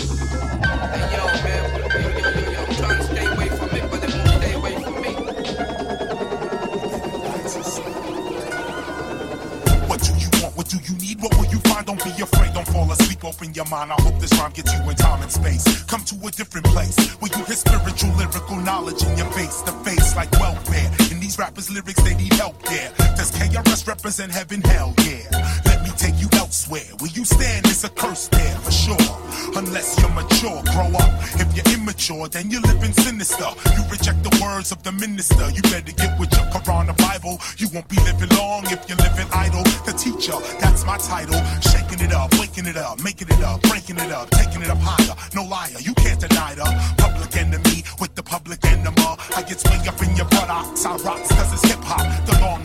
do 10.69 10.77
you 10.85 10.97
need? 10.99 11.19
What 11.21 11.35
will 11.37 11.49
you 11.49 11.57
find? 11.65 11.85
Don't 11.85 12.01
be 12.03 12.11
afraid, 12.21 12.53
don't 12.53 12.67
fall 12.67 12.89
asleep. 12.91 13.25
Open 13.25 13.53
your 13.53 13.65
mind. 13.65 13.91
I 13.91 14.01
hope 14.01 14.19
this 14.19 14.31
rhyme 14.39 14.51
gets 14.51 14.71
you 14.71 14.89
in 14.89 14.95
time 14.95 15.21
and 15.21 15.31
space. 15.31 15.83
Come 15.83 16.03
to 16.05 16.15
a 16.27 16.31
different 16.31 16.67
place 16.67 16.95
where 17.19 17.31
you 17.35 17.43
hear 17.45 17.55
spiritual, 17.55 18.13
lyrical 18.15 18.57
knowledge 18.57 19.03
in 19.03 19.17
your 19.17 19.29
face 19.31 19.61
to 19.63 19.71
face 19.83 20.15
like 20.15 20.31
welfare. 20.33 20.91
And 21.11 21.21
these 21.21 21.37
rappers' 21.39 21.69
lyrics, 21.71 22.01
they 22.03 22.15
need 22.15 22.33
help, 22.33 22.55
yeah. 22.71 22.93
Does 23.17 23.31
KRS 23.31 23.87
represent 23.87 24.31
heaven? 24.31 24.61
Hell 24.61 24.93
yeah 24.99 25.68
elsewhere. 26.49 26.89
Where 26.97 27.11
you 27.11 27.23
stand 27.25 27.67
is 27.67 27.83
a 27.83 27.89
curse 27.89 28.27
there 28.29 28.57
for 28.65 28.71
sure. 28.71 29.09
Unless 29.55 30.01
you're 30.01 30.09
mature, 30.17 30.59
grow 30.73 30.89
up. 30.97 31.13
If 31.37 31.49
you're 31.55 31.69
immature, 31.77 32.27
then 32.27 32.49
you're 32.49 32.65
living 32.65 32.91
sinister. 32.91 33.49
You 33.77 33.83
reject 33.93 34.23
the 34.23 34.33
words 34.41 34.71
of 34.71 34.81
the 34.81 34.91
minister. 34.91 35.45
You 35.53 35.61
better 35.69 35.93
get 35.93 36.19
with 36.19 36.31
your 36.33 36.47
Quran 36.49 36.89
or 36.89 36.97
Bible. 36.97 37.37
You 37.61 37.67
won't 37.73 37.87
be 37.87 37.97
living 38.01 38.33
long 38.35 38.65
if 38.65 38.81
you're 38.89 38.97
living 38.97 39.29
idle. 39.31 39.61
The 39.85 39.93
teacher, 39.93 40.37
that's 40.59 40.85
my 40.85 40.97
title. 40.97 41.37
Shaking 41.61 42.01
it 42.01 42.13
up, 42.13 42.33
waking 42.41 42.65
it 42.65 42.77
up, 42.77 42.97
making 43.03 43.29
it 43.29 43.43
up, 43.43 43.61
breaking 43.69 43.97
it 43.97 44.11
up, 44.11 44.29
taking 44.31 44.61
it 44.63 44.69
up 44.73 44.81
higher. 44.81 45.15
No 45.35 45.43
liar, 45.45 45.77
you 45.79 45.93
can't 46.01 46.19
deny 46.19 46.55
the 46.55 46.65
public 46.97 47.35
enemy 47.37 47.83
with 48.01 48.15
the 48.15 48.23
public 48.23 48.59
enema. 48.65 49.17
I 49.37 49.43
get 49.45 49.61
way 49.69 49.77
up 49.85 50.01
in 50.01 50.15
your 50.17 50.29
buttocks. 50.33 50.83
I 50.83 50.97
rocks 51.05 51.29
cause 51.29 51.53
it's 51.53 51.65
hip 51.69 51.83
hop, 51.85 52.05
the 52.25 52.41
long 52.41 52.63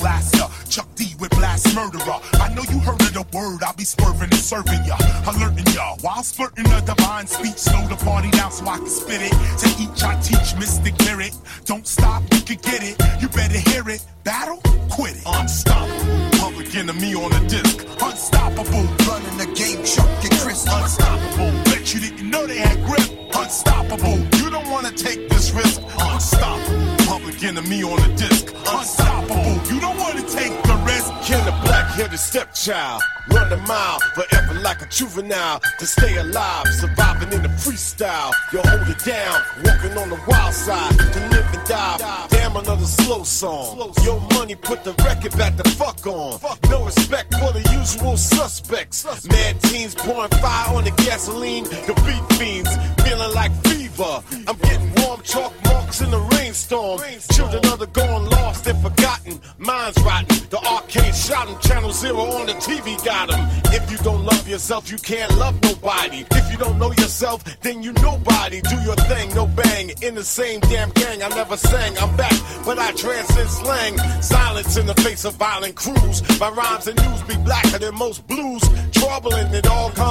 Blast 1.45 1.75
murderer. 1.75 2.19
I 2.41 2.49
know 2.55 2.63
you 2.73 2.79
heard 2.81 3.03
of 3.03 3.13
the 3.13 3.27
word, 3.37 3.63
I'll 3.63 3.77
be 3.77 3.85
swerving 3.85 4.33
and 4.33 4.45
serving 4.53 4.83
ya. 4.87 4.97
Alerting 5.29 5.69
ya 5.75 5.95
while 6.01 6.23
splurting 6.23 6.65
a 6.73 6.81
divine 6.81 7.27
speech. 7.27 7.59
Slow 7.69 7.87
the 7.87 7.97
party 7.97 8.31
down 8.31 8.51
so 8.51 8.65
I 8.65 8.79
can 8.79 8.89
spit 8.89 9.21
it. 9.21 9.35
To 9.61 9.69
each 9.77 10.03
I 10.03 10.19
teach 10.23 10.57
mystic 10.57 10.99
lyric. 11.05 11.35
Don't 11.67 11.87
stop, 11.87 12.23
you 12.33 12.41
can 12.41 12.57
get 12.65 12.81
it. 12.83 12.97
You 13.21 13.29
better 13.29 13.61
hear 13.71 13.87
it. 13.91 14.03
Battle, 14.25 14.57
quit 14.89 15.17
it. 15.17 15.23
Unstoppable. 15.27 16.31
Public 16.41 16.75
enemy 16.75 17.15
on 17.15 17.31
the 17.37 17.43
disc. 17.47 17.77
Unstoppable. 18.01 18.89
Running 19.05 19.37
the 19.37 19.49
game, 19.53 19.85
Chuck 19.85 20.09
and 20.25 20.37
Chris. 20.41 20.65
Unstoppable. 20.65 21.53
Bet 21.69 21.93
you 21.93 22.01
didn't 22.01 22.31
know 22.31 22.47
they 22.47 22.57
had 22.57 22.83
grip. 22.89 23.05
Unstoppable. 23.37 24.17
You 24.41 24.49
don't 24.49 24.71
wanna 24.71 24.93
take 24.93 25.29
this 25.29 25.53
risk. 25.53 25.83
Unstoppable. 26.01 27.05
Public 27.05 27.45
enemy 27.45 27.83
on 27.85 28.01
the 28.01 28.11
disc. 28.17 28.49
Unstoppable. 28.65 29.61
You 29.69 29.79
don't 29.79 29.99
wanna 29.99 30.23
take 30.23 30.57
the 30.63 30.77
risk. 30.89 31.13
Ken 31.35 31.45
the 31.47 31.67
black-headed 31.67 32.19
stepchild, 32.19 33.03
run 33.29 33.53
a 33.53 33.57
mile 33.57 33.99
forever 34.15 34.55
like 34.61 34.81
a 34.83 34.87
juvenile 34.87 35.61
to 35.81 35.87
stay 35.87 36.17
alive, 36.17 36.67
surviving 36.69 37.33
in 37.33 37.43
the 37.43 37.49
freestyle. 37.49 38.33
You 38.53 38.61
hold 38.65 38.89
it 38.89 39.05
down, 39.05 39.41
walking 39.65 39.99
on 39.99 40.11
the 40.11 40.21
wild 40.29 40.55
side 40.55 40.97
to 40.97 41.21
live 41.31 41.47
and 41.53 41.67
die. 41.67 42.27
Damn, 42.31 42.55
another 42.55 42.85
slow 42.85 43.25
song. 43.25 43.93
Your 44.05 44.21
money 44.35 44.55
put 44.55 44.85
the 44.85 44.93
record 45.05 45.37
back 45.37 45.57
the 45.57 45.69
fuck 45.71 46.07
on. 46.07 46.39
No 46.71 46.85
respect 46.85 47.35
for 47.35 47.53
the 47.53 47.63
usual 47.79 48.17
suspects. 48.17 49.05
Mad 49.29 49.61
teens 49.63 49.97
pouring 49.97 50.31
fire 50.31 50.77
on 50.77 50.85
the 50.85 50.93
gasoline. 50.93 51.65
The 51.65 51.95
beat 52.07 52.39
fiends 52.39 52.71
feeling 53.03 53.35
like 53.35 53.53
fever. 53.65 54.23
I'm 54.47 54.57
getting 54.59 54.93
warm 55.03 55.21
chalk 55.23 55.53
marks 55.65 56.01
in 56.01 56.13
the 56.13 56.21
rainstorm. 56.37 57.01
Children 57.33 57.67
of 57.73 57.81
the 57.81 57.89
gone 57.89 58.31
lost 58.31 58.69
and 58.69 58.81
forgotten. 58.81 59.41
Minds 59.59 60.01
rotten. 60.03 60.29
The 60.51 60.59
arcade 60.59 61.15
shot 61.25 61.49
'em. 61.49 61.59
Channel 61.61 61.93
Zero 61.93 62.25
on 62.39 62.47
the 62.47 62.55
TV 62.55 62.97
got 63.05 63.33
'em. 63.33 63.41
If 63.73 63.91
you 63.91 63.99
don't 63.99 64.25
love 64.25 64.47
yourself, 64.47 64.91
you 64.91 64.99
can't 64.99 65.33
love 65.39 65.57
nobody. 65.63 66.25
If 66.31 66.53
you 66.53 66.59
don't 66.59 66.79
know 66.79 66.93
yourself, 66.93 67.43
then 67.63 67.83
you 67.83 67.93
nobody. 68.11 68.61
Do 68.61 68.77
your 68.89 68.97
thing, 69.11 69.35
no 69.35 69.47
bang. 69.47 69.91
In 70.03 70.15
the 70.15 70.25
same 70.25 70.61
damn 70.61 70.91
gang, 70.91 71.23
I 71.23 71.29
never 71.29 71.57
sang. 71.57 71.93
I'm 71.99 72.15
back, 72.17 72.37
but 72.67 72.79
I 72.79 72.93
transcend 72.93 73.51
slang. 73.51 73.95
Silence 74.21 74.77
in 74.77 74.87
the 74.87 74.95
face 75.07 75.25
of 75.25 75.35
violent 75.37 75.75
crews. 75.75 76.23
My 76.39 76.51
rhymes 76.51 76.87
and 76.89 76.99
news 77.05 77.23
be 77.23 77.37
blacker 77.37 77.79
than 77.79 77.95
most 77.95 78.27
blues. 78.27 78.63
Troubling, 78.93 79.49
it 79.55 79.67
all 79.67 79.91
come 79.91 79.95
tumbling 79.95 79.95
for 79.95 80.04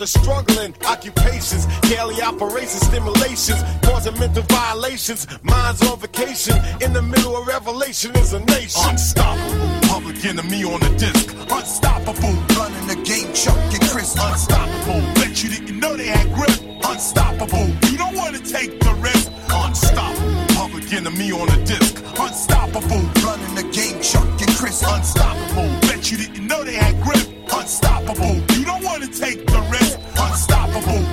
the 0.00 0.06
struggling 0.06 0.74
occupations. 0.86 1.66
Daily 1.82 2.22
operations, 2.22 2.86
stimulations, 2.86 3.62
causing 3.82 4.18
mental 4.18 4.42
violations. 4.44 5.26
Minds 5.42 5.86
on 5.86 5.98
vacation. 6.00 6.56
In 6.80 6.94
the 6.94 7.02
middle 7.02 7.36
of 7.36 7.46
revelation 7.46 8.10
is 8.16 8.32
a 8.32 8.40
nation. 8.40 8.80
Unstoppable. 8.88 9.88
Public 9.88 10.24
enemy 10.24 10.64
on 10.64 10.80
the 10.80 10.88
disc. 10.96 11.36
Unstoppable. 11.52 12.32
Running 12.56 12.86
the 12.88 12.96
game, 13.04 13.30
Chuck 13.34 13.60
and 13.76 13.84
Chris. 13.92 14.16
Unstoppable. 14.18 15.00
Bet 15.16 15.44
you 15.44 15.50
didn't 15.50 15.78
know 15.78 15.94
they 15.94 16.06
had 16.06 16.32
grip. 16.32 16.56
Unstoppable. 16.82 17.68
You 17.92 17.98
don't 17.98 18.16
want 18.16 18.34
to 18.36 18.42
take 18.42 18.80
the 18.80 18.94
risk. 19.04 19.30
Unstoppable. 19.52 20.46
Public 20.56 20.90
enemy 20.94 21.30
on 21.30 21.46
the 21.46 21.60
disc. 21.66 22.00
Unstoppable. 22.18 23.04
Running 23.20 23.54
the 23.54 23.68
game, 23.70 24.00
Chuck 24.00 24.24
and 24.40 24.54
Chris. 24.56 24.82
Unstoppable. 24.82 25.68
Bet 25.82 26.10
you 26.10 26.16
didn't 26.16 26.46
know 26.46 26.64
they 26.64 26.76
had 26.76 26.96
grip. 27.02 27.28
Unstoppable. 27.52 28.49
Don't 28.70 28.84
want 28.84 29.02
to 29.02 29.20
take 29.20 29.44
the 29.46 29.60
risk. 29.68 29.98
Unstoppable. 30.16 31.04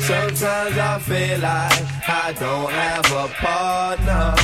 Sometimes 0.00 0.78
I 0.78 0.98
feel 0.98 1.38
like 1.38 2.08
I 2.08 2.34
don't 2.36 2.72
have 2.72 3.12
a 3.12 3.28
partner. 3.34 4.37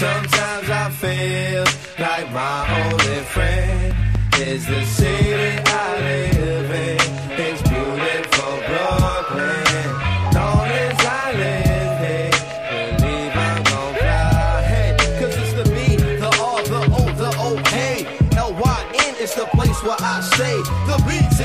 Sometimes 0.00 0.70
I 0.70 0.88
feel 0.88 1.64
like 1.98 2.32
my 2.32 2.88
only 2.88 3.20
friend 3.20 3.94
is 4.38 4.66
the 4.66 4.82
city 4.86 5.60
I 5.66 6.00
live 6.00 6.70
in. 6.70 7.00
It's 7.36 7.60
beautiful 7.68 8.54
Brooklyn. 8.64 9.88
Long 10.32 10.68
as 10.72 10.96
I 11.04 11.32
live 11.42 11.98
here, 12.00 12.96
believe 12.96 13.36
I'm 13.36 13.62
gon' 13.62 13.94
fly. 14.00 14.62
Hey, 14.72 14.96
cause 15.20 15.36
it's 15.36 15.52
the 15.52 15.64
B, 15.68 15.96
the 15.96 16.32
R, 16.48 16.62
the 16.62 16.80
O, 16.96 17.02
the 17.20 17.30
O, 17.36 17.62
K. 17.66 18.06
L-Y-N 18.38 19.14
is 19.20 19.34
the 19.34 19.44
place 19.52 19.82
where 19.82 20.00
I 20.00 20.22
stay. 20.22 20.56
The 20.88 20.96
B 21.04 21.20
to 21.36 21.44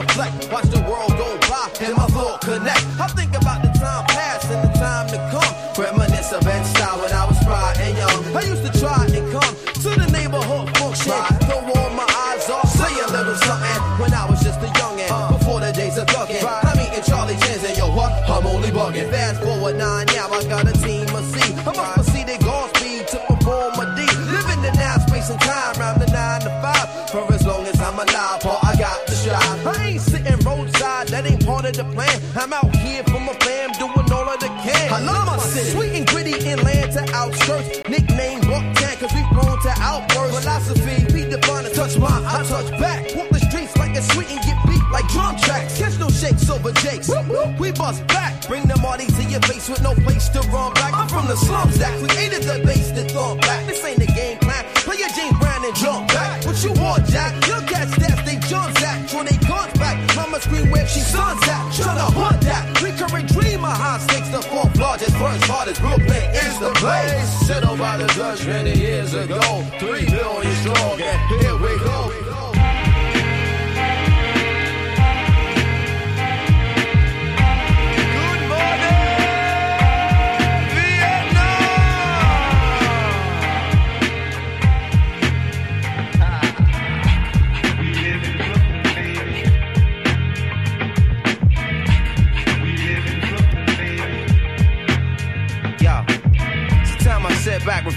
reflect. 0.00 0.50
Watch 0.52 0.68
the 0.72 0.80
world 0.88 1.12
go 1.20 1.28
by 1.48 1.68
and 1.80 1.94
my 1.96 2.06
thought 2.08 2.40
connect. 2.40 2.84
I 2.98 3.06
think 3.08 3.36
about 3.36 3.62
the 3.62 3.70
time 3.78 4.04
past 4.08 4.50
and 4.50 4.60
the 4.64 4.72
time 4.78 5.06
to 5.12 5.18
come. 5.30 5.52
Reminisce 5.76 6.32
of 6.32 6.42
that 6.44 6.64
style 6.66 6.98
when 7.00 7.12
I 7.12 7.24
was 7.28 7.38
spry 7.40 7.74
and 7.78 7.96
young. 7.96 8.36
I 8.36 8.42
used 8.48 8.64
to 8.64 8.72
try 8.80 9.06
and 9.06 9.24
come 9.32 9.54
to 9.84 9.90
the 10.00 10.08
neighborhood 10.10 10.68
function. 10.76 11.12
Throw 11.46 11.60
all 11.60 11.90
my 11.92 12.08
eyes 12.28 12.48
off, 12.50 12.68
say 12.68 12.92
a 13.00 13.06
little 13.12 13.36
something. 13.36 13.80
When 14.00 14.12
I 14.12 14.24
was 14.28 14.40
just 14.42 14.60
a 14.60 14.70
youngin', 14.80 15.08
before 15.08 15.39
ain't 31.80 31.96
part 31.96 32.14
of 32.14 32.26
the 32.26 32.30
plan. 32.30 32.44
I'm 32.44 32.52
out 32.52 32.76
here 32.76 33.02
for 33.04 33.20
my 33.20 33.32
fam, 33.40 33.72
doing 33.72 34.12
all 34.12 34.28
of 34.28 34.40
the 34.40 34.48
can. 34.62 34.92
I 34.92 35.00
love 35.00 35.26
my 35.26 35.38
city. 35.38 35.70
Sweet 35.70 35.92
and 35.92 36.06
gritty 36.06 36.34
inland 36.48 36.92
to 36.92 37.02
outskirts. 37.14 37.88
Nickname 37.88 38.40
Walk 38.50 38.64
Bucktown, 38.74 38.98
cause 39.00 39.12
we've 39.14 39.28
grown 39.30 39.60
to 39.62 39.72
outbursts. 39.80 40.40
Philosophy, 40.40 41.12
be 41.12 41.30
divine 41.30 41.66
and 41.66 41.74
touch 41.74 41.96
mine, 41.98 42.24
I 42.24 42.42
touch 42.44 42.70
back. 42.78 43.14
Walk 43.14 43.28
the 43.30 43.40
streets 43.40 43.76
like 43.76 43.96
a 43.96 44.02
sweet 44.02 44.30
and 44.30 44.40
get 44.40 44.56
beat 44.66 44.82
like 44.92 45.06
drum 45.08 45.36
tracks. 45.36 45.78
Catch 45.78 45.98
no 45.98 46.08
shakes 46.08 46.48
over 46.50 46.72
jakes. 46.72 47.10
We 47.58 47.72
bust 47.72 48.06
back. 48.08 48.46
Bring 48.48 48.66
the 48.66 48.76
Marty 48.78 49.06
to 49.06 49.22
your 49.24 49.40
face 49.42 49.68
with 49.68 49.82
no 49.82 49.94
place 49.94 50.28
to 50.30 50.40
run 50.50 50.72
back. 50.74 50.92
I'm 50.94 51.08
from 51.08 51.26
the 51.26 51.36
slums 51.36 51.78
that 51.78 51.92
created 51.98 52.42
the 52.42 52.64
bass 52.64 52.90
that 52.92 53.10
thought 53.10 53.40
back. 53.42 53.66
This 53.66 53.84
ain't 53.84 54.02
a 54.02 54.06
game 54.06 54.38
plan. 54.38 54.64
Play 54.74 54.98
your 54.98 55.10
James 55.10 55.38
Brown 55.38 55.64
and 55.64 55.74
jump 55.76 56.08
back. 56.08 56.44
What 56.44 56.62
you 56.64 56.72
want, 56.72 57.06
Jack? 57.06 57.30
Your 57.46 57.60
cats 57.62 57.79
scream 60.40 60.70
where 60.70 60.86
she 60.86 61.00
sons 61.00 61.42
at. 61.44 61.72
Tryna 61.72 62.12
hunt 62.12 62.40
that. 62.42 62.82
Recurring 62.82 63.26
dream 63.26 63.64
of 63.64 63.72
high 63.72 63.98
stakes. 63.98 64.28
The 64.28 64.42
fourth 64.42 64.76
largest, 64.78 65.16
first 65.16 65.44
hardest. 65.44 65.80
Brooklyn 65.80 66.24
is 66.34 66.58
the 66.58 66.70
place. 66.76 67.28
Settled 67.46 67.78
by 67.78 67.96
the 67.98 68.06
Dutch 68.14 68.46
many 68.46 68.78
years 68.78 69.14
ago. 69.14 69.40
Three 69.78 70.06
billion 70.06 70.54
strong, 70.62 71.00
and 71.00 71.40
here 71.40 71.56
we 71.56 71.78
go. 71.78 72.29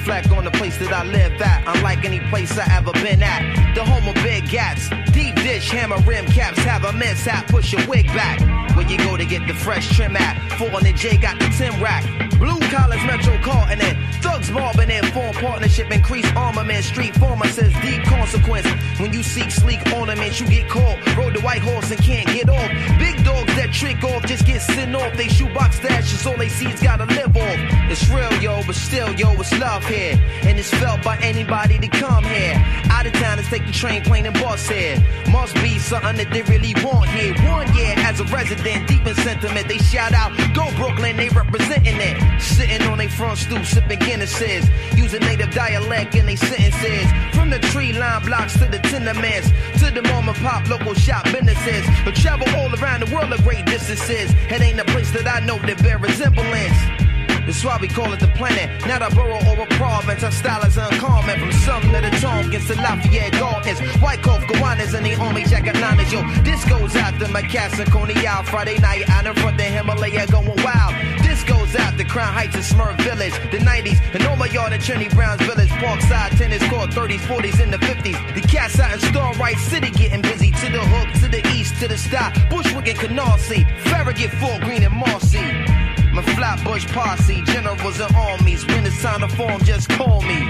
reflect 0.04 0.32
on 0.32 0.43
the 0.43 0.51
place 0.51 0.76
that 0.76 0.91
I 0.91 1.06
live 1.06 1.41
at 1.41 1.53
unlike 1.68 2.05
any 2.05 2.20
place 2.30 2.57
I 2.57 2.66
ever 2.76 2.91
been 2.93 3.22
at. 3.24 3.76
The 3.76 3.84
home 3.84 4.07
of 4.07 4.16
big 4.16 4.49
gats, 4.49 4.89
deep 5.11 5.36
dish, 5.36 5.70
hammer 5.70 5.99
rim 6.01 6.26
caps, 6.28 6.59
have 6.59 6.84
a 6.84 6.93
mishap, 6.93 7.47
push 7.47 7.74
your 7.74 7.86
wig 7.88 8.07
back. 8.07 8.39
Where 8.76 8.88
you 8.88 8.97
go 8.97 9.18
to 9.18 9.26
get 9.26 9.47
the 9.47 9.53
fresh 9.53 9.89
trim 9.95 10.16
at? 10.16 10.36
Four 10.57 10.82
the 10.82 10.93
J 10.93 11.18
got 11.18 11.39
the 11.39 11.47
Tim 11.57 11.82
rack. 11.82 12.03
Blue 12.39 12.59
collars, 12.70 13.03
Metro 13.05 13.38
caught 13.41 13.72
in 13.72 13.80
it. 13.82 13.95
Thugs 14.22 14.51
mobbing 14.51 14.89
in, 14.89 15.05
form 15.11 15.34
partnership, 15.36 15.91
increase 15.91 16.30
armament. 16.36 16.84
Street 16.84 17.16
former 17.16 17.47
says 17.47 17.72
deep 17.82 18.03
consequence. 18.03 18.68
When 18.99 19.14
you 19.14 19.24
seek 19.24 19.51
sleek 19.51 19.80
ornaments, 19.93 20.41
you 20.41 20.47
get 20.47 20.70
caught. 20.70 20.97
Rode 21.16 21.36
the 21.36 21.41
white 21.41 21.61
horse 21.61 21.91
and 21.91 22.01
can't 22.01 22.28
get 22.28 22.49
off. 22.49 22.70
Big 22.99 23.24
dogs 23.24 23.55
that 23.55 23.72
trick 23.72 24.03
off 24.03 24.26
just 24.26 24.45
get 24.45 24.61
sent 24.61 24.95
off. 24.95 25.16
They 25.16 25.28
shoebox 25.28 25.80
dashes, 25.80 26.26
all 26.26 26.38
they 26.38 26.49
see 26.49 26.68
is 26.68 26.82
gotta 26.82 27.05
live 27.05 27.38
off. 27.38 27.57
It's 27.91 28.09
real, 28.09 28.34
yo, 28.41 28.61
but 28.66 28.76
still, 28.76 29.14
yo, 29.14 29.32
it's 29.34 29.57
love 29.59 29.86
here. 29.86 30.20
And 30.43 30.59
it's 30.59 30.74
felt 30.74 31.03
by 31.03 31.18
anybody 31.18 31.53
that 31.54 31.91
come 31.91 32.24
here. 32.24 32.58
Out 32.89 33.06
of 33.06 33.14
town, 33.14 33.38
let's 33.38 33.49
take 33.49 33.66
the 33.66 33.72
train, 33.72 34.01
plane, 34.04 34.26
and 34.26 34.34
bus 34.34 34.68
here. 34.68 34.97
Must 35.30 35.54
be 35.56 35.78
something 35.78 36.18
that 36.18 36.32
they 36.32 36.41
really 36.43 36.74
want 36.84 37.10
here. 37.10 37.34
One 37.49 37.72
year 37.76 37.93
as 37.97 38.20
a 38.20 38.26
resident, 38.26 38.88
deep 38.88 39.06
in 39.06 39.16
sentiment, 39.16 39.68
they 39.68 39.78
shout 39.78 40.14
out, 40.14 40.34
go 40.56 40.66
Brooklyn, 40.76 41.18
they 41.18 41.30
representing 41.30 41.97
it. 42.01 42.41
Sitting 42.41 42.82
on 42.88 42.97
their 42.97 43.10
front 43.10 43.38
stoop, 43.38 43.66
sipping 43.66 43.99
Guinnesses, 43.99 44.66
using 44.97 45.22
native 45.22 45.51
dialect 45.51 46.16
in 46.16 46.26
their 46.26 46.38
sentences. 46.38 47.06
From 47.36 47.49
the 47.49 47.60
tree 47.70 47.93
line 47.93 48.26
blocks 48.26 48.54
to 48.54 48.66
the 48.66 48.80
tenements, 48.80 49.49
to 49.80 49.91
the 49.93 50.01
mom 50.01 50.30
and 50.30 50.38
pop 50.38 50.68
local 50.70 50.95
shop 50.95 51.26
businesses. 51.26 51.86
But 52.04 52.16
travel 52.16 52.49
all 52.58 52.74
around 52.74 53.06
the 53.06 53.14
world 53.14 53.32
at 53.32 53.43
great 53.43 53.66
distances. 53.66 54.34
It 54.49 54.60
ain't 54.60 54.80
a 54.80 54.86
place 54.86 55.12
that 55.12 55.28
I 55.28 55.45
know 55.45 55.60
that 55.60 55.82
bear 55.84 55.99
resemblance. 55.99 57.03
That's 57.46 57.64
why 57.64 57.78
we 57.82 57.88
call 57.88 58.12
it 58.14 58.20
the 58.20 58.28
planet, 58.39 58.70
not 58.88 59.02
a 59.02 59.14
borough 59.14 59.44
or 59.52 59.60
a 59.62 59.68
province. 59.76 60.24
Our 60.24 60.32
style 60.32 60.64
is 60.66 60.78
uncommon 60.78 61.39
from 61.39 61.52
Sumner 61.52 62.02
to 62.02 62.12
Tompkins 62.22 62.68
to 62.68 62.76
Lafayette 62.76 63.34
Gardens. 63.34 63.80
Wyckoff, 64.02 64.48
Gowanus, 64.48 64.94
and 64.94 65.06
the 65.06 65.44
jacket 65.50 65.80
liners. 65.82 66.12
Yo, 66.12 66.22
this 66.44 66.64
goes 66.66 66.96
out 66.96 67.20
to 67.20 67.28
my 67.30 67.41
and 67.41 67.91
Coney 67.91 68.26
out 68.26 68.48
Friday 68.48 68.78
night 68.80 69.10
out 69.10 69.26
in 69.26 69.34
front 69.36 69.60
of 69.60 69.68
Himalaya 69.68 70.26
going 70.28 70.64
wild. 70.64 70.94
This 71.24 71.44
goes 71.44 71.76
out 71.76 71.98
to 71.98 72.04
Crown 72.06 72.34
Heights 72.34 72.56
and 72.56 72.64
Smurf 72.64 72.98
Village, 73.02 73.34
the 73.52 73.58
90s, 73.58 74.00
and 74.14 74.24
all 74.28 74.36
my 74.36 74.48
yard 74.48 74.72
in 74.72 74.80
Trinity 74.80 75.14
Browns 75.14 75.41
Village, 75.41 75.70
Parkside, 75.70 76.38
tennis 76.38 76.64
court, 76.70 76.91
30s, 76.91 77.20
40s, 77.28 77.62
and 77.62 77.74
the 77.74 77.78
50s. 77.78 78.36
The 78.36 78.41
cats 78.41 78.80
out 78.80 78.94
in 78.94 79.00
Starrett 79.00 79.58
City 79.58 79.89
getting 79.91 80.22
busy 80.22 80.52
to 80.52 80.72
the 80.72 80.80
hook, 80.80 81.22
to 81.22 81.28
the 81.28 81.46
east, 81.56 81.76
to 81.82 81.88
the 81.88 81.98
stop. 81.98 82.34
Bushwick 82.50 82.88
and 82.88 82.98
Canarsie, 83.00 83.66
Farragut, 83.82 84.32
Fort 84.32 84.62
Greene, 84.62 84.84
and 84.84 84.96
Marcy. 84.96 85.72
My 86.14 86.22
Flatbush 86.22 86.86
posse, 86.88 87.41
generals 87.41 87.99
and 87.99 88.16
armies. 88.16 88.66
When 88.68 88.86
it's 88.86 89.01
time 89.01 89.22
to 89.22 89.28
form, 89.36 89.64
just 89.64 89.89
call 89.89 90.22
me. 90.22 90.47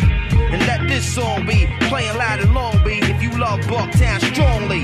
And 0.52 0.62
let 0.68 0.88
this 0.90 1.06
song 1.16 1.46
be 1.46 1.68
playing 1.88 2.18
loud 2.18 2.42
and 2.42 2.54
Long 2.54 2.84
be. 2.84 3.00
If 3.00 3.24
you 3.24 3.32
love 3.40 3.62
Bucktown 3.62 4.20
strongly, 4.34 4.84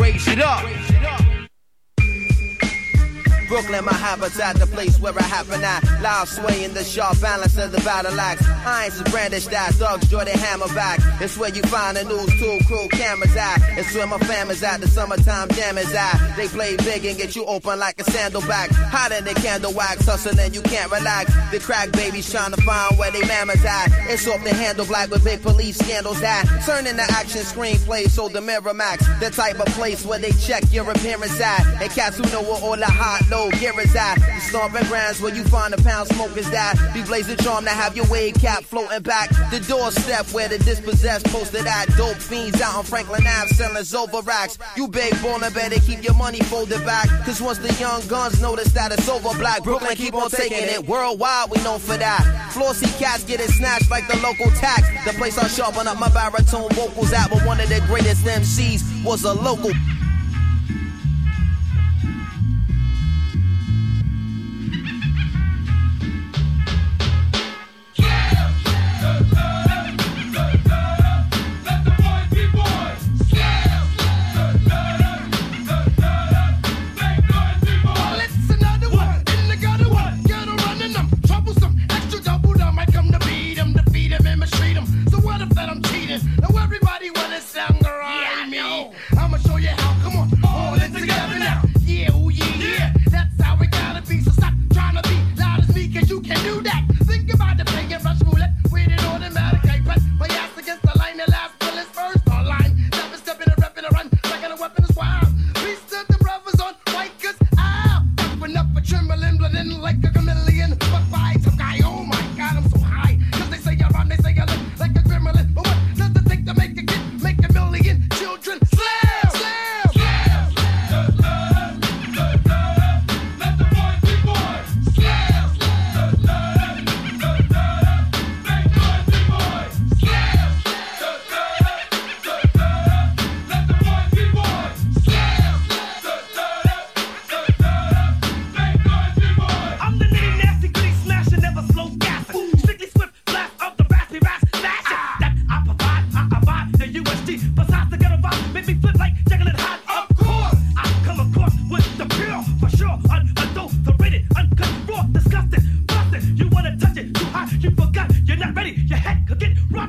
raise 0.00 0.28
it 0.28 0.40
up. 0.40 0.64
Brooklyn, 3.48 3.84
my 3.84 3.92
habitat, 3.92 4.56
the 4.56 4.66
place 4.66 4.98
where 4.98 5.16
I 5.16 5.22
happen 5.22 5.62
at. 5.62 5.82
Loud 6.02 6.28
swaying 6.28 6.74
the 6.74 6.84
sharp 6.84 7.20
balance 7.20 7.56
of 7.56 7.72
the 7.72 7.78
battle 7.78 8.18
axe. 8.18 8.44
Irons 8.66 8.96
is 8.96 9.02
brandished 9.12 9.52
at, 9.52 9.74
thugs 9.74 10.08
draw 10.08 10.24
their 10.24 10.36
hammer 10.36 10.68
back. 10.74 10.98
It's 11.20 11.36
where 11.38 11.50
you 11.50 11.62
find 11.62 11.96
the 11.96 12.04
news 12.04 12.30
tool 12.38 12.58
crew 12.66 12.88
cameras 12.88 13.36
at. 13.36 13.58
It's 13.78 13.94
where 13.94 14.06
my 14.06 14.18
fam 14.18 14.50
is 14.50 14.62
at, 14.62 14.80
the 14.80 14.88
summertime 14.88 15.48
jam 15.50 15.78
is 15.78 15.92
at. 15.94 16.36
They 16.36 16.48
play 16.48 16.76
big 16.76 17.04
and 17.04 17.16
get 17.16 17.36
you 17.36 17.44
open 17.46 17.78
like 17.78 18.00
a 18.00 18.04
sandalback. 18.04 18.70
Hotter 18.72 19.20
than 19.20 19.34
candle 19.36 19.72
wax, 19.72 20.04
hustling 20.04 20.38
and 20.38 20.54
you 20.54 20.62
can't 20.62 20.90
relax. 20.90 21.32
The 21.50 21.60
crack 21.60 21.92
babies 21.92 22.30
trying 22.30 22.52
to 22.52 22.60
find 22.62 22.98
where 22.98 23.10
they 23.10 23.22
mammas 23.22 23.64
at. 23.64 23.88
It's 24.10 24.26
off 24.26 24.42
the 24.42 24.54
handle 24.54 24.86
black 24.86 25.10
with 25.10 25.24
big 25.24 25.42
police 25.42 25.78
scandals 25.78 26.22
at. 26.22 26.44
Turning 26.64 26.96
the 26.96 27.06
action 27.10 27.42
screenplay 27.42 28.08
so 28.08 28.28
the 28.28 28.40
Miramax. 28.40 29.20
The 29.20 29.30
type 29.30 29.60
of 29.60 29.66
place 29.74 30.04
where 30.04 30.18
they 30.18 30.32
check 30.32 30.64
your 30.72 30.90
appearance 30.90 31.40
at. 31.40 31.82
And 31.82 31.90
cats 31.92 32.16
who 32.16 32.24
know 32.32 32.42
where 32.42 32.60
all 32.62 32.76
the 32.76 32.86
hot 32.86 33.22
gear 33.58 33.78
is 33.80 33.94
at. 33.94 34.16
The 34.16 34.40
stomping 34.40 34.84
grounds 34.84 35.20
where 35.20 35.34
you 35.34 35.44
find 35.44 35.72
the 35.72 35.82
pound 35.82 36.08
smokers 36.08 36.50
that. 36.50 36.74
Be 36.94 37.02
blazing 37.02 37.36
charm 37.38 37.64
to 37.64 37.70
have 37.70 37.96
your 37.96 38.06
wave 38.06 38.34
cap 38.34 38.64
floating 38.64 39.02
back. 39.02 39.30
The 39.50 39.60
doorstep 39.68 40.26
where 40.32 40.48
the 40.48 40.58
dispossessed 40.58 41.26
posted 41.26 41.66
at. 41.66 41.88
Dope 41.96 42.16
fiends 42.16 42.60
out 42.60 42.74
on 42.76 42.84
Franklin 42.84 43.26
Ave 43.26 43.48
selling 43.54 43.84
over 43.94 44.22
racks. 44.22 44.58
You 44.76 44.88
big 44.88 45.12
baller 45.14 45.52
better 45.54 45.78
keep 45.80 46.02
your 46.02 46.14
money 46.14 46.40
folded 46.40 46.84
back. 46.84 47.08
Cause 47.24 47.40
once 47.40 47.58
the 47.58 47.72
young 47.74 48.06
guns 48.08 48.40
notice 48.40 48.72
that 48.72 48.92
it's 48.92 49.08
over 49.08 49.36
black, 49.38 49.62
Brooklyn 49.62 49.94
keep 49.96 50.14
on 50.14 50.30
taking 50.30 50.64
it. 50.64 50.86
Worldwide 50.86 51.50
we 51.50 51.62
known 51.62 51.78
for 51.78 51.96
that. 51.96 52.50
Flossy 52.52 52.86
cats 52.98 53.24
get 53.24 53.40
it 53.40 53.50
snatched 53.50 53.90
like 53.90 54.06
the 54.08 54.16
local 54.18 54.50
tax. 54.52 54.82
The 55.04 55.12
place 55.18 55.36
I 55.38 55.48
sharpen 55.48 55.86
up 55.86 55.98
my 55.98 56.08
baritone 56.08 56.70
vocals 56.70 57.12
at. 57.12 57.30
But 57.30 57.44
one 57.44 57.60
of 57.60 57.68
the 57.68 57.80
greatest 57.86 58.24
MCs 58.24 59.04
was 59.04 59.24
a 59.24 59.32
local. 59.32 59.72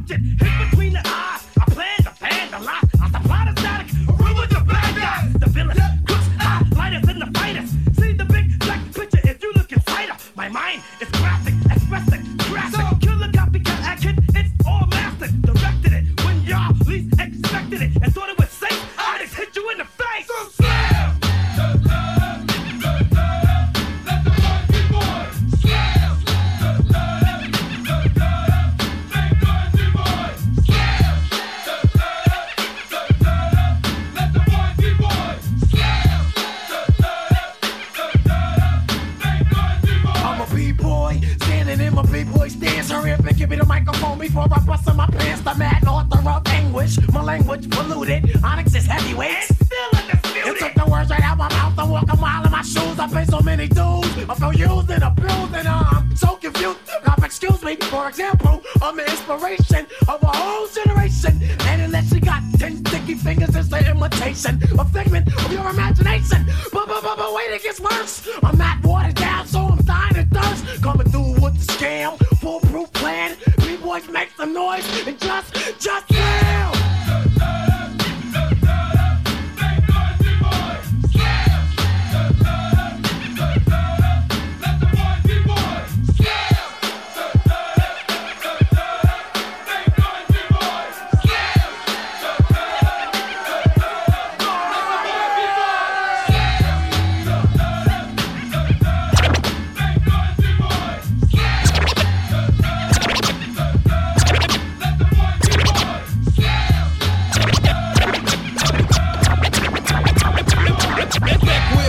Hit 0.10 0.22
Hypnotized 0.40 0.77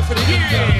for 0.09 0.15
the 0.15 0.23
Indian. 0.23 0.78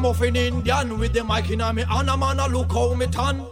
Ragamuffin 0.00 0.36
Indian 0.36 0.98
with 0.98 1.12
the 1.12 1.22
mic 1.22 1.50
in 1.50 1.60
a 1.60 1.72
me 1.74 1.84
and 1.86 2.08
a 2.08 2.16
man 2.16 2.40
a 2.40 2.48
look 2.48 2.72
how 2.72 2.94
me 2.94 3.06
tan. 3.06 3.44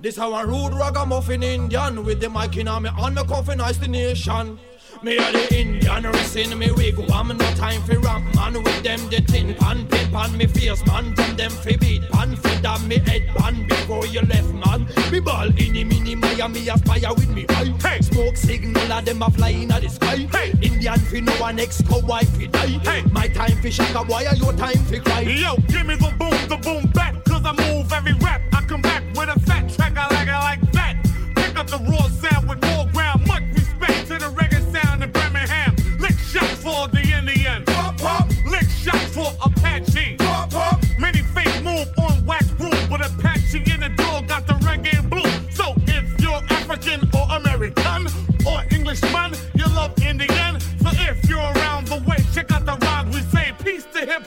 This 0.00 0.18
our 0.18 0.48
rude 0.48 0.74
ragamuffin 0.74 1.44
Indian 1.44 2.04
with 2.04 2.20
the 2.20 2.28
mic 2.28 2.56
in 2.56 2.66
a 2.66 2.80
me 2.80 2.90
and 2.98 3.14
me 3.14 3.22
coffin 3.22 3.58
nice 3.58 3.76
the 3.76 3.86
nation. 3.86 4.58
Me 5.02 5.16
a 5.16 5.32
the 5.32 5.58
Indian 5.58 6.04
racing 6.12 6.56
me 6.56 6.68
wigwam 6.68 7.36
no 7.36 7.50
time 7.56 7.82
for 7.82 7.98
rap 7.98 8.22
man 8.36 8.54
with 8.62 8.82
them 8.84 9.00
the 9.10 9.20
tin 9.22 9.52
pan 9.54 9.84
pin 9.88 10.08
pan 10.12 10.36
me 10.36 10.46
face 10.46 10.86
man 10.86 11.12
from 11.16 11.34
them 11.34 11.50
fi 11.50 11.74
beat 11.74 12.08
pan 12.10 12.36
fi 12.36 12.60
damn 12.60 12.86
me 12.86 12.98
head 12.98 13.26
pan 13.34 13.66
before 13.66 14.06
you 14.06 14.20
left 14.20 14.54
man. 14.54 14.86
Me 15.10 15.18
ball 15.18 15.48
in 15.58 15.72
the 15.72 15.82
mini 15.82 16.14
Miami 16.14 16.68
aspire 16.68 17.12
with 17.16 17.28
me 17.30 17.44
eye. 17.48 17.74
Hey. 17.82 18.00
Smoke 18.00 18.36
signal 18.36 18.92
a 18.92 19.02
them 19.02 19.22
a 19.22 19.30
fly 19.30 19.48
in 19.48 19.68
the 19.68 19.88
sky. 19.88 20.18
Hey. 20.30 20.52
Indian 20.62 21.00
fi 21.00 21.20
no 21.20 21.32
one 21.32 21.58
ex 21.58 21.82
cowboy 21.82 22.20
fi 22.38 22.46
die. 22.46 22.78
Hey. 22.84 23.02
My 23.10 23.26
time 23.26 23.60
fi 23.60 23.70
shaka 23.70 24.04
boy 24.04 24.22
and 24.30 24.38
your 24.38 24.52
time 24.52 24.84
fi 24.84 25.00
cry. 25.00 25.22
Yo, 25.22 25.56
give 25.66 25.84
me 25.84 25.96
the 25.96 26.14
boom, 26.16 26.30
the 26.48 26.56
boom 26.62 26.86
back, 26.92 27.24
cause 27.24 27.42
I 27.44 27.52
move 27.52 27.92
every 27.92 28.12
rap. 28.24 28.40
I 28.52 28.62
come 28.62 28.82
back 28.82 29.02
with 29.16 29.36
a 29.36 29.40
fat 29.40 29.68
track, 29.68 29.96
I 29.96 30.06
like 30.14 30.28
it 30.28 30.32
like 30.32 30.72
that. 30.72 30.94
Pick 31.34 31.58
up 31.58 31.66
the 31.66 31.78
raw 31.78 32.06
sound 32.08 32.48
with 32.48 32.71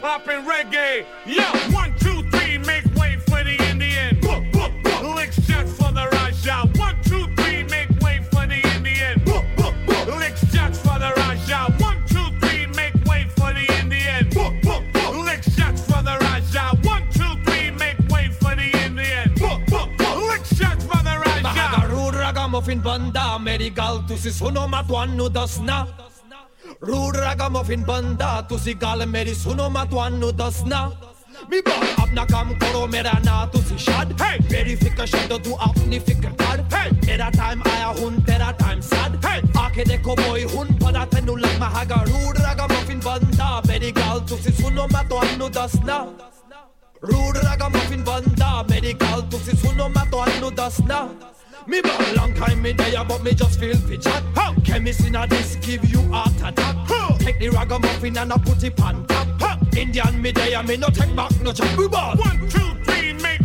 hop 0.05 0.27
and 0.27 0.45
reggae. 0.47 1.03
Yeah, 1.25 1.51
one, 1.73 1.91
two, 1.97 2.21
three, 2.29 2.59
make 2.59 2.85
way 2.95 3.17
for 3.25 3.41
the 3.43 3.55
Indian. 3.71 4.21
Lick 5.17 5.31
shots 5.33 5.71
for 5.79 5.91
the 5.97 6.05
Raja. 6.13 6.69
One, 6.77 6.97
two, 7.09 7.25
three, 7.35 7.63
make 7.73 7.89
way 8.05 8.21
for 8.31 8.45
the 8.45 8.59
Indian. 8.75 9.15
Lick 10.21 10.35
shots 10.53 10.77
for 10.85 10.97
the 11.01 11.11
Raja. 11.17 11.59
One, 11.81 11.99
two, 12.05 12.27
three, 12.39 12.67
make 12.77 12.93
way 13.09 13.25
for 13.35 13.51
the 13.57 13.65
Indian. 13.81 14.29
Lick 15.25 15.41
shots 15.57 15.81
for 15.89 16.01
the 16.07 16.15
Raja. 16.25 16.63
One, 16.93 17.05
two, 17.17 17.33
three, 17.45 17.71
make 17.71 17.97
way 18.13 18.29
for 18.39 18.53
the 18.53 18.69
Indian. 18.85 19.33
Lick 20.29 20.45
shots 20.59 20.83
for 20.85 21.01
the 21.07 21.15
Raja. 21.25 21.41
Mahaga 21.47 21.81
rude 21.89 22.13
ragamuffin 22.13 22.79
banda 22.83 23.39
medical 23.39 24.03
tu 24.07 24.15
si 24.17 24.29
suno 24.29 24.67
matuannu 24.69 25.29
dasna. 25.33 25.87
ਰੂੜ 26.81 27.15
ਰਗਮਫਿਨ 27.15 27.83
ਬੰਦਾ 27.85 28.39
ਤੁਸੀਂ 28.49 28.75
ਗੱਲ 28.81 29.05
ਮੇਰੀ 29.05 29.33
ਸੁਣੋ 29.33 29.69
ਮੈਂ 29.69 29.85
ਤੁਹਾਨੂੰ 29.85 30.35
ਦੱਸਣਾ 30.37 30.89
मी 31.49 31.59
boy 31.61 31.89
अपना 31.95 32.23
काम 32.25 32.51
करो 32.59 32.81
मेरा 32.87 33.13
ना 33.23 33.33
तुसी 33.53 33.77
शाद 33.77 34.11
है 34.21 34.29
मेरी 34.43 34.75
फिकर 34.75 35.05
शब्द 35.05 35.33
तू 35.45 35.53
अपनी 35.65 35.99
फिकर 36.01 36.31
कर 36.41 36.61
है 36.73 36.83
hey! 36.83 36.93
मेरा 37.07 37.27
टाइम 37.31 37.61
आया 37.71 37.89
हुन 37.97 38.15
तेरा 38.29 38.51
टाइम 38.61 38.79
साड 38.83 39.17
है 39.25 39.33
hey! 39.33 39.59
आखे 39.63 39.83
देखो 39.85 40.15
बॉय 40.15 40.43
हुन 40.53 40.73
पता 40.79 41.03
तेनु 41.07 41.35
लग 41.37 41.59
महागा 41.59 41.99
रूड 42.07 42.39
रगा 42.39 42.67
मफिन 42.67 42.99
बंदा 43.07 43.49
मेरी 43.67 43.91
गाल 43.99 44.19
तुसी 44.29 44.55
सुनो 44.61 44.87
मैं 44.93 45.07
तो 45.09 45.19
अन्नु 45.25 45.49
दसना 45.59 45.97
रूड 47.03 47.37
रगा 47.39 47.69
मफिन 47.69 48.03
बंदा 48.03 48.51
मेरी 48.71 48.93
गाल 49.03 49.21
तुसी 49.31 49.57
सुनो 49.57 49.89
मैं 49.89 50.09
तो 50.11 50.23
अन्नु 50.27 50.51
दसना 50.59 51.01
Me 51.67 51.81
ball 51.81 52.13
long 52.15 52.33
time 52.35 52.61
me 52.61 52.73
there, 52.73 53.03
but 53.03 53.23
me 53.23 53.33
just 53.33 53.59
feel 53.59 53.75
fi 53.75 53.97
chat. 53.97 54.23
Chemist 54.63 55.05
in 55.05 55.15
a 55.15 55.25
this 55.27 55.55
give 55.55 55.83
you 55.85 56.01
heart 56.11 56.35
attack. 56.43 56.75
Take 57.19 57.39
the 57.39 57.49
ragamuffin 57.49 58.17
and 58.17 58.33
I 58.33 58.37
put 58.37 58.63
it 58.63 58.79
on 58.81 59.05
top. 59.07 59.27
Indian 59.75 60.21
me 60.21 60.31
there, 60.31 60.61
me 60.63 60.77
no 60.77 60.89
take 60.89 61.15
back 61.15 61.31
no 61.41 61.51
chat. 61.51 61.75
We 61.77 61.87
ball. 61.87 62.15
One, 62.17 62.47
two, 62.49 62.75
three, 62.83 63.13
make 63.13 63.44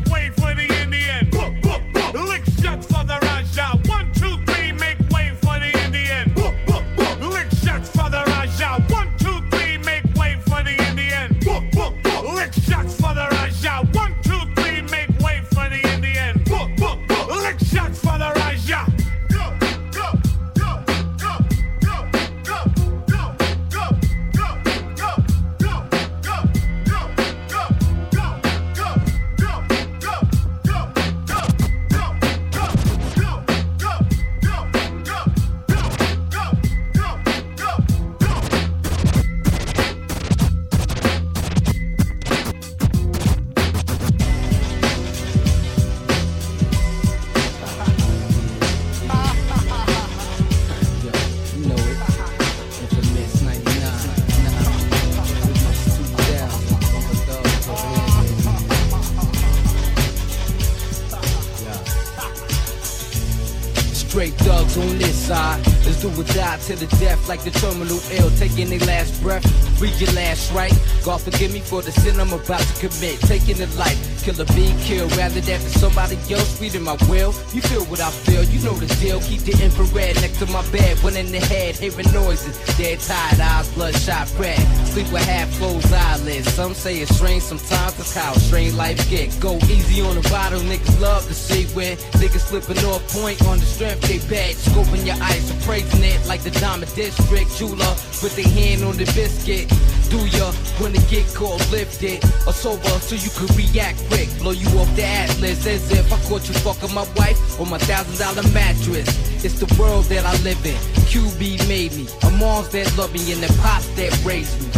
side. 65.31 65.70
Do 66.01 66.09
or 66.19 66.25
die 66.25 66.57
to 66.65 66.77
the 66.77 66.87
death 66.97 67.29
like 67.29 67.45
the 67.45 67.51
terminal 67.51 68.01
ill. 68.17 68.31
Taking 68.41 68.71
their 68.71 68.81
last 68.89 69.21
breath, 69.23 69.45
read 69.81 69.93
your 70.01 70.11
last 70.13 70.51
right. 70.53 70.73
God 71.05 71.21
forgive 71.21 71.53
me 71.53 71.61
for 71.61 71.83
the 71.83 71.93
sin 71.93 72.19
I'm 72.19 72.33
about 72.33 72.61
to 72.61 72.89
commit. 72.89 73.21
Taking 73.21 73.59
the 73.59 73.67
life, 73.77 74.01
kill 74.25 74.41
a 74.41 74.47
being 74.57 74.79
killed 74.81 75.15
rather 75.17 75.41
than 75.43 75.61
for 75.61 75.69
somebody 75.79 76.17
else 76.33 76.59
reading 76.59 76.85
my 76.85 76.97
will. 77.09 77.35
You 77.53 77.61
feel 77.61 77.85
what 77.85 78.01
I 78.01 78.11
feel, 78.11 78.45
you 78.45 78.65
know 78.65 78.73
the 78.73 78.89
deal. 78.97 79.21
Keep 79.21 79.43
the 79.43 79.53
infrared 79.63 80.17
next 80.25 80.39
to 80.39 80.47
my 80.47 80.65
bed, 80.73 80.97
one 81.05 81.17
in 81.17 81.31
the 81.33 81.41
head, 81.41 81.77
hearing 81.77 82.11
noises. 82.13 82.57
Dead 82.79 82.99
tired 83.01 83.41
eyes, 83.41 83.69
bloodshot 83.75 84.33
red. 84.39 84.59
Sleep 84.89 85.13
with 85.13 85.25
half 85.25 85.53
closed 85.59 85.93
eyelids. 85.93 86.51
Some 86.53 86.73
say 86.73 86.97
it's 86.97 87.15
strange, 87.15 87.43
sometimes 87.43 88.01
it's 88.01 88.17
how 88.17 88.33
strange 88.35 88.73
life 88.73 88.97
get. 89.11 89.39
Go 89.39 89.57
easy 89.69 90.01
on 90.01 90.15
the 90.15 90.27
bottle, 90.31 90.61
niggas 90.61 90.99
love 90.99 91.27
to 91.29 91.35
see 91.35 91.67
where 91.77 91.97
niggas 92.17 92.49
slipping 92.49 92.83
off 92.87 93.07
point 93.13 93.45
on 93.45 93.59
the 93.59 93.67
strength 93.67 94.01
they 94.09 94.19
bad. 94.33 94.55
Scoping 94.57 95.05
your 95.05 95.21
eyes, 95.21 95.51
appraising 95.91 96.05
it 96.05 96.27
like 96.27 96.43
the 96.43 96.51
Diamond 96.51 96.95
District 96.95 97.51
jeweler. 97.57 97.95
Put 98.21 98.33
their 98.33 98.49
hand 98.49 98.83
on 98.85 98.97
the 98.97 99.05
biscuit. 99.15 99.69
Do 100.11 100.19
ya 100.37 100.51
the 100.51 101.07
get 101.09 101.27
caught 101.35 101.61
lifted 101.71 102.25
or 102.47 102.53
sober 102.53 102.89
so 103.01 103.15
you 103.15 103.31
could 103.31 103.55
react 103.57 103.99
quick? 104.09 104.29
Blow 104.39 104.51
you 104.53 104.67
off 104.79 104.95
the 104.97 105.05
atlas 105.05 105.67
as 105.67 105.91
if 105.93 106.13
I 106.13 106.19
caught 106.29 106.49
you 106.49 106.55
fucking 106.55 106.95
my 106.95 107.07
wife 107.17 107.61
on 107.61 107.71
my 107.71 107.79
thousand 107.79 108.19
dollar 108.19 108.47
mattress. 108.53 109.09
It's 109.45 109.61
the 109.61 109.71
world 109.81 110.07
that 110.07 110.25
I 110.25 110.33
live 110.43 110.65
in. 110.67 110.77
QB 111.11 111.69
made 111.69 111.93
me. 111.93 112.07
A 112.23 112.31
moms 112.31 112.71
that 112.71 112.91
love 112.97 113.13
me 113.13 113.33
and 113.33 113.43
the 113.43 113.53
pops 113.63 113.87
that 113.97 114.13
raised 114.25 114.59
me. 114.61 114.69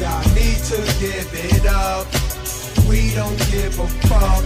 Y'all 0.00 0.24
need 0.34 0.58
to 0.72 0.80
give 0.98 1.30
it 1.32 1.66
up. 1.66 2.06
We 2.88 3.14
don't 3.14 3.38
give 3.50 3.78
a 3.78 3.86
fuck 4.08 4.44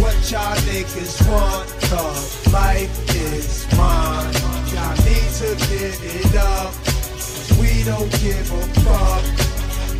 what 0.00 0.30
y'all 0.30 0.54
niggas 0.70 1.28
want, 1.28 1.68
cause 1.90 2.52
life 2.52 3.16
is 3.16 3.66
mine. 3.76 4.57
Y'all 4.78 4.94
need 5.04 5.30
to 5.42 5.48
give 5.66 5.98
it 6.04 6.36
up. 6.36 6.72
we 7.58 7.82
don't 7.82 8.10
give 8.22 8.48
a 8.52 8.62
fuck 8.80 9.48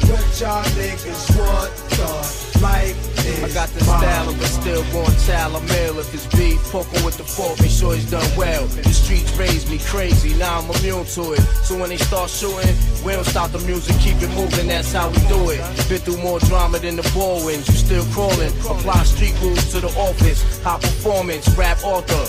what 0.09 0.41
y'all 0.41 0.63
niggas 0.79 1.37
want, 1.37 1.73
cause 1.99 2.48
life 2.61 2.97
is 3.27 3.45
I 3.45 3.49
got 3.55 3.69
the 3.71 3.85
style 3.85 4.33
but 4.33 4.47
still 4.47 4.83
going 4.93 5.17
child 5.27 5.63
meal 5.65 5.99
if 5.99 6.13
it's 6.15 6.27
beef. 6.37 6.59
Poking 6.71 7.05
with 7.05 7.17
the 7.17 7.25
fork, 7.25 7.61
make 7.61 7.71
sure 7.71 7.95
he's 7.95 8.11
done 8.11 8.29
well. 8.37 8.67
The 8.67 8.93
streets 8.93 9.37
raised 9.37 9.71
me 9.71 9.79
crazy, 9.79 10.37
now 10.39 10.61
I'm 10.61 10.71
immune 10.77 11.05
to 11.17 11.33
it. 11.33 11.41
So 11.65 11.79
when 11.79 11.91
they 11.91 11.97
start 11.97 12.31
shooting, 12.31 12.75
we 13.05 13.13
don't 13.13 13.25
stop 13.25 13.51
the 13.53 13.61
music, 13.61 13.97
keep 14.01 14.21
it 14.23 14.31
moving, 14.35 14.69
that's 14.69 14.93
how 14.93 15.09
we 15.11 15.21
do 15.29 15.51
it. 15.51 15.61
Been 15.89 16.01
through 16.01 16.23
more 16.23 16.41
drama 16.41 16.79
than 16.79 16.97
the 16.97 17.09
Baldwins, 17.15 17.69
you 17.69 17.75
still 17.75 18.05
crawling. 18.13 18.53
Apply 18.61 19.03
street 19.05 19.35
rules 19.41 19.71
to 19.73 19.81
the 19.81 19.93
office, 19.99 20.63
high 20.63 20.79
performance, 20.79 21.49
rap 21.57 21.79
author. 21.85 22.27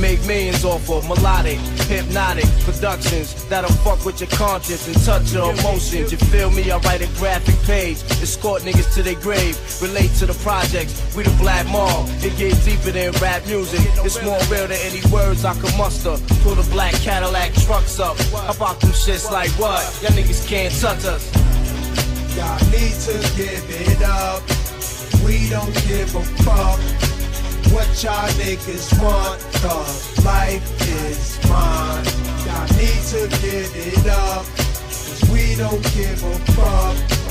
Make 0.00 0.20
millions 0.26 0.62
off 0.64 0.90
of 0.90 1.08
melodic, 1.08 1.58
hypnotic 1.88 2.44
productions 2.68 3.32
that'll 3.48 3.72
fuck 3.80 4.04
with 4.04 4.20
your 4.20 4.28
conscience 4.28 4.86
and 4.86 5.04
touch 5.04 5.32
your 5.32 5.52
emotions. 5.52 6.12
You 6.12 6.18
feel 6.18 6.50
me? 6.50 6.70
I 6.70 6.76
write 6.78 7.00
a 7.00 7.06
graphic 7.18 7.56
page, 7.64 7.96
escort 8.20 8.60
niggas 8.62 8.92
to 8.94 9.02
their 9.02 9.14
grave, 9.14 9.56
relate 9.80 10.12
to 10.20 10.26
the 10.26 10.34
projects. 10.42 10.94
We 11.16 11.22
the 11.22 11.36
black 11.38 11.66
mall, 11.68 12.06
it 12.22 12.36
get 12.36 12.54
deeper 12.64 12.90
than 12.90 13.12
rap 13.22 13.46
music. 13.46 13.80
It's 14.04 14.22
more 14.22 14.38
real 14.50 14.68
than 14.68 14.78
any 14.82 15.00
words 15.10 15.44
I 15.44 15.54
can 15.54 15.76
muster. 15.76 16.16
Pull 16.42 16.54
the 16.54 16.68
black 16.70 16.94
Cadillac 16.94 17.52
trucks 17.54 18.00
up, 18.00 18.16
about 18.48 18.80
them 18.80 18.90
shits 18.90 19.30
like 19.30 19.50
what? 19.58 19.82
Y'all 20.02 20.12
niggas 20.12 20.46
can't 20.48 20.74
touch 20.80 21.04
us. 21.04 21.24
Y'all 22.36 22.58
need 22.70 22.94
to 23.06 23.14
give 23.36 23.64
it 23.68 24.02
up. 24.02 24.42
We 25.24 25.48
don't 25.48 25.74
give 25.88 26.14
a 26.14 26.22
fuck 26.44 26.80
what 27.72 28.02
y'all 28.02 28.28
niggas 28.40 29.02
want, 29.02 29.40
cause 29.60 30.24
life 30.24 30.64
is 30.82 31.38
mine. 31.48 32.04
Y'all 32.46 32.68
need 32.78 33.02
to 33.12 33.28
give 33.42 33.72
it 33.74 34.06
up. 34.06 34.44
Cause 34.46 35.30
we 35.32 35.54
don't 35.56 35.82
give 35.94 36.22
a 36.22 36.38
fuck 36.52 37.25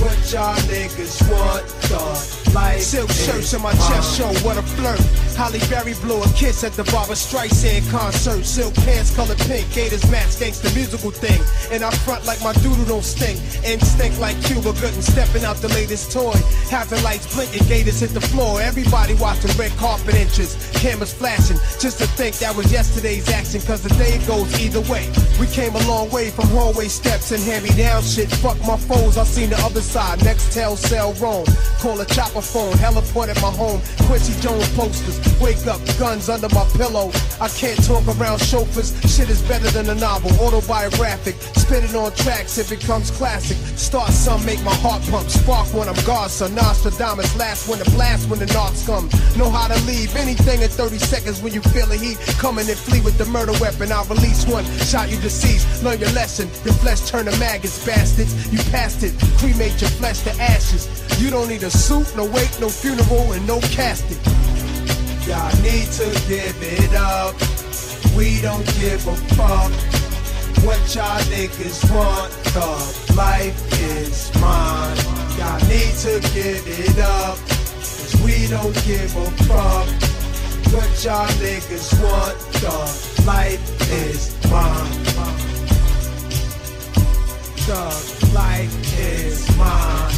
what 0.00 0.32
y'all 0.32 0.54
niggas 0.68 1.22
want, 1.30 1.64
cause 1.88 2.54
life 2.54 2.80
Silk 2.80 3.10
shirts 3.10 3.54
on 3.54 3.62
my 3.62 3.70
uh, 3.70 3.88
chest 3.88 4.18
show, 4.18 4.28
what 4.46 4.56
a 4.56 4.62
flirt. 4.62 5.25
Halle 5.36 5.60
Berry 5.68 5.92
blew 6.00 6.22
a 6.22 6.28
kiss 6.32 6.64
at 6.64 6.72
the 6.72 6.84
Barbra 6.84 7.14
Streisand 7.14 7.84
concert. 7.90 8.44
Silk 8.46 8.74
pants 8.88 9.14
colored 9.14 9.36
pink, 9.44 9.68
Gators 9.72 10.10
match 10.10 10.40
gangsta 10.40 10.74
musical 10.74 11.10
thing. 11.10 11.40
And 11.70 11.84
I 11.84 11.90
front 12.08 12.24
like 12.24 12.40
my 12.42 12.54
doodle 12.64 12.86
don't 12.86 13.04
stink. 13.04 13.36
Instinct 13.62 14.18
like 14.18 14.40
Cuba 14.44 14.72
Gooding 14.80 15.02
stepping 15.02 15.44
out 15.44 15.56
the 15.56 15.68
latest 15.68 16.10
toy. 16.10 16.32
Having 16.70 17.02
lights 17.04 17.28
blinking, 17.34 17.68
Gators 17.68 18.00
hit 18.00 18.10
the 18.16 18.20
floor. 18.20 18.62
Everybody 18.62 19.12
watching 19.14 19.52
red 19.60 19.72
carpet 19.76 20.14
inches. 20.14 20.56
Cameras 20.72 21.12
flashing, 21.12 21.60
just 21.78 21.98
to 21.98 22.06
think 22.16 22.36
that 22.38 22.56
was 22.56 22.72
yesterday's 22.72 23.28
action. 23.28 23.60
Cause 23.60 23.82
the 23.82 23.92
day 24.00 24.16
goes 24.26 24.48
either 24.58 24.80
way. 24.88 25.12
We 25.38 25.46
came 25.48 25.76
a 25.76 25.84
long 25.86 26.08
way 26.10 26.30
from 26.30 26.48
hallway 26.48 26.88
steps 26.88 27.32
and 27.32 27.42
hand 27.42 27.64
me 27.64 27.70
down 27.76 28.02
shit. 28.02 28.32
Fuck 28.40 28.56
my 28.64 28.78
foes, 28.78 29.18
I 29.18 29.24
seen 29.24 29.50
the 29.50 29.58
other 29.60 29.82
side. 29.82 30.24
Next 30.24 30.52
tell, 30.52 30.76
sell, 30.76 31.12
roam. 31.20 31.44
Call 31.80 32.00
a 32.00 32.06
chopper 32.06 32.40
phone, 32.40 32.72
heliport 32.80 33.28
at 33.28 33.36
my 33.42 33.50
home. 33.50 33.82
Quincy 34.08 34.32
Jones 34.40 34.68
posters. 34.74 35.25
Wake 35.40 35.66
up, 35.66 35.80
guns 35.98 36.28
under 36.28 36.48
my 36.54 36.64
pillow. 36.76 37.10
I 37.40 37.48
can't 37.48 37.78
talk 37.84 38.06
around 38.06 38.40
chauffeurs. 38.40 38.94
Shit 39.04 39.28
is 39.30 39.42
better 39.42 39.70
than 39.70 39.88
a 39.90 39.94
novel, 39.94 40.30
autobiographic. 40.40 41.34
Spit 41.56 41.84
it 41.84 41.94
on 41.94 42.12
tracks, 42.12 42.58
if 42.58 42.72
it 42.72 42.80
becomes 42.80 43.10
classic. 43.10 43.56
Start 43.76 44.10
some, 44.10 44.44
make 44.44 44.62
my 44.62 44.74
heart 44.76 45.02
pump. 45.10 45.28
Spark 45.28 45.66
when 45.74 45.88
I'm 45.88 46.04
God, 46.04 46.30
son. 46.30 46.54
Nostradamus, 46.54 47.36
last 47.36 47.68
when 47.68 47.78
the 47.78 47.84
blast 47.90 48.28
when 48.30 48.38
the 48.38 48.46
knocks 48.46 48.86
come. 48.86 49.08
Know 49.36 49.50
how 49.50 49.68
to 49.68 49.78
leave 49.84 50.14
anything 50.16 50.62
in 50.62 50.68
30 50.68 50.98
seconds 50.98 51.42
when 51.42 51.52
you 51.52 51.60
feel 51.60 51.86
the 51.86 51.96
heat. 51.96 52.18
Coming 52.38 52.68
and 52.68 52.78
flee 52.78 53.00
with 53.00 53.18
the 53.18 53.26
murder 53.26 53.52
weapon. 53.60 53.92
I'll 53.92 54.04
release 54.06 54.46
one, 54.46 54.64
shot 54.86 55.10
you 55.10 55.18
deceased. 55.18 55.82
Learn 55.82 56.00
your 56.00 56.12
lesson. 56.12 56.48
Your 56.64 56.74
flesh 56.74 57.08
turn 57.08 57.26
to 57.26 57.38
maggots, 57.38 57.84
bastards. 57.84 58.32
You 58.52 58.58
passed 58.70 59.02
it, 59.02 59.12
cremate 59.38 59.80
your 59.80 59.90
flesh 59.90 60.20
to 60.22 60.32
ashes. 60.40 60.88
You 61.20 61.30
don't 61.30 61.48
need 61.48 61.62
a 61.62 61.70
suit, 61.70 62.14
no 62.16 62.24
wake, 62.24 62.52
no 62.60 62.68
funeral, 62.68 63.32
and 63.32 63.46
no 63.46 63.60
casket. 63.60 64.18
Y'all 65.26 65.50
need 65.60 65.90
to 65.90 66.06
give 66.28 66.56
it 66.62 66.94
up. 66.94 67.34
We 68.16 68.40
don't 68.40 68.64
give 68.78 69.04
a 69.08 69.16
fuck 69.34 69.72
what 70.64 70.94
y'all 70.94 71.18
niggas 71.34 71.82
want. 71.92 72.30
The 72.54 73.14
life 73.16 73.58
is 73.82 74.32
mine. 74.40 74.96
Y'all 75.36 75.58
need 75.66 75.94
to 76.06 76.20
give 76.32 76.62
it 76.66 76.98
up. 77.00 77.38
Cause 77.38 78.14
we 78.24 78.46
don't 78.46 78.72
give 78.86 79.16
a 79.16 79.30
fuck 79.48 79.88
what 80.72 81.04
y'all 81.04 81.26
niggas 81.42 81.90
want. 82.00 82.38
The 82.62 83.24
life 83.26 83.90
is 83.90 84.32
mine. 84.48 85.06
Cause 87.66 88.32
life 88.32 88.98
is 89.00 89.56
mine. 89.58 90.12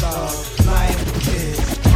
Cause 0.00 0.66
life 0.66 1.28
is 1.28 1.78
mine. 1.84 1.87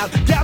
Out. 0.00 0.10
Gather, 0.26 0.39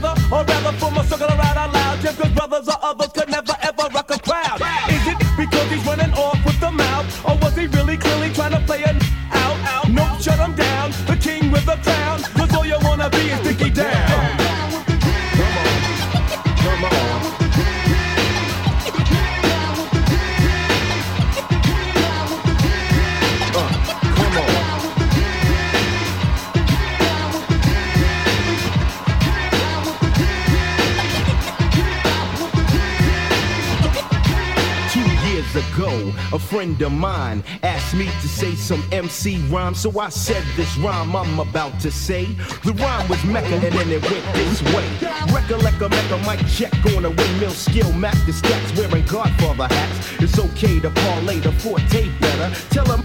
A 36.76 36.78
friend 36.78 36.92
of 36.92 37.00
mine 37.00 37.44
asked 37.62 37.94
me 37.94 38.04
to 38.04 38.28
say 38.28 38.54
some 38.54 38.84
MC 38.92 39.38
rhyme, 39.48 39.74
so 39.74 39.98
I 39.98 40.10
said 40.10 40.44
this 40.56 40.76
rhyme 40.76 41.16
I'm 41.16 41.38
about 41.38 41.80
to 41.80 41.90
say. 41.90 42.26
The 42.64 42.74
rhyme 42.74 43.08
was 43.08 43.24
Mecca 43.24 43.54
and 43.54 43.72
then 43.72 43.88
it 43.88 44.02
went 44.02 44.24
this 44.34 44.60
way. 44.74 44.86
Recollect 45.32 45.80
a 45.80 45.88
Mecca 45.88 46.18
mic 46.28 46.46
check 46.46 46.74
on 46.94 47.06
a 47.06 47.10
windmill 47.10 47.52
skill, 47.52 47.90
Mac 47.94 48.14
the 48.26 48.32
stats 48.32 48.76
wearing 48.76 49.06
Godfather 49.06 49.72
hats. 49.72 50.22
It's 50.22 50.38
okay 50.38 50.78
to 50.80 50.90
parlay 50.90 51.38
the 51.38 51.52
forte 51.52 52.10
better. 52.20 52.54
Tell 52.68 52.84
him 52.84 53.02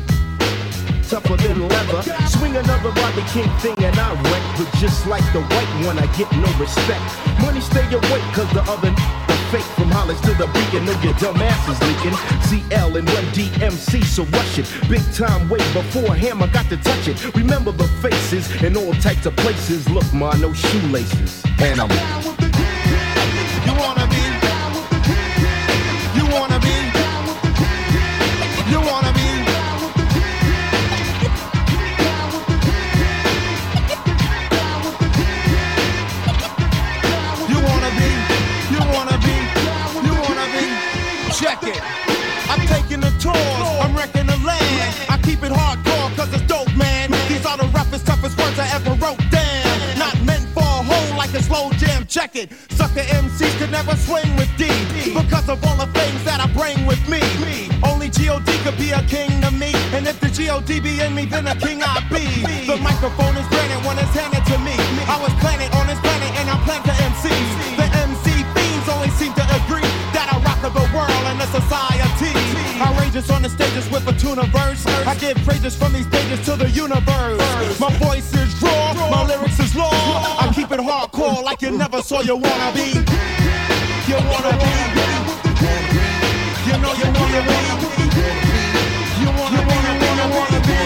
tougher 1.07 1.38
than 1.38 1.67
leather. 1.69 2.01
Swing 2.28 2.57
another 2.57 2.89
Rodney 2.89 3.24
King 3.32 3.49
thing 3.59 3.78
and 3.84 3.97
I 3.97 4.13
wreck. 4.24 4.43
But 4.57 4.69
just 4.80 5.07
like 5.07 5.24
the 5.32 5.41
white 5.41 5.86
one, 5.86 5.97
I 5.97 6.07
get 6.17 6.30
no 6.34 6.51
respect. 6.59 7.03
Money 7.39 7.61
stay 7.61 7.88
awake, 7.88 8.28
cause 8.36 8.51
the 8.51 8.63
other 8.67 8.91
the 8.91 9.20
fake 9.52 9.64
from 9.76 9.91
Hollis 9.91 10.20
to 10.22 10.34
the 10.34 10.47
beacon. 10.47 10.86
Know 10.86 10.99
your 11.02 11.14
dumb 11.16 11.41
ass 11.41 11.68
is 11.68 11.80
leaking. 11.88 12.16
CL 12.47 12.95
and 12.95 13.08
Run 13.14 13.26
DMC, 13.36 14.04
so 14.06 14.24
rush 14.24 14.58
it. 14.58 14.68
Big 14.89 15.04
time 15.14 15.49
way 15.49 15.60
before 15.74 16.16
Hammer 16.16 16.47
got 16.47 16.68
to 16.70 16.78
touch 16.78 17.08
it. 17.08 17.36
Remember 17.36 17.72
the 17.72 17.88
faces 18.02 18.49
in 18.64 18.78
all 18.78 18.93
types 18.93 19.26
of 19.26 19.36
places. 19.36 19.88
Look, 19.89 20.12
ma, 20.14 20.34
no 20.38 20.54
shoelaces. 20.54 21.43
And 21.60 21.82
I'm 21.82 22.41
Check 52.12 52.36
it. 52.36 52.51
Sucker 52.76 53.07
MCs 53.07 53.57
could 53.57 53.72
never 53.72 53.95
swing 53.95 54.36
with 54.36 54.51
D 54.59 54.68
because 55.16 55.47
of 55.47 55.64
all 55.64 55.78
the 55.80 55.88
things 55.95 56.20
that 56.28 56.43
I 56.43 56.47
bring 56.51 56.86
with 56.86 56.99
me. 57.07 57.24
Only 57.88 58.12
God 58.12 58.43
could 58.68 58.76
be 58.76 58.91
a 58.91 58.99
king 59.07 59.39
to 59.39 59.49
me. 59.55 59.72
And 59.95 60.03
if 60.05 60.20
the 60.20 60.28
God 60.28 60.68
be 60.68 60.99
in 60.99 61.16
me, 61.16 61.24
then 61.24 61.47
a 61.47 61.55
king 61.55 61.80
I 61.80 62.03
be. 62.12 62.28
The 62.68 62.76
microphone 62.84 63.39
is 63.39 63.47
granted 63.47 63.80
when 63.88 63.95
it's 63.95 64.12
handed 64.12 64.43
to 64.43 64.59
me. 64.59 64.76
I 65.07 65.16
was 65.24 65.32
planted 65.39 65.72
on 65.72 65.88
this 65.88 66.03
planet 66.03 66.36
and 66.36 66.51
I 66.51 66.59
plan 66.68 66.84
to 66.84 66.91
MCs. 66.91 67.80
The 67.80 67.88
MC 68.03 68.43
fiends 68.59 68.88
only 68.91 69.12
seem 69.16 69.32
to 69.39 69.45
agree 69.64 69.88
that 70.12 70.28
I 70.28 70.43
rock 70.43 70.59
the 70.59 70.84
world 70.91 71.24
and 71.32 71.39
the 71.39 71.47
society. 71.47 72.36
Outrageous 72.84 73.30
on 73.32 73.41
the 73.41 73.49
stages 73.49 73.89
with 73.89 74.03
a 74.12 74.14
tuna 74.20 74.43
verse. 74.51 74.86
I 75.07 75.16
give 75.16 75.38
praises 75.47 75.78
from 75.80 75.93
these 75.93 76.07
pages 76.07 76.43
to 76.43 76.57
the 76.57 76.70
universe. 76.72 77.80
My 77.80 77.93
voice 78.03 78.31
like 81.62 81.72
you 81.72 81.78
never 81.78 82.01
saw 82.01 82.22
you 82.22 82.36
wanna 82.36 82.72
be. 82.74 82.88
You 84.07 84.18
wanna 84.30 84.51
be. 84.62 84.72
You 86.68 86.78
know 86.82 86.93
you 86.93 87.07
wanna 87.18 87.41
be. 87.47 87.57
You 89.22 89.30
wanna 89.38 89.57
you 89.57 89.66
wanna, 89.70 90.26
wanna 90.36 90.59
be. 90.68 90.78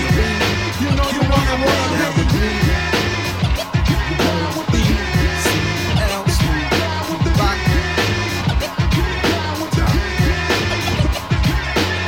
You 0.83 0.91
know 0.97 1.09
you 1.15 1.23
wanna, 1.31 1.55
wanna 1.65 2.09
be. 2.15 2.45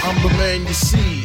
I'm 0.03 0.15
the 0.24 0.30
man 0.38 0.61
you 0.68 0.74
see 0.74 1.16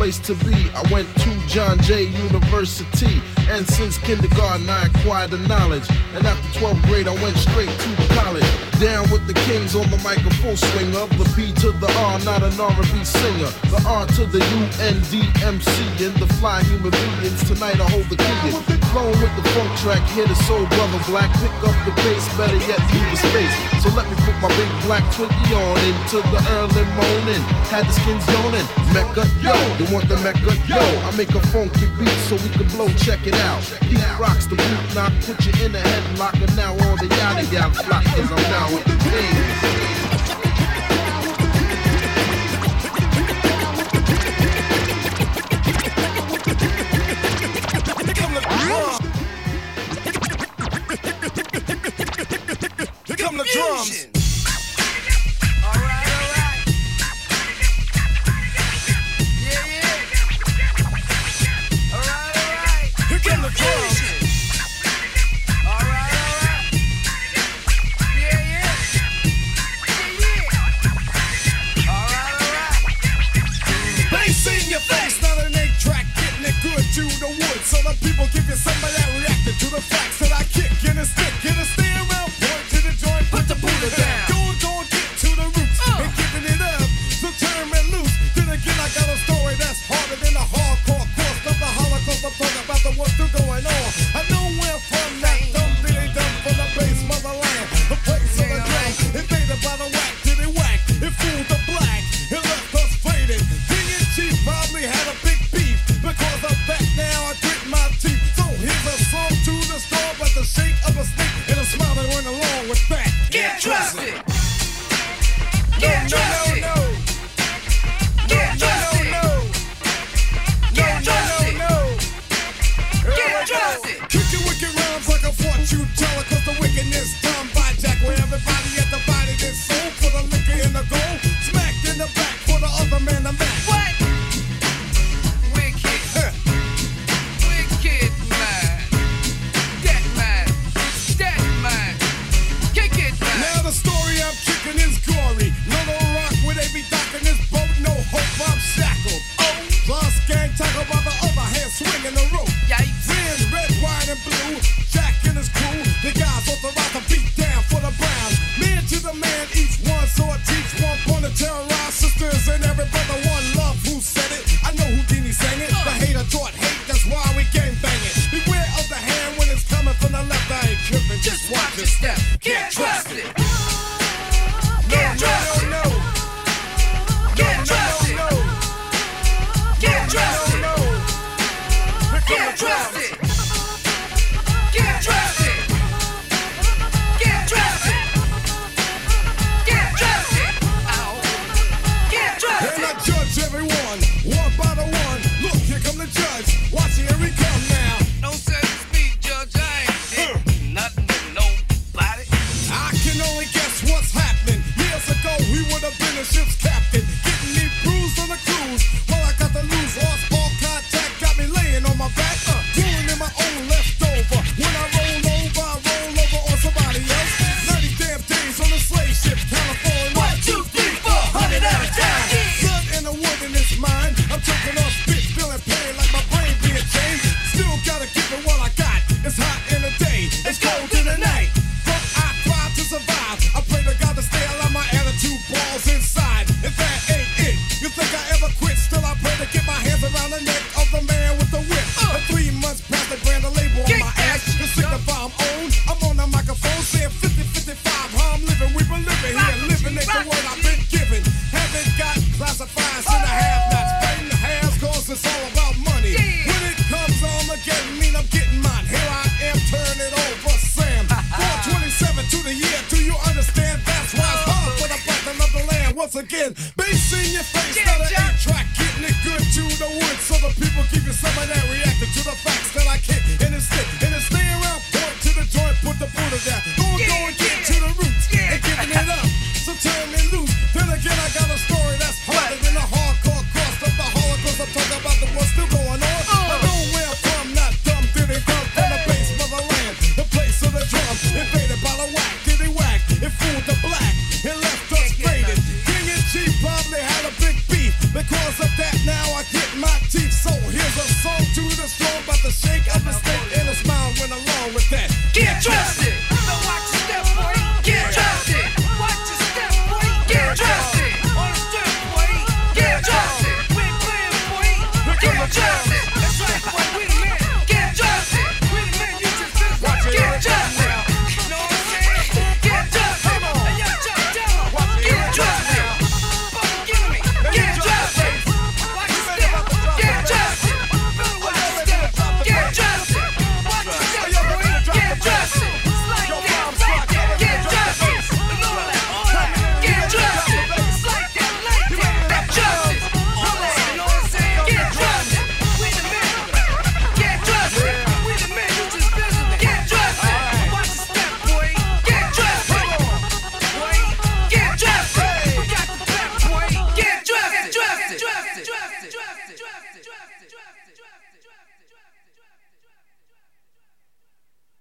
place 0.00 0.18
to 0.18 0.34
be. 0.46 0.56
I 0.74 0.82
went 0.90 1.06
to 1.24 1.30
John 1.46 1.78
Jay 1.82 2.04
University, 2.04 3.20
and 3.50 3.68
since 3.68 3.98
kindergarten 3.98 4.66
I 4.66 4.86
acquired 4.86 5.30
the 5.32 5.38
knowledge. 5.46 5.86
And 6.14 6.24
after 6.24 6.58
12th 6.58 6.82
grade, 6.88 7.06
I 7.06 7.12
went 7.22 7.36
straight 7.36 7.68
to 7.68 7.90
college. 8.16 8.50
Down 8.80 9.10
with 9.12 9.26
the 9.26 9.34
kings 9.44 9.76
on 9.76 9.90
the 9.90 9.98
mic, 9.98 10.24
a 10.24 10.32
full 10.40 10.56
swing 10.56 10.90
the 10.92 11.30
P 11.36 11.52
to 11.60 11.72
the 11.72 11.92
R, 12.08 12.18
not 12.20 12.42
an 12.42 12.58
R&B 12.58 13.04
singer. 13.04 13.52
The 13.68 13.84
R 13.86 14.06
to 14.16 14.24
the 14.24 14.40
U 14.40 14.60
N 14.88 14.96
D 15.10 15.20
M 15.44 15.60
C, 15.60 15.70
and 16.06 16.16
the 16.16 16.28
fly 16.40 16.62
human 16.62 16.92
beings. 17.20 17.44
Tonight 17.46 17.78
I 17.78 17.86
hold 17.90 18.08
the 18.08 18.16
key. 18.16 18.79
Flowing 18.90 19.14
with 19.22 19.30
the 19.36 19.46
funk 19.54 19.70
track, 19.78 20.02
hear 20.10 20.26
the 20.26 20.34
soul 20.46 20.66
brother 20.66 20.98
black. 21.06 21.30
Pick 21.38 21.54
up 21.62 21.78
the 21.86 21.94
pace, 22.02 22.26
better 22.34 22.58
yet 22.66 22.82
leave 22.90 23.06
the 23.14 23.18
space. 23.22 23.54
So 23.82 23.88
let 23.94 24.10
me 24.10 24.16
put 24.26 24.34
my 24.42 24.50
big 24.58 24.66
black 24.82 25.04
Twinkie 25.14 25.54
on 25.54 25.78
into 25.86 26.18
the 26.34 26.40
early 26.58 26.84
morning. 26.98 27.42
Had 27.70 27.86
the 27.86 27.92
skins 27.92 28.26
yawning. 28.26 28.66
Mecca, 28.90 29.30
yo, 29.38 29.54
they 29.78 29.86
want 29.94 30.08
the 30.08 30.18
Mecca, 30.26 30.58
yo. 30.66 30.82
I 31.06 31.14
make 31.16 31.30
a 31.30 31.40
funky 31.54 31.86
beat 32.02 32.18
so 32.26 32.34
we 32.34 32.48
can 32.50 32.66
blow, 32.74 32.88
check 32.98 33.24
it 33.28 33.34
out. 33.46 33.62
He 33.86 33.94
rocks 34.18 34.46
the 34.46 34.56
boot 34.56 34.94
knock, 34.94 35.12
put 35.22 35.38
you 35.46 35.54
in 35.64 35.70
the 35.70 35.78
headlock, 35.78 36.34
and 36.42 36.56
now 36.56 36.72
all 36.72 36.96
the 36.96 37.06
yada 37.06 37.46
yada 37.46 37.74
flock, 37.74 38.02
cause 38.02 38.32
I'm 38.32 38.42
down 38.50 38.74
with 38.74 38.84
the 38.90 38.96
king. 39.06 40.09